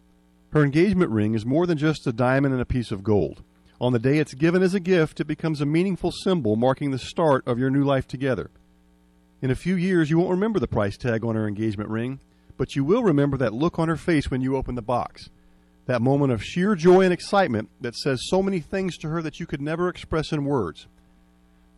Her 0.53 0.62
engagement 0.62 1.11
ring 1.11 1.34
is 1.34 1.47
more 1.47 1.66
than 1.66 1.78
just 1.78 2.07
a 2.07 2.12
diamond 2.12 2.53
and 2.53 2.62
a 2.62 2.66
piece 2.66 2.91
of 2.91 3.03
gold. 3.03 3.43
On 3.80 3.93
the 3.93 3.99
day 3.99 4.18
it's 4.18 4.34
given 4.34 4.62
as 4.62 4.74
a 4.74 4.80
gift, 4.80 5.20
it 5.20 5.26
becomes 5.26 5.61
a 5.61 5.66
meaningful 5.66 6.12
symbol 6.12 6.57
marking 6.57 6.91
the 6.91 6.99
start 6.99 7.47
of 7.47 7.59
your 7.59 7.70
new 7.70 7.84
life 7.84 8.07
together. 8.07 8.51
In 9.41 9.51
a 9.51 9.55
few 9.55 9.74
years, 9.74 10.11
you 10.11 10.18
won't 10.18 10.30
remember 10.30 10.59
the 10.59 10.68
price 10.68 10.99
tag 10.99 11.24
on 11.24 11.34
her 11.34 11.49
engagement 11.49 11.88
ring, 11.88 12.20
but 12.61 12.77
you 12.77 12.85
will 12.85 13.03
remember 13.03 13.39
that 13.39 13.55
look 13.55 13.79
on 13.79 13.89
her 13.89 13.97
face 13.97 14.31
when 14.31 14.43
you 14.43 14.55
open 14.55 14.75
the 14.75 14.83
box. 14.83 15.31
That 15.87 16.03
moment 16.03 16.31
of 16.31 16.45
sheer 16.45 16.75
joy 16.75 17.01
and 17.01 17.11
excitement 17.11 17.71
that 17.81 17.97
says 17.97 18.29
so 18.29 18.43
many 18.43 18.61
things 18.61 18.99
to 18.99 19.09
her 19.09 19.23
that 19.23 19.41
you 19.41 19.47
could 19.47 19.63
never 19.63 19.89
express 19.89 20.31
in 20.31 20.45
words. 20.45 20.87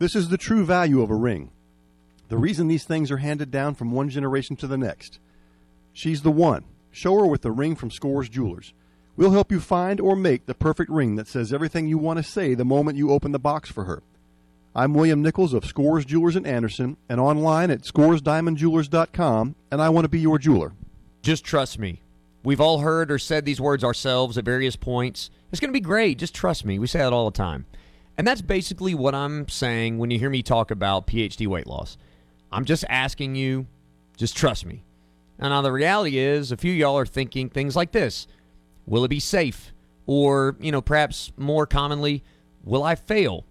This 0.00 0.16
is 0.16 0.28
the 0.28 0.36
true 0.36 0.64
value 0.64 1.00
of 1.00 1.08
a 1.08 1.14
ring. 1.14 1.52
The 2.30 2.36
reason 2.36 2.66
these 2.66 2.82
things 2.82 3.12
are 3.12 3.18
handed 3.18 3.52
down 3.52 3.76
from 3.76 3.92
one 3.92 4.08
generation 4.08 4.56
to 4.56 4.66
the 4.66 4.76
next. 4.76 5.20
She's 5.92 6.22
the 6.22 6.32
one. 6.32 6.64
Show 6.90 7.14
her 7.14 7.26
with 7.26 7.42
the 7.42 7.52
ring 7.52 7.76
from 7.76 7.92
Scores 7.92 8.28
Jewelers. 8.28 8.74
We'll 9.14 9.30
help 9.30 9.52
you 9.52 9.60
find 9.60 10.00
or 10.00 10.16
make 10.16 10.46
the 10.46 10.52
perfect 10.52 10.90
ring 10.90 11.14
that 11.14 11.28
says 11.28 11.52
everything 11.52 11.86
you 11.86 11.96
want 11.96 12.16
to 12.16 12.24
say 12.24 12.54
the 12.54 12.64
moment 12.64 12.98
you 12.98 13.12
open 13.12 13.30
the 13.30 13.38
box 13.38 13.70
for 13.70 13.84
her. 13.84 14.02
I'm 14.74 14.94
William 14.94 15.20
Nichols 15.20 15.52
of 15.52 15.66
Scores 15.66 16.06
Jewelers 16.06 16.34
in 16.34 16.46
Anderson 16.46 16.96
and 17.06 17.20
online 17.20 17.70
at 17.70 17.82
scoresdiamondjewelers.com, 17.82 19.54
and 19.70 19.82
I 19.82 19.90
want 19.90 20.06
to 20.06 20.08
be 20.08 20.20
your 20.20 20.38
jeweler. 20.38 20.72
Just 21.20 21.44
trust 21.44 21.78
me. 21.78 22.00
We've 22.42 22.60
all 22.60 22.78
heard 22.78 23.10
or 23.10 23.18
said 23.18 23.44
these 23.44 23.60
words 23.60 23.84
ourselves 23.84 24.38
at 24.38 24.46
various 24.46 24.74
points. 24.74 25.28
It's 25.50 25.60
going 25.60 25.68
to 25.68 25.78
be 25.78 25.80
great. 25.80 26.16
Just 26.16 26.34
trust 26.34 26.64
me. 26.64 26.78
We 26.78 26.86
say 26.86 27.00
that 27.00 27.12
all 27.12 27.30
the 27.30 27.36
time. 27.36 27.66
And 28.16 28.26
that's 28.26 28.40
basically 28.40 28.94
what 28.94 29.14
I'm 29.14 29.46
saying 29.46 29.98
when 29.98 30.10
you 30.10 30.18
hear 30.18 30.30
me 30.30 30.42
talk 30.42 30.70
about 30.70 31.06
PhD 31.06 31.46
weight 31.46 31.66
loss. 31.66 31.98
I'm 32.50 32.64
just 32.64 32.86
asking 32.88 33.34
you, 33.34 33.66
just 34.16 34.34
trust 34.34 34.64
me. 34.64 34.84
And 35.38 35.50
now 35.50 35.60
the 35.60 35.70
reality 35.70 36.16
is, 36.16 36.50
a 36.50 36.56
few 36.56 36.72
y'all 36.72 36.96
are 36.96 37.04
thinking 37.04 37.50
things 37.50 37.76
like 37.76 37.92
this 37.92 38.26
Will 38.86 39.04
it 39.04 39.08
be 39.08 39.20
safe? 39.20 39.74
Or, 40.06 40.56
you 40.60 40.72
know, 40.72 40.80
perhaps 40.80 41.30
more 41.36 41.66
commonly, 41.66 42.24
will 42.64 42.82
I 42.82 42.94
fail? 42.94 43.44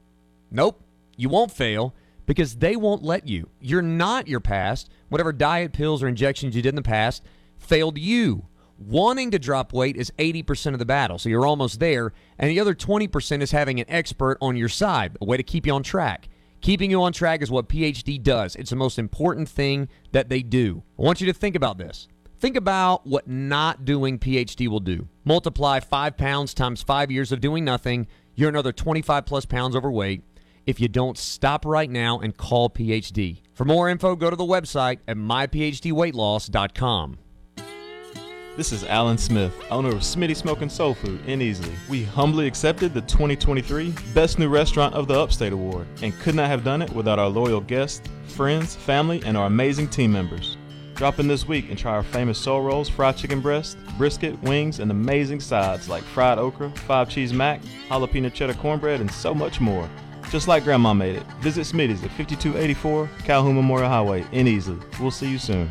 Nope, 0.50 0.84
you 1.18 1.30
won't 1.30 1.52
fail 1.52 1.94
because 2.26 2.56
they 2.56 2.76
won't 2.76 3.04
let 3.04 3.28
you. 3.28 3.50
You're 3.60 3.82
not 3.82 4.28
your 4.28 4.40
past. 4.40 4.90
Whatever 5.10 5.34
diet, 5.34 5.74
pills, 5.74 6.02
or 6.02 6.08
injections 6.08 6.56
you 6.56 6.62
did 6.62 6.70
in 6.70 6.76
the 6.76 6.82
past 6.82 7.24
failed 7.58 7.98
you. 7.98 8.48
Wanting 8.78 9.30
to 9.32 9.40
drop 9.40 9.74
weight 9.74 9.96
is 9.96 10.12
80% 10.18 10.74
of 10.74 10.80
the 10.80 10.86
battle, 10.86 11.20
so 11.20 11.30
you're 11.30 11.46
almost 11.46 11.80
there. 11.80 12.14
And 12.40 12.50
the 12.50 12.60
other 12.60 12.74
20% 12.74 13.42
is 13.42 13.52
having 13.52 13.80
an 13.80 13.86
expert 13.88 14.38
on 14.42 14.56
your 14.56 14.70
side, 14.70 15.18
a 15.22 15.26
way 15.26 15.38
to 15.38 15.44
keep 15.44 15.68
you 15.68 15.74
on 15.74 15.84
track. 15.84 16.30
Keeping 16.62 16.90
you 16.90 17.02
on 17.02 17.14
track 17.14 17.42
is 17.42 17.52
what 17.52 17.70
PhD 17.70 18.22
does. 18.22 18.56
It's 18.56 18.70
the 18.70 18.76
most 18.76 18.98
important 18.98 19.50
thing 19.50 19.90
that 20.12 20.30
they 20.30 20.42
do. 20.42 20.84
I 20.98 21.04
want 21.04 21.22
you 21.22 21.28
to 21.28 21.34
think 21.34 21.56
about 21.56 21.78
this. 21.78 22.08
Think 22.40 22.56
about 22.56 23.06
what 23.06 23.28
not 23.28 23.86
doing 23.86 24.18
PhD 24.18 24.68
will 24.68 24.80
do. 24.80 25.08
Multiply 25.26 25.80
five 25.80 26.18
pounds 26.18 26.56
times 26.56 26.82
five 26.82 27.12
years 27.12 27.32
of 27.32 27.42
doing 27.42 27.64
nothing, 27.64 28.08
you're 28.34 28.50
another 28.50 28.72
25 28.72 29.26
plus 29.26 29.46
pounds 29.46 29.76
overweight 29.76 30.24
if 30.66 30.80
you 30.80 30.88
don't 30.88 31.18
stop 31.18 31.66
right 31.66 31.90
now 31.90 32.20
and 32.20 32.38
call 32.38 32.70
PhD. 32.70 33.42
For 33.54 33.66
more 33.66 33.90
info, 33.90 34.16
go 34.16 34.30
to 34.30 34.36
the 34.36 34.44
website 34.44 35.00
at 35.08 35.18
myphdweightloss.com. 35.18 37.18
This 38.58 38.74
is 38.74 38.84
Alan 38.84 39.18
Smith, 39.18 39.54
owner 39.72 39.90
of 39.90 40.00
Smitty 40.00 40.36
Smoking 40.36 40.70
Soul 40.70 40.94
Food 40.94 41.26
in 41.26 41.40
Easley. 41.40 41.74
We 41.88 42.04
humbly 42.04 42.48
accepted 42.48 42.94
the 42.94 43.02
2023 43.02 43.94
Best 44.14 44.40
New 44.40 44.50
Restaurant 44.50 44.94
of 44.94 45.08
the 45.08 45.18
Upstate 45.18 45.54
Award 45.54 45.88
and 46.02 46.14
could 46.20 46.36
not 46.36 46.48
have 46.48 46.64
done 46.64 46.82
it 46.82 46.92
without 46.92 47.18
our 47.18 47.30
loyal 47.30 47.62
guests, 47.62 48.02
friends, 48.28 48.76
family, 48.76 49.22
and 49.26 49.38
our 49.38 49.48
amazing 49.48 49.88
team 49.88 50.12
members. 50.12 50.58
Drop 50.96 51.20
in 51.20 51.28
this 51.28 51.48
week 51.48 51.70
and 51.70 51.80
try 51.80 51.94
our 51.94 52.04
famous 52.04 52.38
soul 52.38 52.62
rolls, 52.62 52.90
fried 52.90 53.16
chicken 53.16 53.40
breast, 53.40 53.78
brisket, 53.98 54.40
wings, 54.44 54.80
and 54.80 54.92
amazing 54.92 55.40
sides 55.40 55.88
like 55.88 56.04
fried 56.04 56.38
okra, 56.38 56.70
five 56.72 57.10
cheese 57.10 57.34
mac, 57.34 57.62
jalapeno 57.90 58.32
cheddar 58.32 58.54
cornbread, 58.56 59.00
and 59.00 59.10
so 59.10 59.34
much 59.34 59.62
more. 59.62 59.90
Just 60.32 60.48
like 60.48 60.64
Grandma 60.64 60.94
made 60.94 61.18
it. 61.18 61.24
Visit 61.42 61.64
Smitty's 61.64 62.02
at 62.06 62.10
5284 62.12 63.10
Calhoun 63.26 63.54
Memorial 63.54 63.90
Highway 63.90 64.26
in 64.32 64.48
Easley. 64.48 64.82
We'll 64.98 65.12
see 65.12 65.30
you 65.30 65.38
soon. 65.38 65.70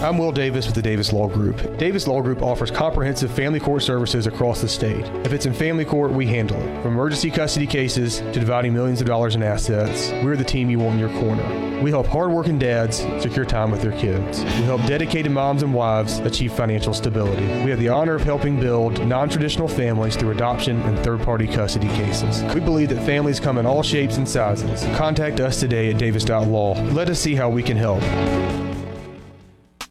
I'm 0.00 0.16
Will 0.16 0.30
Davis 0.30 0.66
with 0.66 0.76
the 0.76 0.82
Davis 0.82 1.12
Law 1.12 1.26
Group. 1.26 1.76
Davis 1.76 2.06
Law 2.06 2.22
Group 2.22 2.40
offers 2.40 2.70
comprehensive 2.70 3.32
family 3.32 3.58
court 3.58 3.82
services 3.82 4.28
across 4.28 4.60
the 4.60 4.68
state. 4.68 5.04
If 5.24 5.32
it's 5.32 5.44
in 5.44 5.52
family 5.52 5.84
court, 5.84 6.12
we 6.12 6.24
handle 6.24 6.56
it. 6.56 6.82
From 6.82 6.92
emergency 6.92 7.32
custody 7.32 7.66
cases 7.66 8.18
to 8.20 8.34
dividing 8.34 8.72
millions 8.72 9.00
of 9.00 9.08
dollars 9.08 9.34
in 9.34 9.42
assets, 9.42 10.12
we're 10.22 10.36
the 10.36 10.44
team 10.44 10.70
you 10.70 10.78
want 10.78 10.94
in 10.94 11.00
your 11.00 11.20
corner. 11.20 11.80
We 11.80 11.90
help 11.90 12.06
hardworking 12.06 12.60
dads 12.60 12.98
secure 13.20 13.44
time 13.44 13.72
with 13.72 13.82
their 13.82 13.90
kids. 13.90 14.44
We 14.44 14.62
help 14.62 14.82
dedicated 14.86 15.32
moms 15.32 15.64
and 15.64 15.74
wives 15.74 16.20
achieve 16.20 16.52
financial 16.52 16.94
stability. 16.94 17.46
We 17.64 17.70
have 17.70 17.80
the 17.80 17.88
honor 17.88 18.14
of 18.14 18.22
helping 18.22 18.60
build 18.60 19.04
non 19.04 19.28
traditional 19.28 19.66
families 19.66 20.14
through 20.14 20.30
adoption 20.30 20.80
and 20.82 20.96
third 21.00 21.22
party 21.22 21.48
custody 21.48 21.88
cases. 21.88 22.44
We 22.54 22.60
believe 22.60 22.90
that 22.90 23.04
families 23.04 23.40
come 23.40 23.58
in 23.58 23.66
all 23.66 23.82
shapes 23.82 24.16
and 24.16 24.28
sizes. 24.28 24.80
Contact 24.96 25.40
us 25.40 25.58
today 25.58 25.90
at 25.90 25.98
davis.law. 25.98 26.80
Let 26.92 27.10
us 27.10 27.18
see 27.18 27.34
how 27.34 27.50
we 27.50 27.64
can 27.64 27.76
help. 27.76 28.04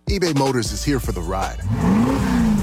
eBay 0.08 0.34
Motors 0.38 0.72
is 0.72 0.86
here 0.86 1.01
for 1.01 1.12
the 1.12 1.20
ride. 1.20 1.60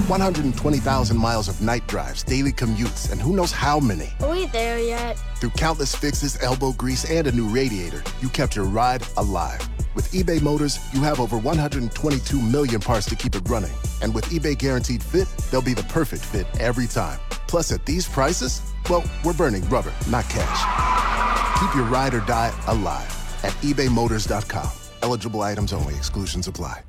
120,000 0.09 1.15
miles 1.15 1.47
of 1.47 1.61
night 1.61 1.85
drives, 1.85 2.23
daily 2.23 2.51
commutes, 2.51 3.11
and 3.11 3.21
who 3.21 3.35
knows 3.35 3.51
how 3.51 3.79
many. 3.79 4.09
Are 4.21 4.31
we 4.31 4.47
there 4.47 4.79
yet? 4.79 5.13
Through 5.37 5.51
countless 5.51 5.93
fixes, 5.93 6.41
elbow 6.41 6.71
grease, 6.71 7.07
and 7.07 7.27
a 7.27 7.31
new 7.31 7.47
radiator, 7.47 8.01
you 8.19 8.29
kept 8.29 8.55
your 8.55 8.65
ride 8.65 9.03
alive. 9.17 9.61
With 9.93 10.11
eBay 10.11 10.41
Motors, 10.41 10.79
you 10.91 11.01
have 11.01 11.19
over 11.19 11.37
122 11.37 12.41
million 12.41 12.81
parts 12.81 13.05
to 13.07 13.15
keep 13.15 13.35
it 13.35 13.47
running. 13.47 13.73
And 14.01 14.15
with 14.15 14.25
eBay 14.25 14.57
Guaranteed 14.57 15.03
Fit, 15.03 15.27
they'll 15.51 15.61
be 15.61 15.75
the 15.75 15.83
perfect 15.83 16.25
fit 16.25 16.47
every 16.59 16.87
time. 16.87 17.19
Plus, 17.47 17.71
at 17.71 17.85
these 17.85 18.07
prices, 18.07 18.63
well, 18.89 19.03
we're 19.23 19.33
burning 19.33 19.69
rubber, 19.69 19.93
not 20.09 20.27
cash. 20.29 21.59
Keep 21.59 21.75
your 21.75 21.85
ride 21.85 22.15
or 22.15 22.21
die 22.21 22.51
alive 22.65 23.07
at 23.43 23.53
ebaymotors.com. 23.61 24.71
Eligible 25.03 25.41
items 25.43 25.73
only, 25.73 25.93
exclusions 25.93 26.47
apply. 26.47 26.81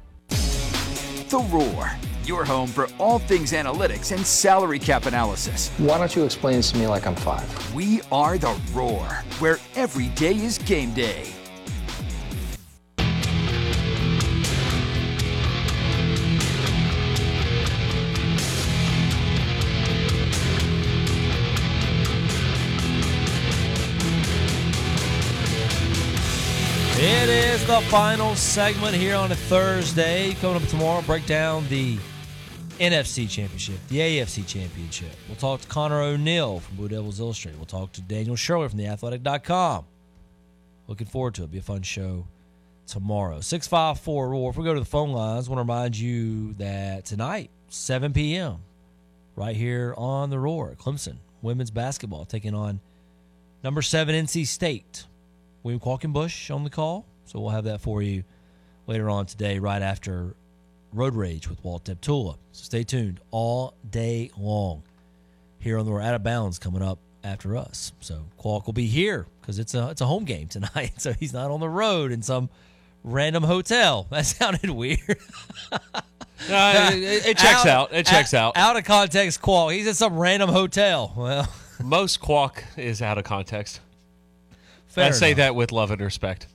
The 1.28 1.38
Roar, 1.38 1.90
your 2.22 2.44
home 2.44 2.68
for 2.68 2.88
all 3.00 3.18
things 3.18 3.50
analytics 3.50 4.14
and 4.14 4.24
salary 4.24 4.78
cap 4.78 5.06
analysis. 5.06 5.70
Why 5.78 5.98
don't 5.98 6.14
you 6.14 6.24
explain 6.24 6.58
this 6.58 6.70
to 6.70 6.78
me 6.78 6.86
like 6.86 7.04
I'm 7.04 7.16
five? 7.16 7.74
We 7.74 8.00
are 8.12 8.38
The 8.38 8.56
Roar, 8.72 9.04
where 9.40 9.58
every 9.74 10.06
day 10.10 10.36
is 10.36 10.58
game 10.58 10.94
day. 10.94 11.35
Is 27.56 27.66
the 27.66 27.80
final 27.82 28.34
segment 28.34 28.94
here 28.94 29.16
on 29.16 29.32
a 29.32 29.34
Thursday. 29.34 30.34
Coming 30.42 30.62
up 30.62 30.68
tomorrow, 30.68 31.00
break 31.00 31.24
down 31.24 31.66
the 31.68 31.96
NFC 32.78 33.28
Championship, 33.30 33.76
the 33.88 33.98
AFC 33.98 34.46
Championship. 34.46 35.12
We'll 35.26 35.38
talk 35.38 35.62
to 35.62 35.68
Connor 35.68 36.02
O'Neill 36.02 36.60
from 36.60 36.76
Blue 36.76 36.88
Devils 36.88 37.18
Illustrated. 37.18 37.58
We'll 37.58 37.64
talk 37.64 37.92
to 37.92 38.02
Daniel 38.02 38.36
Shirley 38.36 38.68
from 38.68 38.78
theathletic.com. 38.78 39.86
Looking 40.86 41.06
forward 41.06 41.34
to 41.36 41.44
it. 41.44 41.50
Be 41.50 41.56
a 41.56 41.62
fun 41.62 41.80
show 41.80 42.26
tomorrow. 42.86 43.40
654 43.40 44.28
Roar. 44.28 44.50
If 44.50 44.58
we 44.58 44.64
go 44.64 44.74
to 44.74 44.80
the 44.80 44.84
phone 44.84 45.12
lines, 45.12 45.48
I 45.48 45.52
want 45.52 45.58
to 45.66 45.72
remind 45.72 45.96
you 45.98 46.52
that 46.54 47.06
tonight, 47.06 47.50
7 47.70 48.12
p.m., 48.12 48.58
right 49.34 49.56
here 49.56 49.94
on 49.96 50.28
the 50.28 50.38
Roar, 50.38 50.74
Clemson 50.78 51.16
women's 51.40 51.70
basketball 51.70 52.26
taking 52.26 52.54
on 52.54 52.80
number 53.64 53.80
seven 53.80 54.14
NC 54.14 54.46
State. 54.46 55.06
William 55.62 55.80
Qualkenbush 55.80 56.54
on 56.54 56.62
the 56.62 56.70
call. 56.70 57.06
So 57.26 57.40
we'll 57.40 57.50
have 57.50 57.64
that 57.64 57.80
for 57.80 58.02
you 58.02 58.24
later 58.86 59.10
on 59.10 59.26
today, 59.26 59.58
right 59.58 59.82
after 59.82 60.34
Road 60.92 61.14
Rage 61.14 61.48
with 61.48 61.62
Walt 61.64 61.84
Deptula. 61.84 62.36
So 62.52 62.64
stay 62.64 62.84
tuned 62.84 63.20
all 63.30 63.74
day 63.88 64.30
long 64.38 64.82
here 65.58 65.78
on 65.78 65.84
the 65.84 65.92
Out 65.92 66.14
of 66.14 66.22
Bounds 66.22 66.58
coming 66.58 66.82
up 66.82 66.98
after 67.24 67.56
us. 67.56 67.92
So 68.00 68.26
Qualk 68.38 68.66
will 68.66 68.72
be 68.72 68.86
here 68.86 69.26
because 69.40 69.58
it's 69.58 69.74
a 69.74 69.90
it's 69.90 70.00
a 70.00 70.06
home 70.06 70.24
game 70.24 70.48
tonight. 70.48 70.92
So 70.98 71.12
he's 71.12 71.32
not 71.32 71.50
on 71.50 71.60
the 71.60 71.68
road 71.68 72.12
in 72.12 72.22
some 72.22 72.48
random 73.04 73.42
hotel. 73.42 74.06
That 74.10 74.26
sounded 74.26 74.70
weird. 74.70 75.18
Uh, 76.50 76.90
it, 76.92 77.26
it 77.26 77.38
checks 77.38 77.64
out. 77.64 77.94
It 77.94 78.04
checks 78.04 78.34
out. 78.34 78.58
Out 78.58 78.76
of 78.76 78.84
context, 78.84 79.40
Qualk. 79.40 79.72
He's 79.72 79.86
at 79.86 79.96
some 79.96 80.18
random 80.18 80.50
hotel. 80.50 81.12
Well, 81.16 81.48
Most 81.82 82.20
Qualk 82.20 82.62
is 82.76 83.00
out 83.00 83.16
of 83.16 83.24
context. 83.24 83.80
Fair 84.86 85.06
I 85.06 85.10
say 85.12 85.32
that 85.32 85.54
with 85.54 85.72
love 85.72 85.90
and 85.90 86.00
respect. 86.00 86.46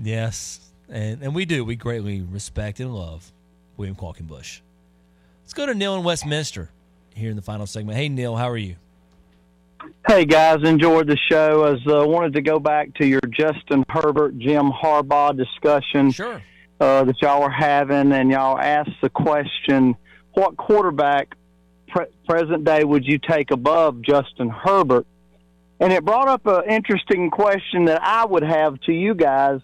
Yes, 0.00 0.72
and 0.88 1.22
and 1.22 1.34
we 1.34 1.44
do. 1.44 1.64
We 1.64 1.76
greatly 1.76 2.22
respect 2.22 2.80
and 2.80 2.94
love 2.94 3.32
William 3.76 3.96
Qualkenbush. 3.96 4.60
Let's 5.42 5.54
go 5.54 5.66
to 5.66 5.74
Neil 5.74 5.96
in 5.96 6.04
Westminster 6.04 6.70
here 7.14 7.30
in 7.30 7.36
the 7.36 7.42
final 7.42 7.66
segment. 7.66 7.98
Hey, 7.98 8.08
Neil, 8.08 8.36
how 8.36 8.48
are 8.48 8.56
you? 8.56 8.76
Hey 10.08 10.24
guys, 10.24 10.58
enjoyed 10.64 11.08
the 11.08 11.18
show. 11.28 11.64
As 11.64 11.78
uh, 11.86 12.06
wanted 12.06 12.34
to 12.34 12.40
go 12.40 12.58
back 12.58 12.94
to 12.94 13.06
your 13.06 13.20
Justin 13.30 13.84
Herbert, 13.88 14.38
Jim 14.38 14.70
Harbaugh 14.70 15.36
discussion 15.36 16.10
sure. 16.12 16.42
uh, 16.80 17.04
that 17.04 17.20
y'all 17.20 17.42
were 17.42 17.50
having, 17.50 18.12
and 18.12 18.30
y'all 18.30 18.58
asked 18.58 19.00
the 19.02 19.10
question: 19.10 19.96
What 20.34 20.56
quarterback 20.56 21.34
pre- 21.88 22.06
present 22.28 22.64
day 22.64 22.84
would 22.84 23.04
you 23.04 23.18
take 23.18 23.50
above 23.50 24.02
Justin 24.02 24.48
Herbert? 24.48 25.06
And 25.80 25.92
it 25.92 26.04
brought 26.04 26.28
up 26.28 26.46
an 26.46 26.70
interesting 26.70 27.30
question 27.30 27.86
that 27.86 28.00
I 28.02 28.24
would 28.24 28.44
have 28.44 28.80
to 28.82 28.92
you 28.92 29.14
guys. 29.14 29.60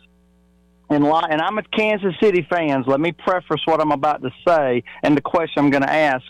And, 0.91 1.05
and 1.05 1.41
I'm 1.41 1.59
a 1.59 1.62
Kansas 1.62 2.14
City 2.22 2.47
fan. 2.49 2.84
Let 2.86 3.01
me 3.01 3.12
preface 3.12 3.61
what 3.66 3.80
I'm 3.80 3.93
about 3.93 4.22
to 4.22 4.30
say 4.47 4.82
and 5.03 5.16
the 5.16 5.20
question 5.20 5.64
I'm 5.64 5.70
going 5.70 5.82
to 5.82 5.93
ask 5.93 6.24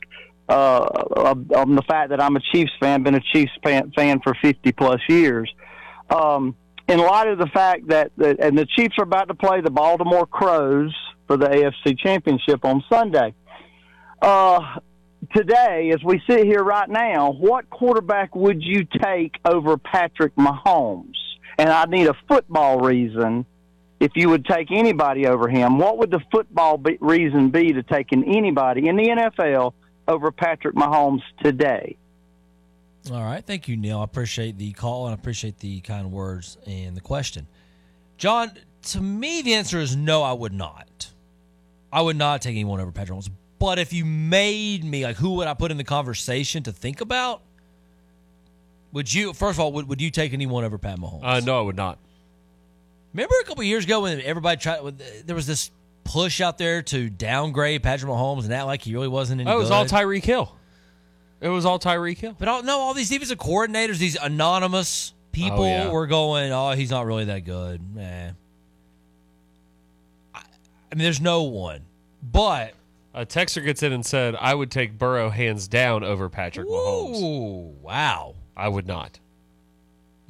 uh, 0.49 0.87
of 1.25 1.47
the 1.49 1.83
fact 1.87 2.11
that 2.11 2.23
I'm 2.23 2.37
a 2.37 2.41
Chiefs 2.53 2.73
fan, 2.81 3.03
been 3.03 3.15
a 3.15 3.21
Chiefs 3.33 3.53
fan, 3.63 3.93
fan 3.95 4.21
for 4.21 4.35
50 4.43 4.73
plus 4.73 5.01
years. 5.09 5.53
Um, 6.11 6.57
in 6.89 6.99
light 6.99 7.29
of 7.29 7.39
the 7.39 7.49
fact 7.49 7.89
that, 7.89 8.13
that, 8.17 8.41
and 8.41 8.57
the 8.57 8.67
Chiefs 8.67 8.95
are 8.99 9.05
about 9.05 9.29
to 9.29 9.35
play 9.35 9.61
the 9.61 9.71
Baltimore 9.71 10.27
Crows 10.27 10.95
for 11.27 11.37
the 11.37 11.47
AFC 11.47 11.99
Championship 11.99 12.65
on 12.65 12.83
Sunday. 12.91 13.35
Uh, 14.23 14.79
today, 15.35 15.93
as 15.95 16.03
we 16.03 16.21
sit 16.29 16.47
here 16.47 16.65
right 16.65 16.89
now, 16.89 17.33
what 17.33 17.69
quarterback 17.71 18.35
would 18.35 18.63
you 18.63 18.87
take 19.03 19.37
over 19.45 19.77
Patrick 19.77 20.35
Mahomes? 20.37 21.13
And 21.59 21.69
I 21.69 21.85
need 21.85 22.07
a 22.07 22.15
football 22.27 22.81
reason. 22.81 23.45
If 24.01 24.13
you 24.15 24.29
would 24.29 24.45
take 24.45 24.71
anybody 24.71 25.27
over 25.27 25.49
him, 25.49 25.79
what 25.79 25.99
would 25.99 26.11
the 26.11 26.21
football 26.31 26.79
be, 26.79 26.99
reason 27.01 27.51
be 27.51 27.73
to 27.73 27.83
taking 27.83 28.25
anybody 28.25 28.89
in 28.89 28.97
the 28.97 29.09
NFL 29.09 29.73
over 30.07 30.31
Patrick 30.31 30.77
Mahomes 30.77 31.23
today? 31.43 31.97
All 33.11 33.25
right. 33.25 33.45
Thank 33.45 33.69
you, 33.69 33.77
Neil. 33.77 34.01
I 34.01 34.05
appreciate 34.05 34.57
the 34.59 34.73
call 34.73 35.07
and 35.07 35.13
I 35.13 35.19
appreciate 35.19 35.59
the 35.59 35.81
kind 35.81 36.13
words 36.13 36.59
and 36.67 36.97
the 36.97 37.01
question. 37.01 37.47
John, 38.19 38.53
to 38.83 39.01
me, 39.01 39.43
the 39.43 39.55
answer 39.55 39.79
is 39.79 39.97
no, 39.97 40.23
I 40.23 40.33
would 40.33 40.53
not. 40.53 41.11
I 41.93 42.03
would 42.03 42.17
not 42.17 42.43
take 42.43 42.53
anyone 42.53 42.81
over 42.81 42.93
Patrick 42.93 43.19
Mahomes. 43.19 43.31
But 43.59 43.79
if 43.79 43.93
you 43.93 44.05
made 44.05 44.85
me, 44.85 45.05
like, 45.05 45.17
who 45.17 45.35
would 45.37 45.49
I 45.49 45.55
put 45.55 45.71
in 45.71 45.77
the 45.77 45.85
conversation 45.85 46.63
to 46.65 46.73
think 46.73 47.01
about? 47.01 47.43
Would 48.93 49.13
you, 49.13 49.33
first 49.33 49.57
of 49.57 49.61
all, 49.61 49.73
would, 49.73 49.89
would 49.89 50.01
you 50.01 50.11
take 50.11 50.33
anyone 50.33 50.65
over 50.65 50.79
Pat 50.79 50.99
Mahomes? 50.99 51.21
Uh, 51.23 51.41
no, 51.41 51.59
I 51.59 51.63
would 51.63 51.77
not. 51.77 51.99
Remember 53.19 53.35
a 53.43 53.45
couple 53.47 53.65
years 53.65 53.85
ago 53.85 54.03
when 54.03 54.21
everybody 54.21 54.61
tried, 54.61 54.97
there 55.27 55.35
was 55.35 55.45
this 55.49 55.73
push 56.05 56.41
out 56.41 56.57
there 56.57 56.83
to 56.83 57.11
downgrade 57.11 57.83
Patrick 57.83 58.09
Mahomes 58.09 58.45
and 58.45 58.55
act 58.55 58.67
like 58.67 58.83
he 58.83 58.95
really 58.95 59.09
wasn't 59.09 59.41
any 59.41 59.51
Oh, 59.51 59.57
it 59.57 59.59
was 59.59 59.71
good? 59.71 59.75
all 59.75 59.85
Tyreek 59.87 60.23
Hill. 60.23 60.55
It 61.41 61.49
was 61.49 61.65
all 61.65 61.81
Tyreek 61.81 62.17
Hill. 62.19 62.37
But 62.39 62.47
all, 62.47 62.63
no, 62.63 62.79
all 62.79 62.95
these 62.95 63.09
defensive 63.09 63.39
coordinators, 63.39 63.99
these 63.99 64.15
anonymous 64.15 65.15
people 65.33 65.65
Oh, 65.65 65.67
yeah. 65.67 65.91
were 65.91 66.07
going, 66.07 66.53
"Oh, 66.53 66.71
he's 66.73 66.93
not 66.93 67.07
really 67.07 67.25
that 67.25 67.45
good." 67.45 67.93
Man, 67.93 68.37
I, 70.33 70.43
I 70.93 70.95
mean, 70.95 71.03
there's 71.03 71.21
no 71.21 71.43
one. 71.43 71.81
But 72.23 72.75
A 73.15 73.27
texter 73.27 73.65
gets 73.65 73.83
in 73.83 73.93
and 73.93 74.07
said, 74.07 74.37
"I 74.41 74.55
would 74.55 74.71
take 74.71 74.97
Burrow 74.97 75.29
hands 75.31 75.67
down 75.67 76.05
over 76.05 76.29
Patrick 76.29 76.69
Mahomes." 76.69 77.21
Ooh, 77.21 77.75
wow! 77.83 78.37
I 78.57 78.69
would 78.69 78.87
not. 78.87 79.19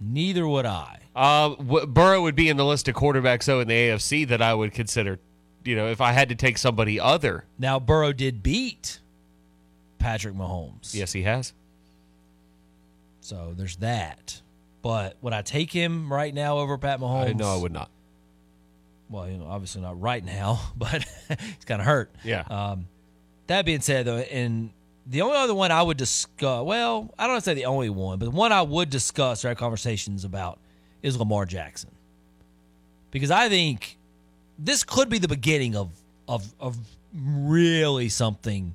Neither 0.01 0.49
would 0.49 0.65
I. 0.65 1.01
Uh, 1.19 1.87
Burrow 1.87 2.23
would 2.23 2.37
be 2.37 2.49
in 2.49 2.57
the 2.57 2.65
list 2.65 2.89
of 2.89 2.95
quarterbacks 2.95 3.45
though 3.45 3.61
in 3.61 3.69
the 3.69 3.75
AFC 3.75 4.27
that 4.29 4.41
I 4.41 4.55
would 4.55 4.73
consider 4.73 5.19
you 5.65 5.77
know, 5.77 5.89
if 5.89 6.01
I 6.01 6.13
had 6.13 6.31
to 6.31 6.35
take 6.35 6.57
somebody 6.57 6.99
other. 6.99 7.45
Now 7.59 7.79
Burrow 7.79 8.13
did 8.13 8.43
beat 8.43 9.01
Patrick 9.99 10.35
Mahomes. 10.35 10.95
Yes, 10.95 11.13
he 11.13 11.23
has. 11.23 11.53
So 13.21 13.53
there's 13.55 13.77
that. 13.77 14.41
But 14.81 15.17
would 15.21 15.35
I 15.35 15.43
take 15.43 15.71
him 15.71 16.11
right 16.11 16.33
now 16.33 16.59
over 16.59 16.79
Pat 16.79 17.01
Mahomes? 17.01 17.29
I 17.29 17.33
no, 17.33 17.55
I 17.55 17.57
would 17.57 17.73
not. 17.73 17.91
Well, 19.11 19.29
you 19.29 19.37
know, 19.37 19.47
obviously 19.47 19.83
not 19.83 20.01
right 20.01 20.25
now, 20.25 20.61
but 20.77 21.05
he's 21.29 21.65
kind 21.67 21.81
of 21.81 21.87
hurt. 21.87 22.11
Yeah. 22.25 22.45
Um, 22.49 22.87
that 23.49 23.65
being 23.67 23.81
said, 23.81 24.07
though, 24.07 24.19
and 24.19 24.71
the 25.07 25.23
only 25.23 25.37
other 25.37 25.55
one 25.55 25.71
I 25.71 25.83
would 25.83 25.97
discuss, 25.97 26.65
well, 26.65 27.13
I 27.19 27.25
don't 27.25 27.33
want 27.33 27.45
to 27.45 27.51
say 27.51 27.55
the 27.55 27.65
only 27.67 27.91
one, 27.91 28.19
but 28.19 28.27
the 28.27 28.31
one 28.31 28.53
I 28.53 28.63
would 28.63 28.91
discuss 28.91 29.45
or 29.45 29.49
have 29.49 29.57
conversations 29.59 30.25
about 30.25 30.59
is 31.03 31.19
Lamar 31.19 31.47
Jackson. 31.47 31.91
Because 33.11 33.31
I 33.31 33.49
think 33.49 33.97
this 34.59 34.85
could 34.85 35.09
be 35.09 35.19
the 35.19 35.29
beginning 35.29 35.77
of 35.77 35.91
of 36.27 36.53
of 36.61 36.77
really 37.15 38.09
something 38.09 38.75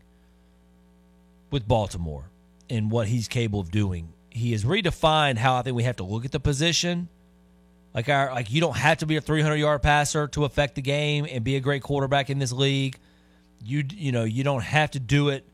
with 1.52 1.68
Baltimore 1.68 2.26
and 2.70 2.90
what 2.90 3.08
he's 3.08 3.28
capable 3.28 3.60
of 3.60 3.70
doing. 3.70 4.10
He 4.30 4.54
has 4.54 4.64
redefined 4.64 5.38
how 5.38 5.56
I 5.56 5.62
think 5.62 5.76
we 5.76 5.84
have 5.84 5.98
to 5.98 6.04
look 6.04 6.26
at 6.26 6.32
the 6.32 6.40
position. 6.40 7.08
Like 7.94 8.10
our 8.10 8.34
like 8.34 8.52
you 8.52 8.60
don't 8.60 8.76
have 8.76 9.00
to 9.00 9.06
be 9.06 9.18
a 9.18 9.22
300 9.22 9.56
yard 9.56 9.84
passer 9.84 10.28
to 10.30 10.46
affect 10.46 10.76
the 10.76 10.82
game 10.82 11.28
and 11.30 11.44
be 11.44 11.56
a 11.56 11.60
great 11.60 11.84
quarterback 11.84 12.30
in 12.30 12.40
this 12.40 12.52
league. 12.52 12.98
You 13.64 13.84
you 13.94 14.12
know 14.12 14.24
you 14.24 14.44
don't 14.44 14.64
have 14.64 14.92
to 14.92 15.00
do 15.00 15.30
it. 15.30 15.46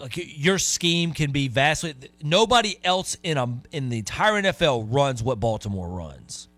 Like 0.00 0.14
your 0.16 0.58
scheme 0.58 1.12
can 1.12 1.30
be 1.32 1.48
vastly. 1.48 1.94
Nobody 2.22 2.78
else 2.84 3.16
in 3.22 3.36
a 3.36 3.48
in 3.72 3.88
the 3.88 3.98
entire 3.98 4.34
NFL 4.42 4.86
runs 4.90 5.22
what 5.22 5.40
Baltimore 5.40 5.88
runs. 5.88 6.48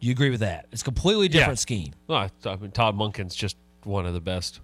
Do 0.00 0.06
you 0.06 0.12
agree 0.12 0.30
with 0.30 0.40
that? 0.40 0.66
It's 0.70 0.82
a 0.82 0.84
completely 0.84 1.26
different 1.28 1.58
Yeah. 1.58 1.62
scheme. 1.62 1.92
Well, 2.06 2.18
I, 2.44 2.48
I 2.48 2.56
mean, 2.56 2.70
Todd 2.70 2.96
Monken's 2.96 3.34
just 3.34 3.56
one 3.82 4.06
of 4.06 4.14
the 4.14 4.20
best 4.20 4.60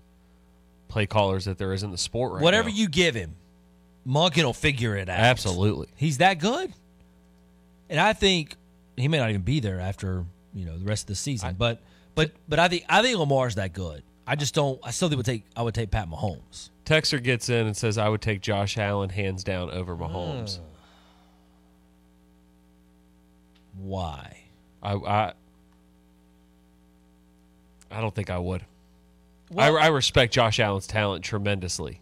play 0.88 1.06
callers 1.06 1.46
that 1.46 1.58
there 1.58 1.72
is 1.72 1.82
in 1.82 1.90
the 1.90 1.98
sport 1.98 2.32
right 2.32 2.38
now. 2.40 2.44
Whatever 2.44 2.68
now. 2.68 2.76
you 2.76 2.88
give 2.88 3.16
him, 3.16 3.34
Monken 4.06 4.44
will 4.44 4.52
figure 4.52 4.96
it 4.96 5.08
out. 5.08 5.18
Absolutely. 5.18 5.88
He's 5.96 6.18
that 6.18 6.38
good. 6.38 6.72
And 7.90 7.98
I 7.98 8.12
think 8.12 8.54
he 8.96 9.08
may 9.08 9.18
not 9.18 9.30
even 9.30 9.42
be 9.42 9.58
there 9.60 9.80
after, 9.80 10.24
you 10.54 10.64
know, 10.64 10.78
the 10.78 10.84
rest 10.84 11.04
of 11.04 11.08
the 11.08 11.14
season. 11.16 11.56
but 11.58 11.80
but 12.14 12.30
but 12.48 12.58
I 12.60 12.68
think 12.68 12.84
I 12.88 13.02
think 13.02 13.18
Lamar's 13.18 13.56
that 13.56 13.72
good. 13.72 14.02
I 14.26 14.36
just 14.36 14.54
don't 14.54 14.78
I 14.84 14.90
still 14.92 15.08
think 15.08 15.16
would 15.16 15.26
take 15.26 15.44
I 15.56 15.62
would 15.62 15.74
take 15.74 15.90
Pat 15.90 16.08
Mahomes. 16.08 16.70
Texter 16.84 17.22
gets 17.22 17.48
in 17.48 17.66
and 17.66 17.76
says, 17.76 17.96
"I 17.98 18.08
would 18.08 18.20
take 18.20 18.40
Josh 18.40 18.76
Allen 18.76 19.10
hands 19.10 19.42
down 19.42 19.70
over 19.70 19.96
Mahomes." 19.96 20.58
Hmm. 20.58 20.64
Why? 23.76 24.38
I 24.82 24.92
I 24.94 25.32
I 27.90 28.00
don't 28.00 28.14
think 28.14 28.30
I 28.30 28.38
would. 28.38 28.64
Well- 29.50 29.76
I, 29.76 29.84
I 29.84 29.86
respect 29.88 30.32
Josh 30.34 30.58
Allen's 30.60 30.86
talent 30.86 31.24
tremendously. 31.24 32.00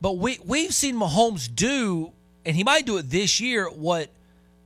But 0.00 0.18
we 0.18 0.38
we've 0.44 0.74
seen 0.74 0.96
Mahomes 0.96 1.52
do, 1.52 2.12
and 2.44 2.54
he 2.56 2.64
might 2.64 2.84
do 2.84 2.96
it 2.98 3.10
this 3.10 3.40
year, 3.40 3.68
what 3.70 4.10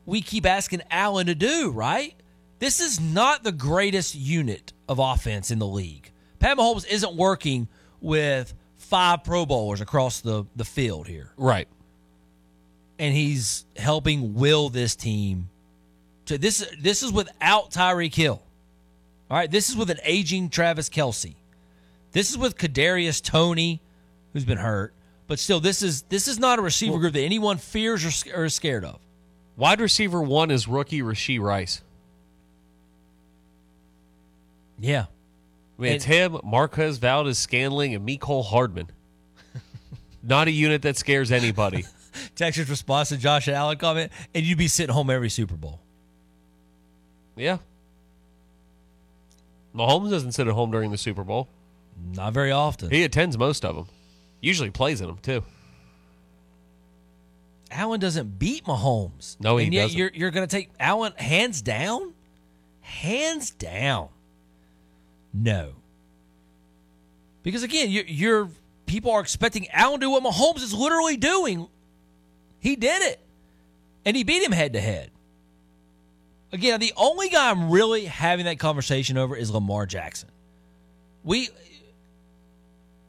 we 0.06 0.20
keep 0.22 0.46
asking 0.46 0.82
Allen 0.90 1.26
to 1.26 1.34
do, 1.34 1.70
right? 1.70 2.14
This 2.58 2.80
is 2.80 2.98
not 2.98 3.44
the 3.44 3.52
greatest 3.52 4.14
unit 4.16 4.72
of 4.88 4.98
offense 4.98 5.50
in 5.50 5.60
the 5.60 5.66
league. 5.66 6.10
Pat 6.40 6.56
Mahomes 6.56 6.86
isn't 6.88 7.14
working 7.14 7.68
with 8.00 8.54
five 8.76 9.24
Pro 9.24 9.46
Bowlers 9.46 9.80
across 9.80 10.20
the, 10.20 10.44
the 10.56 10.64
field 10.64 11.06
here. 11.06 11.32
Right. 11.36 11.68
And 12.98 13.14
he's 13.14 13.64
helping 13.76 14.34
will 14.34 14.70
this 14.70 14.96
team 14.96 15.50
to 16.28 16.38
this 16.38 16.66
this 16.80 17.02
is 17.02 17.12
without 17.12 17.70
Tyreek 17.70 18.14
Hill. 18.14 18.42
All 19.30 19.36
right, 19.36 19.50
this 19.50 19.68
is 19.68 19.76
with 19.76 19.90
an 19.90 19.98
aging 20.04 20.48
Travis 20.48 20.88
Kelce. 20.88 21.34
This 22.12 22.30
is 22.30 22.38
with 22.38 22.56
Kadarius 22.56 23.22
Toney, 23.22 23.80
who's 24.32 24.44
been 24.44 24.58
hurt. 24.58 24.94
But 25.26 25.38
still, 25.38 25.60
this 25.60 25.82
is 25.82 26.02
this 26.02 26.28
is 26.28 26.38
not 26.38 26.58
a 26.58 26.62
receiver 26.62 26.98
group 26.98 27.12
that 27.12 27.20
anyone 27.20 27.58
fears 27.58 28.04
or, 28.04 28.40
or 28.40 28.44
is 28.46 28.54
scared 28.54 28.84
of. 28.84 28.98
Wide 29.56 29.80
receiver 29.80 30.22
one 30.22 30.50
is 30.50 30.68
rookie 30.68 31.02
Rashee 31.02 31.40
Rice. 31.40 31.82
Yeah. 34.78 35.06
I 35.78 35.82
mean, 35.82 35.92
it's 35.92 36.04
him, 36.04 36.38
Marquez 36.42 36.98
Valdes-Scantling, 36.98 37.94
and 37.94 38.06
Mecole 38.06 38.44
Hardman. 38.44 38.88
Not 40.22 40.48
a 40.48 40.50
unit 40.50 40.82
that 40.82 40.96
scares 40.96 41.30
anybody. 41.30 41.84
Texas 42.34 42.68
response 42.68 43.10
to 43.10 43.16
Josh 43.16 43.46
Allen 43.48 43.78
comment, 43.78 44.10
and 44.34 44.44
you'd 44.44 44.58
be 44.58 44.66
sitting 44.68 44.92
home 44.92 45.08
every 45.10 45.30
Super 45.30 45.54
Bowl. 45.54 45.80
yeah. 47.36 47.58
Mahomes 49.74 50.10
doesn't 50.10 50.32
sit 50.32 50.48
at 50.48 50.54
home 50.54 50.72
during 50.72 50.90
the 50.90 50.98
Super 50.98 51.22
Bowl. 51.22 51.46
Not 52.14 52.32
very 52.32 52.50
often. 52.50 52.90
He 52.90 53.04
attends 53.04 53.38
most 53.38 53.64
of 53.64 53.76
them. 53.76 53.86
Usually 54.40 54.70
plays 54.70 55.00
in 55.00 55.06
them 55.06 55.18
too. 55.18 55.44
Allen 57.70 58.00
doesn't 58.00 58.38
beat 58.38 58.64
Mahomes. 58.64 59.36
No, 59.38 59.56
he 59.58 59.66
and 59.66 59.74
yet 59.74 59.82
doesn't. 59.82 59.98
You're 59.98 60.10
you're 60.14 60.30
going 60.30 60.46
to 60.46 60.50
take 60.50 60.70
Allen 60.80 61.12
hands 61.16 61.60
down, 61.62 62.14
hands 62.80 63.50
down. 63.50 64.08
No, 65.32 65.74
because 67.42 67.62
again, 67.62 67.90
you're, 67.90 68.04
you're 68.04 68.50
people 68.86 69.12
are 69.12 69.20
expecting 69.20 69.68
Allen 69.70 70.00
to 70.00 70.06
do 70.06 70.10
what 70.10 70.22
Mahomes 70.22 70.62
is 70.62 70.74
literally 70.74 71.16
doing. 71.16 71.68
He 72.60 72.76
did 72.76 73.02
it, 73.02 73.20
and 74.04 74.16
he 74.16 74.24
beat 74.24 74.42
him 74.42 74.52
head 74.52 74.72
to 74.72 74.80
head. 74.80 75.10
Again, 76.52 76.80
the 76.80 76.92
only 76.96 77.28
guy 77.28 77.50
I'm 77.50 77.70
really 77.70 78.06
having 78.06 78.46
that 78.46 78.58
conversation 78.58 79.16
over 79.18 79.36
is 79.36 79.50
Lamar 79.50 79.86
Jackson. 79.86 80.30
We 81.22 81.50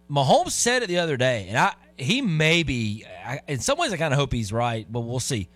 Mahomes 0.09 0.51
said 0.51 0.84
it 0.84 0.88
the 0.88 0.99
other 0.99 1.17
day, 1.17 1.47
and 1.49 1.57
I 1.57 1.74
he 1.97 2.22
may 2.22 2.63
be. 2.63 3.05
I, 3.26 3.41
in 3.47 3.59
some 3.59 3.78
ways, 3.78 3.91
I 3.91 3.97
kind 3.97 4.13
of 4.13 4.20
hope 4.20 4.32
he's 4.32 4.53
right, 4.53 4.86
but 4.89 5.01
we'll 5.01 5.20
see. 5.20 5.49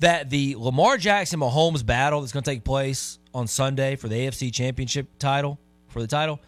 That 0.00 0.30
the 0.30 0.54
Lamar 0.56 0.96
Jackson 0.96 1.40
Mahomes 1.40 1.84
battle 1.84 2.20
that's 2.20 2.32
going 2.32 2.44
to 2.44 2.50
take 2.50 2.62
place 2.62 3.18
on 3.34 3.48
Sunday 3.48 3.96
for 3.96 4.08
the 4.08 4.14
AFC 4.14 4.52
Championship 4.52 5.18
title 5.18 5.58
for 5.88 6.00
the 6.00 6.06
title 6.06 6.40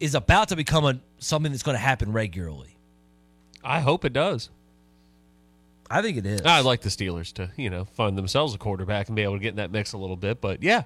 is 0.00 0.14
about 0.14 0.48
to 0.48 0.56
become 0.56 0.84
a 0.84 1.00
something 1.18 1.52
that's 1.52 1.62
going 1.62 1.74
to 1.76 1.80
happen 1.82 2.12
regularly. 2.12 2.76
I 3.62 3.80
hope 3.80 4.04
it 4.04 4.12
does. 4.12 4.50
I 5.90 6.02
think 6.02 6.16
it 6.16 6.26
is. 6.26 6.42
I'd 6.42 6.64
like 6.64 6.80
the 6.80 6.88
Steelers 6.88 7.32
to, 7.34 7.50
you 7.56 7.70
know, 7.70 7.84
find 7.84 8.16
themselves 8.16 8.54
a 8.54 8.58
quarterback 8.58 9.08
and 9.08 9.16
be 9.16 9.22
able 9.22 9.34
to 9.34 9.40
get 9.40 9.50
in 9.50 9.56
that 9.56 9.70
mix 9.70 9.92
a 9.92 9.98
little 9.98 10.16
bit. 10.16 10.40
But 10.40 10.62
yeah, 10.62 10.82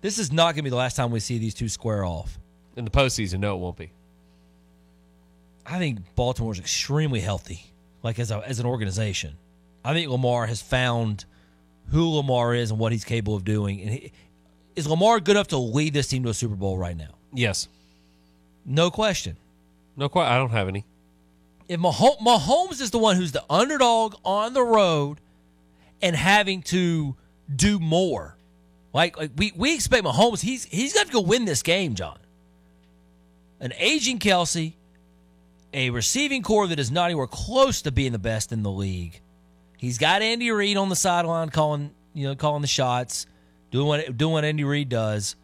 This 0.00 0.18
is 0.18 0.32
not 0.32 0.46
going 0.54 0.56
to 0.56 0.62
be 0.62 0.70
the 0.70 0.76
last 0.76 0.96
time 0.96 1.10
we 1.10 1.20
see 1.20 1.38
these 1.38 1.54
two 1.54 1.68
square 1.68 2.04
off. 2.04 2.38
in 2.76 2.84
the 2.84 2.90
postseason, 2.90 3.38
no, 3.40 3.54
it 3.54 3.58
won't 3.58 3.76
be. 3.76 3.92
I 5.64 5.78
think 5.78 6.00
Baltimore's 6.16 6.58
extremely 6.58 7.20
healthy, 7.20 7.72
like 8.02 8.18
as 8.18 8.30
a, 8.30 8.38
as 8.46 8.58
an 8.58 8.66
organization. 8.66 9.36
I 9.84 9.94
think 9.94 10.10
Lamar 10.10 10.46
has 10.46 10.60
found 10.60 11.24
who 11.90 12.08
Lamar 12.16 12.54
is 12.54 12.70
and 12.70 12.78
what 12.80 12.92
he's 12.92 13.04
capable 13.04 13.36
of 13.36 13.44
doing. 13.44 13.80
And 13.80 13.90
he, 13.90 14.12
is 14.76 14.86
Lamar 14.86 15.20
good 15.20 15.36
enough 15.36 15.48
to 15.48 15.58
lead 15.58 15.94
this 15.94 16.08
team 16.08 16.22
to 16.24 16.30
a 16.30 16.34
Super 16.34 16.54
Bowl 16.54 16.78
right 16.78 16.96
now? 16.96 17.14
Yes. 17.32 17.68
No 18.64 18.90
question. 18.90 19.36
No, 19.96 20.08
quite. 20.08 20.28
I 20.28 20.38
don't 20.38 20.50
have 20.50 20.68
any. 20.68 20.84
If 21.68 21.80
Mahomes, 21.80 22.18
Mahomes 22.18 22.80
is 22.80 22.90
the 22.90 22.98
one 22.98 23.16
who's 23.16 23.32
the 23.32 23.44
underdog 23.48 24.14
on 24.24 24.52
the 24.52 24.62
road 24.62 25.18
and 26.00 26.16
having 26.16 26.62
to 26.64 27.16
do 27.54 27.78
more, 27.78 28.36
like 28.92 29.16
like 29.16 29.30
we, 29.36 29.52
we 29.56 29.74
expect 29.74 30.04
Mahomes, 30.04 30.40
he's 30.40 30.64
he's 30.64 30.92
got 30.92 31.06
to 31.06 31.12
go 31.12 31.20
win 31.20 31.44
this 31.44 31.62
game, 31.62 31.94
John. 31.94 32.18
An 33.60 33.72
aging 33.76 34.18
Kelce, 34.18 34.74
a 35.72 35.90
receiving 35.90 36.42
core 36.42 36.66
that 36.66 36.78
is 36.78 36.90
not 36.90 37.06
anywhere 37.06 37.26
close 37.26 37.82
to 37.82 37.92
being 37.92 38.12
the 38.12 38.18
best 38.18 38.52
in 38.52 38.62
the 38.62 38.70
league. 38.70 39.20
He's 39.78 39.98
got 39.98 40.22
Andy 40.22 40.50
Reid 40.50 40.76
on 40.76 40.88
the 40.88 40.96
sideline 40.96 41.50
calling 41.50 41.92
you 42.14 42.28
know 42.28 42.34
calling 42.34 42.62
the 42.62 42.68
shots, 42.68 43.26
doing 43.72 43.86
what 43.88 44.16
doing 44.16 44.32
what 44.32 44.44
Andy 44.44 44.62
Reid 44.62 44.88
does, 44.88 45.34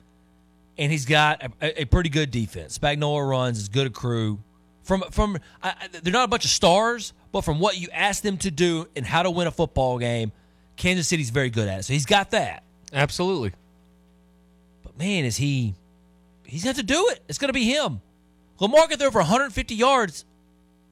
and 0.77 0.93
he's 0.93 1.07
got 1.07 1.43
a, 1.61 1.83
a 1.83 1.85
pretty 1.87 2.11
good 2.11 2.31
defense. 2.31 2.79
Spagnuolo 2.79 3.29
runs 3.29 3.59
is 3.59 3.69
good 3.69 3.89
a 3.89 3.91
crew. 3.91 4.39
From 4.85 5.03
from 5.11 5.39
I, 5.61 5.89
they're 6.03 6.13
not 6.13 6.25
a 6.25 6.29
bunch 6.29 6.45
of 6.45 6.51
stars, 6.51 7.13
but 7.33 7.41
from 7.41 7.59
what 7.59 7.77
you 7.77 7.89
ask 7.93 8.23
them 8.23 8.37
to 8.39 8.51
do 8.53 8.87
and 8.95 9.05
how 9.05 9.25
to 9.25 9.31
win 9.31 9.49
a 9.49 9.51
football 9.51 9.99
game, 9.99 10.31
Kansas 10.77 11.09
City's 11.09 11.31
very 11.31 11.51
good 11.51 11.67
at 11.67 11.81
it. 11.81 11.83
So 11.83 11.93
he's 11.93 12.07
got 12.07 12.31
that. 12.31 12.63
Absolutely. 12.93 13.53
But 14.85 14.97
man, 14.97 15.25
is 15.25 15.37
he? 15.37 15.75
He's 16.45 16.65
going 16.65 16.75
have 16.75 16.87
to 16.87 16.87
do 16.87 17.09
it. 17.11 17.21
It's 17.29 17.37
going 17.37 17.51
to 17.51 17.53
be 17.53 17.65
him. 17.65 18.01
Lamar 18.61 18.89
get 18.89 18.99
there 18.99 19.11
for 19.11 19.19
150 19.19 19.75
yards 19.75 20.25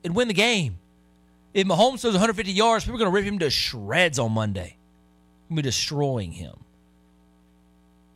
and 0.04 0.14
win 0.14 0.28
the 0.28 0.34
game. 0.34 0.78
If 1.54 1.66
Mahomes 1.66 2.00
throws 2.00 2.12
150 2.12 2.52
yards, 2.52 2.84
people 2.84 2.96
are 2.96 2.98
going 2.98 3.10
to 3.10 3.14
rip 3.14 3.24
him 3.24 3.38
to 3.38 3.48
shreds 3.48 4.18
on 4.18 4.32
Monday. 4.32 4.76
We're 5.48 5.62
destroying 5.62 6.32
him. 6.32 6.56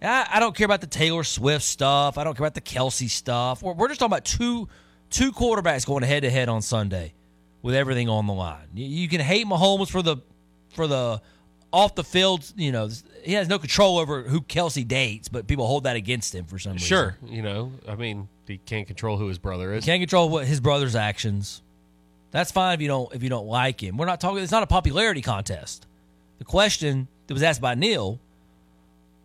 I, 0.03 0.27
I 0.35 0.41
don't 0.41 0.55
care 0.55 0.65
about 0.65 0.81
the 0.81 0.87
Taylor 0.87 1.25
Swift 1.25 1.65
stuff. 1.65 2.19
I 2.19 2.25
don't 2.25 2.37
care 2.37 2.45
about 2.45 2.55
the 2.55 2.61
Kelce 2.61 3.09
stuff. 3.11 3.63
We're, 3.63 3.75
we're 3.75 3.89
just 3.89 4.01
talking 4.01 4.13
about 4.13 4.25
two 4.25 4.69
two 5.11 5.33
quarterbacks 5.33 5.85
going 5.85 6.03
head 6.05 6.23
to 6.23 6.31
head 6.31 6.49
on 6.49 6.63
Sunday 6.63 7.13
with 7.63 7.75
everything 7.75 8.09
on 8.09 8.27
the 8.27 8.33
line. 8.33 8.69
You, 8.75 8.87
you 8.87 9.09
can 9.09 9.21
hate 9.21 9.47
Mahomes 9.47 9.91
for 9.91 10.03
the 10.03 10.19
for 10.71 10.87
the 10.87 11.21
off 11.73 11.95
the 11.95 12.05
field, 12.05 12.53
you 12.57 12.73
know, 12.73 12.89
he 13.23 13.35
has 13.35 13.49
no 13.49 13.59
control 13.59 13.99
over 13.99 14.23
who 14.23 14.41
Kelce 14.41 14.87
dates, 14.87 15.29
but 15.29 15.47
people 15.47 15.67
hold 15.67 15.85
that 15.85 15.95
against 15.97 16.35
him 16.35 16.45
for 16.45 16.59
some 16.59 16.73
reason. 16.73 16.87
Sure, 16.87 17.17
you 17.25 17.43
know, 17.43 17.73
I 17.87 17.95
mean, 17.95 18.29
he 18.47 18.59
can't 18.59 18.87
control 18.87 19.17
who 19.19 19.29
his 19.29 19.39
brother 19.39 19.73
is. 19.75 19.85
He 19.85 19.91
Can't 19.91 20.01
control 20.01 20.29
what 20.29 20.47
his 20.47 20.61
brother's 20.61 20.97
actions. 20.97 21.63
That's 22.33 22.51
fine 22.51 22.75
if 22.75 22.81
you 22.81 22.89
don't 22.89 23.15
if 23.15 23.23
you 23.23 23.29
don't 23.29 23.47
like 23.47 23.83
him. 23.83 23.97
We're 23.97 24.07
not 24.07 24.21
talking. 24.21 24.43
It's 24.43 24.53
not 24.53 24.63
a 24.63 24.67
popularity 24.67 25.23
contest. 25.23 25.87
The 26.39 26.45
question 26.45 27.09
that 27.27 27.35
was 27.35 27.43
asked 27.43 27.61
by 27.61 27.75
Neil 27.75 28.19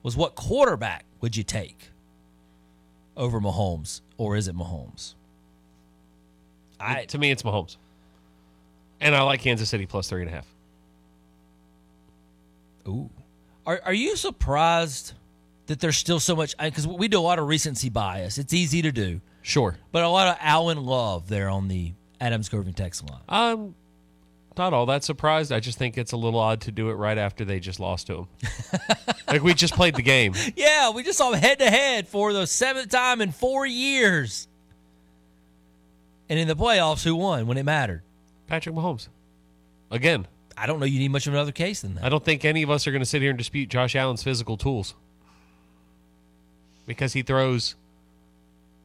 was, 0.06 0.16
"What 0.16 0.36
quarterback 0.36 1.04
would 1.20 1.36
you 1.36 1.44
take 1.44 1.90
over 3.18 3.42
Mahomes, 3.42 4.02
or 4.18 4.36
is 4.36 4.48
it 4.48 4.56
Mahomes?" 4.56 5.16
I, 6.80 7.06
to 7.06 7.18
me, 7.18 7.32
it's 7.32 7.44
Mahomes, 7.44 7.78
and 9.02 9.16
I 9.16 9.22
like 9.24 9.42
Kansas 9.42 9.68
City 9.70 9.86
plus 9.86 10.08
three 10.08 10.22
and 10.22 10.30
a 10.30 10.34
half. 10.34 10.48
Ooh, 12.88 13.10
are 13.66 13.82
are 13.84 13.94
you 13.94 14.16
surprised 14.16 15.14
that 15.66 15.80
there's 15.80 15.98
still 15.98 16.20
so 16.20 16.36
much? 16.36 16.56
Because 16.58 16.86
we 16.86 17.08
do 17.08 17.20
a 17.20 17.22
lot 17.22 17.40
of 17.40 17.48
recency 17.48 17.90
bias. 17.90 18.38
It's 18.38 18.54
easy 18.54 18.84
to 18.84 18.92
do, 18.92 19.22
Sure, 19.42 19.78
but 19.92 20.04
a 20.04 20.10
lot 20.10 20.28
of 20.28 20.38
Allen 20.40 20.84
Love 20.86 21.30
there 21.30 21.50
on 21.50 21.68
the 21.68 21.94
Adams 22.22 22.50
Curving 22.50 22.74
text 22.74 23.08
line. 23.10 23.22
I'm 23.28 23.76
not 24.58 24.74
all 24.74 24.86
that 24.88 25.04
surprised. 25.04 25.52
I 25.52 25.60
just 25.60 25.78
think 25.78 25.98
it's 25.98 26.12
a 26.12 26.18
little 26.18 26.40
odd 26.40 26.62
to 26.62 26.72
do 26.72 26.90
it 26.90 26.94
right 26.94 27.18
after 27.18 27.46
they 27.46 27.60
just 27.60 27.80
lost 27.80 28.08
to 28.08 28.20
him. 28.20 28.28
like 29.28 29.44
we 29.44 29.54
just 29.54 29.74
played 29.74 29.96
the 29.96 30.02
game. 30.02 30.34
Yeah, 30.56 30.92
we 30.92 31.04
just 31.04 31.18
saw 31.18 31.32
him 31.32 31.40
head 31.40 31.60
to 31.60 31.70
head 31.70 32.08
for 32.08 32.32
the 32.34 32.48
seventh 32.48 32.90
time 32.90 33.22
in 33.22 33.32
four 33.32 33.66
years. 33.66 34.48
And 36.30 36.40
in 36.40 36.48
the 36.48 36.56
playoffs, 36.56 37.04
who 37.04 37.16
won 37.16 37.48
when 37.48 37.58
it 37.58 37.64
mattered? 37.64 38.02
Patrick 38.48 38.76
Mahomes. 38.76 39.08
Again, 39.92 40.28
I 40.58 40.66
don't 40.66 40.80
know 40.80 40.86
you 40.86 41.00
need 41.00 41.12
much 41.12 41.28
of 41.28 41.34
another 41.34 41.52
case 41.52 41.82
than 41.82 41.96
that. 41.96 42.04
I 42.04 42.10
don't 42.10 42.24
think 42.24 42.46
any 42.46 42.64
of 42.64 42.70
us 42.70 42.88
are 42.88 42.92
going 42.92 43.02
to 43.02 43.06
sit 43.06 43.22
here 43.22 43.32
and 43.32 43.38
dispute 43.38 43.70
Josh 43.70 43.96
Allen's 43.96 44.24
physical 44.24 44.58
tools 44.58 44.96
because 46.86 47.14
he 47.14 47.22
throws. 47.22 47.76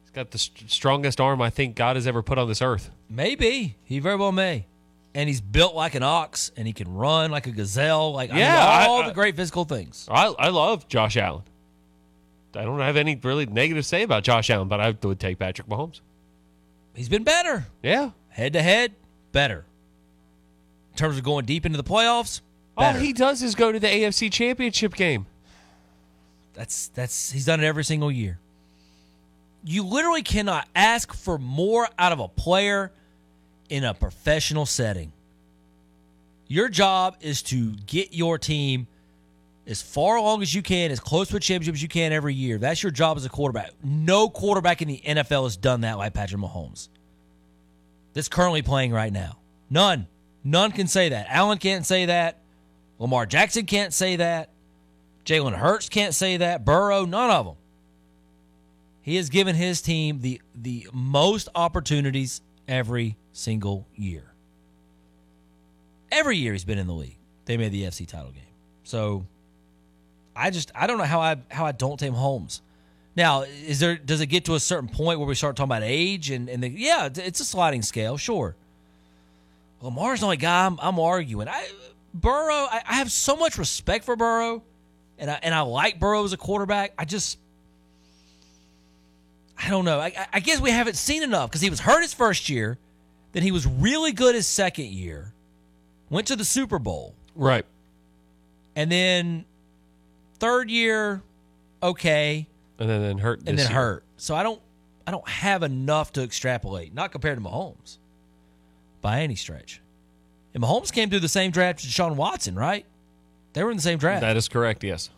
He's 0.03 0.11
got 0.11 0.31
the 0.31 0.37
st- 0.37 0.69
strongest 0.69 1.21
arm 1.21 1.41
I 1.41 1.49
think 1.49 1.75
God 1.75 1.95
has 1.95 2.07
ever 2.07 2.21
put 2.21 2.37
on 2.37 2.47
this 2.47 2.61
earth. 2.61 2.91
Maybe. 3.09 3.77
He 3.83 3.99
very 3.99 4.15
well 4.17 4.31
may. 4.31 4.65
And 5.13 5.27
he's 5.27 5.41
built 5.41 5.75
like 5.75 5.93
an 5.95 6.03
ox 6.03 6.51
and 6.55 6.65
he 6.65 6.71
can 6.73 6.93
run 6.93 7.31
like 7.31 7.45
a 7.47 7.51
gazelle. 7.51 8.13
Like, 8.13 8.31
I 8.31 8.35
mean, 8.35 8.45
all 8.45 9.01
I- 9.03 9.07
the 9.07 9.13
great 9.13 9.35
physical 9.35 9.65
things. 9.65 10.07
I 10.09 10.27
I 10.27 10.49
love 10.49 10.87
Josh 10.87 11.17
Allen. 11.17 11.43
I 12.55 12.63
don't 12.63 12.79
have 12.79 12.97
any 12.97 13.15
really 13.21 13.45
negative 13.45 13.83
to 13.83 13.87
say 13.87 14.03
about 14.03 14.23
Josh 14.23 14.49
Allen, 14.49 14.67
but 14.67 14.79
I 14.81 14.95
would 15.03 15.19
take 15.19 15.39
Patrick 15.39 15.67
Mahomes. 15.67 16.01
He's 16.93 17.09
been 17.09 17.23
better. 17.23 17.65
Yeah. 17.83 18.11
Head 18.29 18.53
to 18.53 18.61
head, 18.61 18.93
better. 19.31 19.65
In 20.91 20.97
terms 20.97 21.17
of 21.17 21.23
going 21.23 21.45
deep 21.45 21.65
into 21.65 21.77
the 21.77 21.83
playoffs, 21.83 22.41
better. 22.77 22.97
All 22.97 23.03
he 23.03 23.13
does 23.13 23.41
is 23.41 23.55
go 23.55 23.71
to 23.71 23.79
the 23.79 23.87
AFC 23.87 24.29
Championship 24.31 24.93
game. 24.95 25.25
That's 26.53 26.87
that's 26.89 27.31
he's 27.31 27.45
done 27.45 27.61
it 27.61 27.65
every 27.65 27.83
single 27.85 28.11
year. 28.11 28.39
You 29.63 29.83
literally 29.83 30.23
cannot 30.23 30.67
ask 30.75 31.13
for 31.13 31.37
more 31.37 31.87
out 31.97 32.11
of 32.11 32.19
a 32.19 32.27
player 32.27 32.91
in 33.71 33.85
a 33.85 33.93
professional 33.93 34.65
setting. 34.65 35.13
Your 36.47 36.67
job 36.67 37.15
is 37.21 37.41
to 37.43 37.71
get 37.87 38.13
your 38.13 38.37
team 38.37 38.85
as 39.65 39.81
far 39.81 40.17
along 40.17 40.41
as 40.41 40.53
you 40.53 40.61
can, 40.61 40.91
as 40.91 40.99
close 40.99 41.29
to 41.29 41.37
a 41.37 41.39
championship 41.39 41.75
as 41.75 41.81
you 41.81 41.87
can 41.87 42.11
every 42.11 42.33
year. 42.33 42.57
That's 42.57 42.83
your 42.83 42.91
job 42.91 43.15
as 43.15 43.23
a 43.23 43.29
quarterback. 43.29 43.71
No 43.81 44.27
quarterback 44.27 44.81
in 44.81 44.89
the 44.89 45.01
NFL 45.05 45.43
has 45.45 45.55
done 45.55 45.81
that 45.81 45.97
like 45.97 46.13
Patrick 46.13 46.41
Mahomes. 46.41 46.89
That's 48.13 48.27
currently 48.27 48.61
playing 48.61 48.91
right 48.91 49.13
now. 49.13 49.37
None. 49.69 50.07
None 50.43 50.73
can 50.73 50.87
say 50.87 51.09
that. 51.09 51.27
Allen 51.29 51.57
can't 51.57 51.85
say 51.85 52.07
that. 52.07 52.39
Lamar 52.99 53.25
Jackson 53.25 53.65
can't 53.65 53.93
say 53.93 54.17
that. 54.17 54.49
Jalen 55.23 55.55
Hurts 55.55 55.87
can't 55.87 56.13
say 56.13 56.35
that. 56.37 56.65
Burrow, 56.65 57.05
none 57.05 57.31
of 57.31 57.45
them. 57.45 57.55
He 59.01 59.15
has 59.15 59.29
given 59.29 59.55
his 59.55 59.81
team 59.81 60.19
the 60.19 60.41
the 60.53 60.89
most 60.91 61.47
opportunities 61.55 62.41
every 62.67 63.15
single 63.33 63.87
year. 63.95 64.23
Every 66.11 66.37
year 66.37 66.51
he's 66.53 66.65
been 66.65 66.77
in 66.77 66.87
the 66.87 66.93
league, 66.93 67.17
they 67.45 67.57
made 67.57 67.71
the 67.71 67.83
FC 67.83 68.07
title 68.07 68.31
game. 68.31 68.43
So 68.83 69.25
I 70.35 70.49
just 70.49 70.71
I 70.75 70.87
don't 70.87 70.97
know 70.97 71.03
how 71.05 71.21
I 71.21 71.37
how 71.49 71.65
I 71.65 71.71
don't 71.71 71.99
take 71.99 72.11
Holmes. 72.11 72.61
Now, 73.15 73.41
is 73.41 73.79
there 73.79 73.95
does 73.95 74.21
it 74.21 74.27
get 74.27 74.45
to 74.45 74.55
a 74.55 74.59
certain 74.59 74.89
point 74.89 75.19
where 75.19 75.27
we 75.27 75.35
start 75.35 75.55
talking 75.55 75.69
about 75.69 75.83
age 75.83 76.29
and 76.31 76.49
and 76.49 76.63
the, 76.63 76.69
yeah, 76.69 77.05
it's- 77.07 77.39
a 77.39 77.45
sliding 77.45 77.81
scale, 77.81 78.17
sure. 78.17 78.55
Lamar's 79.81 80.19
the 80.19 80.25
only 80.27 80.37
guy 80.37 80.65
I'm, 80.65 80.77
I'm 80.81 80.99
arguing. 80.99 81.47
I 81.47 81.67
Burrow, 82.13 82.53
I, 82.69 82.81
I 82.87 82.93
have 82.95 83.11
so 83.11 83.35
much 83.35 83.57
respect 83.57 84.05
for 84.05 84.15
Burrow, 84.15 84.63
and 85.17 85.29
I 85.31 85.39
and 85.43 85.53
I 85.55 85.61
like 85.61 85.99
Burrow 85.99 86.23
as 86.23 86.33
a 86.33 86.37
quarterback. 86.37 86.93
I 86.97 87.05
just 87.05 87.37
I 89.63 89.69
don't 89.69 89.85
know. 89.85 89.99
I- 89.99 90.27
I 90.33 90.39
guess 90.39 90.59
we 90.59 90.71
haven't 90.71 90.95
seen 90.97 91.23
enough 91.23 91.49
because 91.49 91.61
he 91.61 91.69
was 91.69 91.79
hurt 91.79 92.01
his 92.01 92.13
first 92.13 92.49
year, 92.49 92.77
then 93.33 93.43
he 93.43 93.51
was 93.51 93.65
really 93.67 94.11
good 94.11 94.35
his 94.35 94.47
second 94.47 94.87
year, 94.87 95.33
went 96.09 96.27
to 96.27 96.35
the 96.35 96.45
Super 96.45 96.79
Bowl, 96.79 97.15
Right. 97.35 97.65
and 98.75 98.91
then 98.91 99.45
third 100.39 100.69
year, 100.69 101.21
okay, 101.81 102.47
And 102.79 102.89
then, 102.89 103.01
then 103.01 103.17
hurt. 103.19 103.39
and 103.39 103.57
then 103.57 103.57
year. 103.57 103.67
hurt. 103.69 104.03
So 104.17 104.35
I 104.35 104.43
don't 104.43 104.61
I 105.07 105.11
don't 105.11 105.27
have 105.27 105.63
enough 105.63 106.13
to 106.13 106.21
extrapolate, 106.23 106.93
not 106.93 107.11
compared 107.11 107.37
to 107.37 107.43
Mahomes 107.43 107.97
by 109.01 109.21
any 109.21 109.35
stretch. 109.35 109.81
And 110.53 110.61
Mahomes 110.63 110.91
came 110.93 111.09
through 111.09 111.21
the 111.21 111.27
same 111.29 111.49
draft 111.51 111.83
as 111.83 111.89
Deshaun 111.91 112.15
Watson, 112.15 112.55
right? 112.55 112.85
They 113.53 113.63
were 113.63 113.71
in 113.71 113.77
the 113.77 113.83
same 113.83 113.97
draft. 113.97 114.21
That 114.21 114.37
is 114.37 114.47
correct. 114.47 114.83
Yes. 114.83 115.09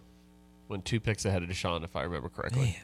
Went 0.69 0.85
two 0.85 0.99
picks 1.01 1.25
ahead 1.25 1.43
of 1.43 1.49
Deshaun, 1.49 1.83
if 1.83 1.95
I 1.95 2.03
remember 2.03 2.29
correctly. 2.29 2.61
Man. 2.61 2.75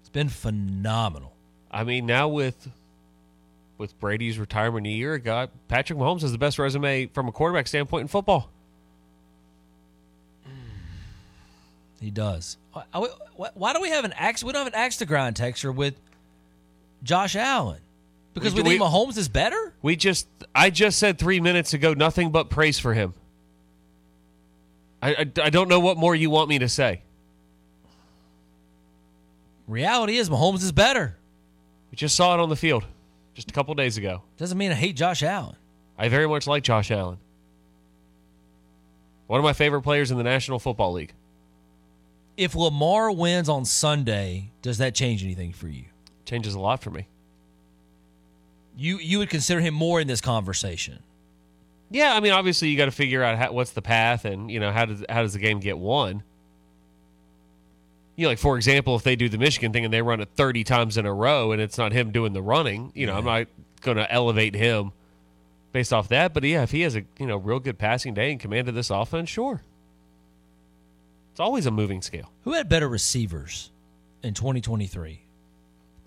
It's 0.00 0.08
been 0.10 0.28
phenomenal. 0.28 1.32
I 1.70 1.84
mean, 1.84 2.06
now 2.06 2.28
with 2.28 2.68
with 3.78 3.98
Brady's 3.98 4.38
retirement 4.38 4.86
a 4.86 4.90
year 4.90 5.14
ago, 5.14 5.48
Patrick 5.68 5.98
Mahomes 5.98 6.20
has 6.22 6.32
the 6.32 6.38
best 6.38 6.58
resume 6.58 7.06
from 7.06 7.28
a 7.28 7.32
quarterback 7.32 7.66
standpoint 7.66 8.02
in 8.02 8.08
football. 8.08 8.48
He 12.00 12.10
does. 12.10 12.56
Why, 12.72 13.72
do 13.72 13.80
we 13.80 13.90
have 13.90 14.04
an 14.04 14.12
axe? 14.16 14.42
We 14.42 14.52
don't 14.52 14.64
have 14.64 14.72
an 14.72 14.78
axe 14.78 14.96
to 14.98 15.06
grind 15.06 15.36
texture 15.36 15.70
with 15.70 15.94
Josh 17.04 17.36
Allen 17.36 17.80
because 18.34 18.54
we, 18.54 18.62
We- 18.62 18.70
think 18.70 18.82
we- 18.82 18.86
Mahomes 18.88 19.16
is 19.16 19.28
better. 19.28 19.72
We 19.82 19.94
just, 19.96 20.26
I 20.54 20.70
just 20.70 20.98
said 20.98 21.18
three 21.18 21.38
minutes 21.40 21.74
ago, 21.74 21.94
nothing 21.94 22.30
but 22.32 22.50
praise 22.50 22.78
for 22.78 22.92
him. 22.94 23.14
I, 25.00 25.10
I, 25.14 25.20
I 25.44 25.50
don't 25.50 25.68
know 25.68 25.80
what 25.80 25.96
more 25.96 26.14
you 26.14 26.30
want 26.30 26.48
me 26.48 26.58
to 26.60 26.68
say. 26.68 27.02
Reality 29.68 30.16
is 30.16 30.28
Mahomes 30.28 30.62
is 30.62 30.72
better. 30.72 31.16
We 31.90 31.96
just 31.96 32.16
saw 32.16 32.34
it 32.34 32.40
on 32.40 32.48
the 32.48 32.56
field 32.56 32.84
just 33.34 33.50
a 33.50 33.54
couple 33.54 33.74
days 33.74 33.96
ago. 33.96 34.22
Doesn't 34.36 34.58
mean 34.58 34.72
I 34.72 34.74
hate 34.74 34.96
Josh 34.96 35.22
Allen. 35.22 35.56
I 35.98 36.08
very 36.08 36.28
much 36.28 36.46
like 36.46 36.62
Josh 36.62 36.90
Allen. 36.90 37.18
One 39.26 39.38
of 39.38 39.44
my 39.44 39.52
favorite 39.52 39.82
players 39.82 40.10
in 40.10 40.18
the 40.18 40.24
National 40.24 40.58
Football 40.58 40.92
League. 40.92 41.14
If 42.36 42.54
Lamar 42.54 43.10
wins 43.10 43.48
on 43.48 43.64
Sunday, 43.64 44.50
does 44.62 44.78
that 44.78 44.94
change 44.94 45.22
anything 45.22 45.52
for 45.52 45.68
you? 45.68 45.84
Changes 46.24 46.54
a 46.54 46.60
lot 46.60 46.82
for 46.82 46.90
me. 46.90 47.08
You 48.76 48.98
you 48.98 49.18
would 49.18 49.28
consider 49.28 49.60
him 49.60 49.74
more 49.74 50.00
in 50.00 50.08
this 50.08 50.20
conversation. 50.20 51.02
Yeah, 51.90 52.14
I 52.14 52.20
mean, 52.20 52.32
obviously 52.32 52.68
you 52.68 52.78
got 52.78 52.86
to 52.86 52.90
figure 52.90 53.22
out 53.22 53.36
how, 53.36 53.52
what's 53.52 53.72
the 53.72 53.82
path 53.82 54.24
and 54.24 54.50
you 54.50 54.60
know 54.60 54.72
how 54.72 54.86
does 54.86 55.04
how 55.08 55.22
does 55.22 55.34
the 55.34 55.38
game 55.38 55.60
get 55.60 55.78
won. 55.78 56.22
You 58.16 58.24
know, 58.24 58.30
like 58.30 58.38
for 58.38 58.56
example, 58.56 58.94
if 58.96 59.02
they 59.02 59.16
do 59.16 59.28
the 59.28 59.38
Michigan 59.38 59.72
thing 59.72 59.84
and 59.84 59.92
they 59.92 60.02
run 60.02 60.20
it 60.20 60.28
thirty 60.34 60.64
times 60.64 60.96
in 60.96 61.06
a 61.06 61.12
row 61.12 61.52
and 61.52 61.60
it's 61.60 61.78
not 61.78 61.92
him 61.92 62.10
doing 62.12 62.32
the 62.32 62.42
running, 62.42 62.92
you 62.94 63.06
know, 63.06 63.16
I'm 63.16 63.24
not 63.24 63.46
going 63.80 63.96
to 63.96 64.10
elevate 64.10 64.54
him 64.54 64.92
based 65.72 65.92
off 65.92 66.08
that. 66.08 66.34
But 66.34 66.44
yeah, 66.44 66.62
if 66.62 66.70
he 66.70 66.82
has 66.82 66.96
a 66.96 67.04
you 67.18 67.26
know 67.26 67.36
real 67.36 67.60
good 67.60 67.78
passing 67.78 68.14
day 68.14 68.30
and 68.30 68.40
command 68.40 68.68
of 68.68 68.74
this 68.74 68.90
offense, 68.90 69.30
sure. 69.30 69.62
It's 71.30 71.40
always 71.40 71.64
a 71.64 71.70
moving 71.70 72.02
scale. 72.02 72.30
Who 72.44 72.52
had 72.52 72.68
better 72.68 72.88
receivers 72.88 73.70
in 74.22 74.34
2023? 74.34 75.22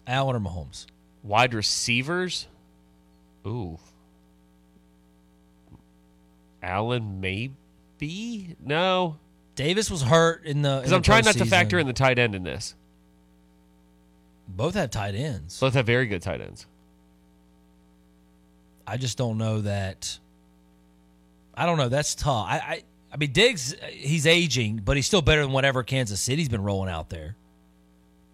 Allen 0.06 0.36
or 0.36 0.40
Mahomes? 0.40 0.86
Wide 1.24 1.56
receivers, 1.56 2.48
ooh, 3.48 3.80
Allen 6.62 7.22
maybe 7.22 8.56
no 8.64 9.18
Davis 9.56 9.90
was 9.90 10.02
hurt 10.02 10.46
in 10.46 10.62
the 10.62 10.78
because 10.78 10.92
I'm 10.92 11.02
trying 11.02 11.26
not 11.26 11.36
to 11.36 11.46
factor 11.46 11.80
in 11.80 11.88
the 11.88 11.94
tight 11.94 12.20
end 12.20 12.36
in 12.36 12.44
this. 12.44 12.76
Both 14.48 14.76
have 14.76 14.92
tight 14.92 15.16
ends. 15.16 15.60
Both 15.60 15.74
have 15.74 15.86
very 15.86 16.06
good 16.08 16.22
tight 16.22 16.42
ends. 16.42 16.68
I 18.86 18.98
just 18.98 19.18
don't 19.18 19.38
know 19.38 19.62
that. 19.62 20.20
I 21.56 21.66
don't 21.66 21.78
know. 21.78 21.90
That's 21.90 22.14
tough. 22.16 22.46
I, 22.48 22.58
I, 22.58 22.84
I 23.12 23.18
mean, 23.18 23.32
Diggs, 23.32 23.74
he's 23.92 24.28
aging, 24.28 24.82
but 24.84 24.98
he's 24.98 25.08
still 25.08 25.22
better 25.22 25.42
than 25.42 25.52
whatever 25.52 25.84
Kansas 25.84 26.20
City's 26.20 26.50
been 26.50 26.64
rolling 26.64 26.90
out 26.90 27.10
there. 27.10 27.36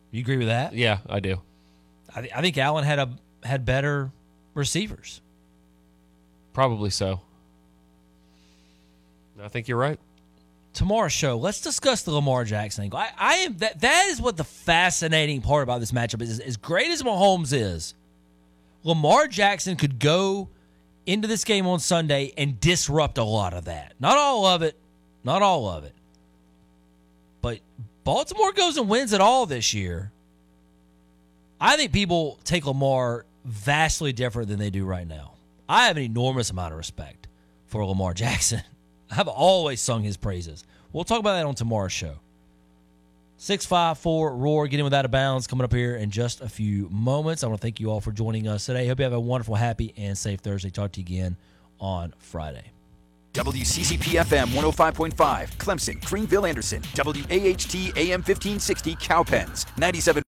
You 0.09 0.22
agree 0.22 0.38
with 0.38 0.47
that? 0.47 0.74
Yeah, 0.74 0.97
I 1.07 1.19
do. 1.19 1.41
I, 2.13 2.28
I 2.36 2.41
think 2.41 2.57
Allen 2.57 2.84
had 2.84 2.99
a 2.99 3.09
had 3.43 3.63
better 3.63 4.11
receivers. 4.53 5.22
Probably 6.53 6.89
so. 6.89 7.22
I 9.41 9.47
think 9.47 9.67
you're 9.67 9.78
right. 9.78 9.99
Tomorrow's 10.74 11.11
show, 11.11 11.38
let's 11.38 11.59
discuss 11.59 12.03
the 12.03 12.11
Lamar 12.11 12.45
Jackson 12.45 12.86
angle. 12.86 12.99
I, 12.99 13.09
I 13.17 13.34
am 13.36 13.57
that 13.57 13.82
that 13.82 14.07
is 14.07 14.22
what 14.22 14.38
the 14.38 14.43
fascinating 14.43 15.41
part 15.41 15.63
about 15.63 15.80
this 15.80 15.91
matchup 15.91 16.22
is. 16.22 16.39
As 16.39 16.55
great 16.57 16.89
as 16.91 17.03
Mahomes 17.03 17.51
is, 17.53 17.93
Lamar 18.84 19.28
Jackson 19.28 19.76
could 19.76 19.99
go 19.99 20.49
into 21.05 21.28
this 21.28 21.43
game 21.43 21.67
on 21.67 21.80
Sunday 21.80 22.34
and 22.38 22.59
disrupt 22.59 23.17
a 23.17 23.24
lot 23.24 23.53
of 23.53 23.65
that. 23.65 23.93
Not 23.99 24.17
all 24.17 24.45
of 24.45 24.61
it, 24.61 24.78
not 25.24 25.41
all 25.41 25.67
of 25.67 25.84
it. 25.84 25.93
But 27.41 27.59
Baltimore 28.03 28.53
goes 28.53 28.78
and 28.78 28.88
wins 28.88 29.11
it 29.11 29.19
all 29.19 29.45
this 29.45 29.74
year. 29.74 30.11
I 31.59 31.76
think 31.76 31.91
people 31.91 32.39
take 32.43 32.65
Lamar 32.65 33.26
vastly 33.43 34.13
different 34.13 34.47
than 34.49 34.57
they 34.57 34.69
do 34.69 34.86
right 34.86 35.07
now. 35.07 35.34
I 35.67 35.88
have 35.88 35.97
an 35.97 36.03
enormous 36.03 36.49
amount 36.49 36.72
of 36.74 36.78
respect 36.78 37.28
for 37.67 37.86
Lamar 37.86 38.13
Jackson. 38.13 38.61
I've 39.12 39.28
always 39.28 39.82
sung 39.82 40.03
his 40.03 40.18
praises. 40.18 40.64
We'll 40.93 41.03
talk 41.03 41.20
about 41.20 41.34
that 41.34 41.45
on 41.45 41.55
tomorrow's 41.55 41.91
show. 41.91 42.16
654 43.38 44.36
Roar, 44.36 44.68
getting 44.68 44.84
without 44.84 45.03
a 45.03 45.09
bounds, 45.09 45.47
coming 45.47 45.66
up 45.66 45.74
here 45.74 45.95
in 45.95 46.12
just 46.12 46.41
a 46.41 46.49
few 46.49 46.88
moments. 46.89 47.43
I 47.43 47.47
want 47.47 47.59
to 47.59 47.66
thank 47.66 47.80
you 47.80 47.89
all 47.89 47.99
for 47.99 48.12
joining 48.12 48.47
us 48.47 48.68
today. 48.68 48.88
Hope 48.88 48.99
you 48.99 49.03
have 49.03 49.14
a 49.14 49.20
wonderful, 49.20 49.55
happy, 49.55 49.93
and 49.97 50.16
safe 50.16 50.41
Thursday. 50.41 50.70
Talk 50.70 50.91
to 50.91 50.99
you 50.99 51.05
again 51.05 51.38
on 51.80 52.14
Friday. 52.20 52.66
WCCP 53.34 54.20
FM 54.22 54.47
105.5, 54.47 55.55
Clemson, 55.55 56.03
Greenville, 56.05 56.45
Anderson, 56.45 56.82
WAHT 56.97 57.76
AM 57.95 58.20
1560, 58.20 58.95
Cowpens, 58.97 59.66
97. 59.78 60.20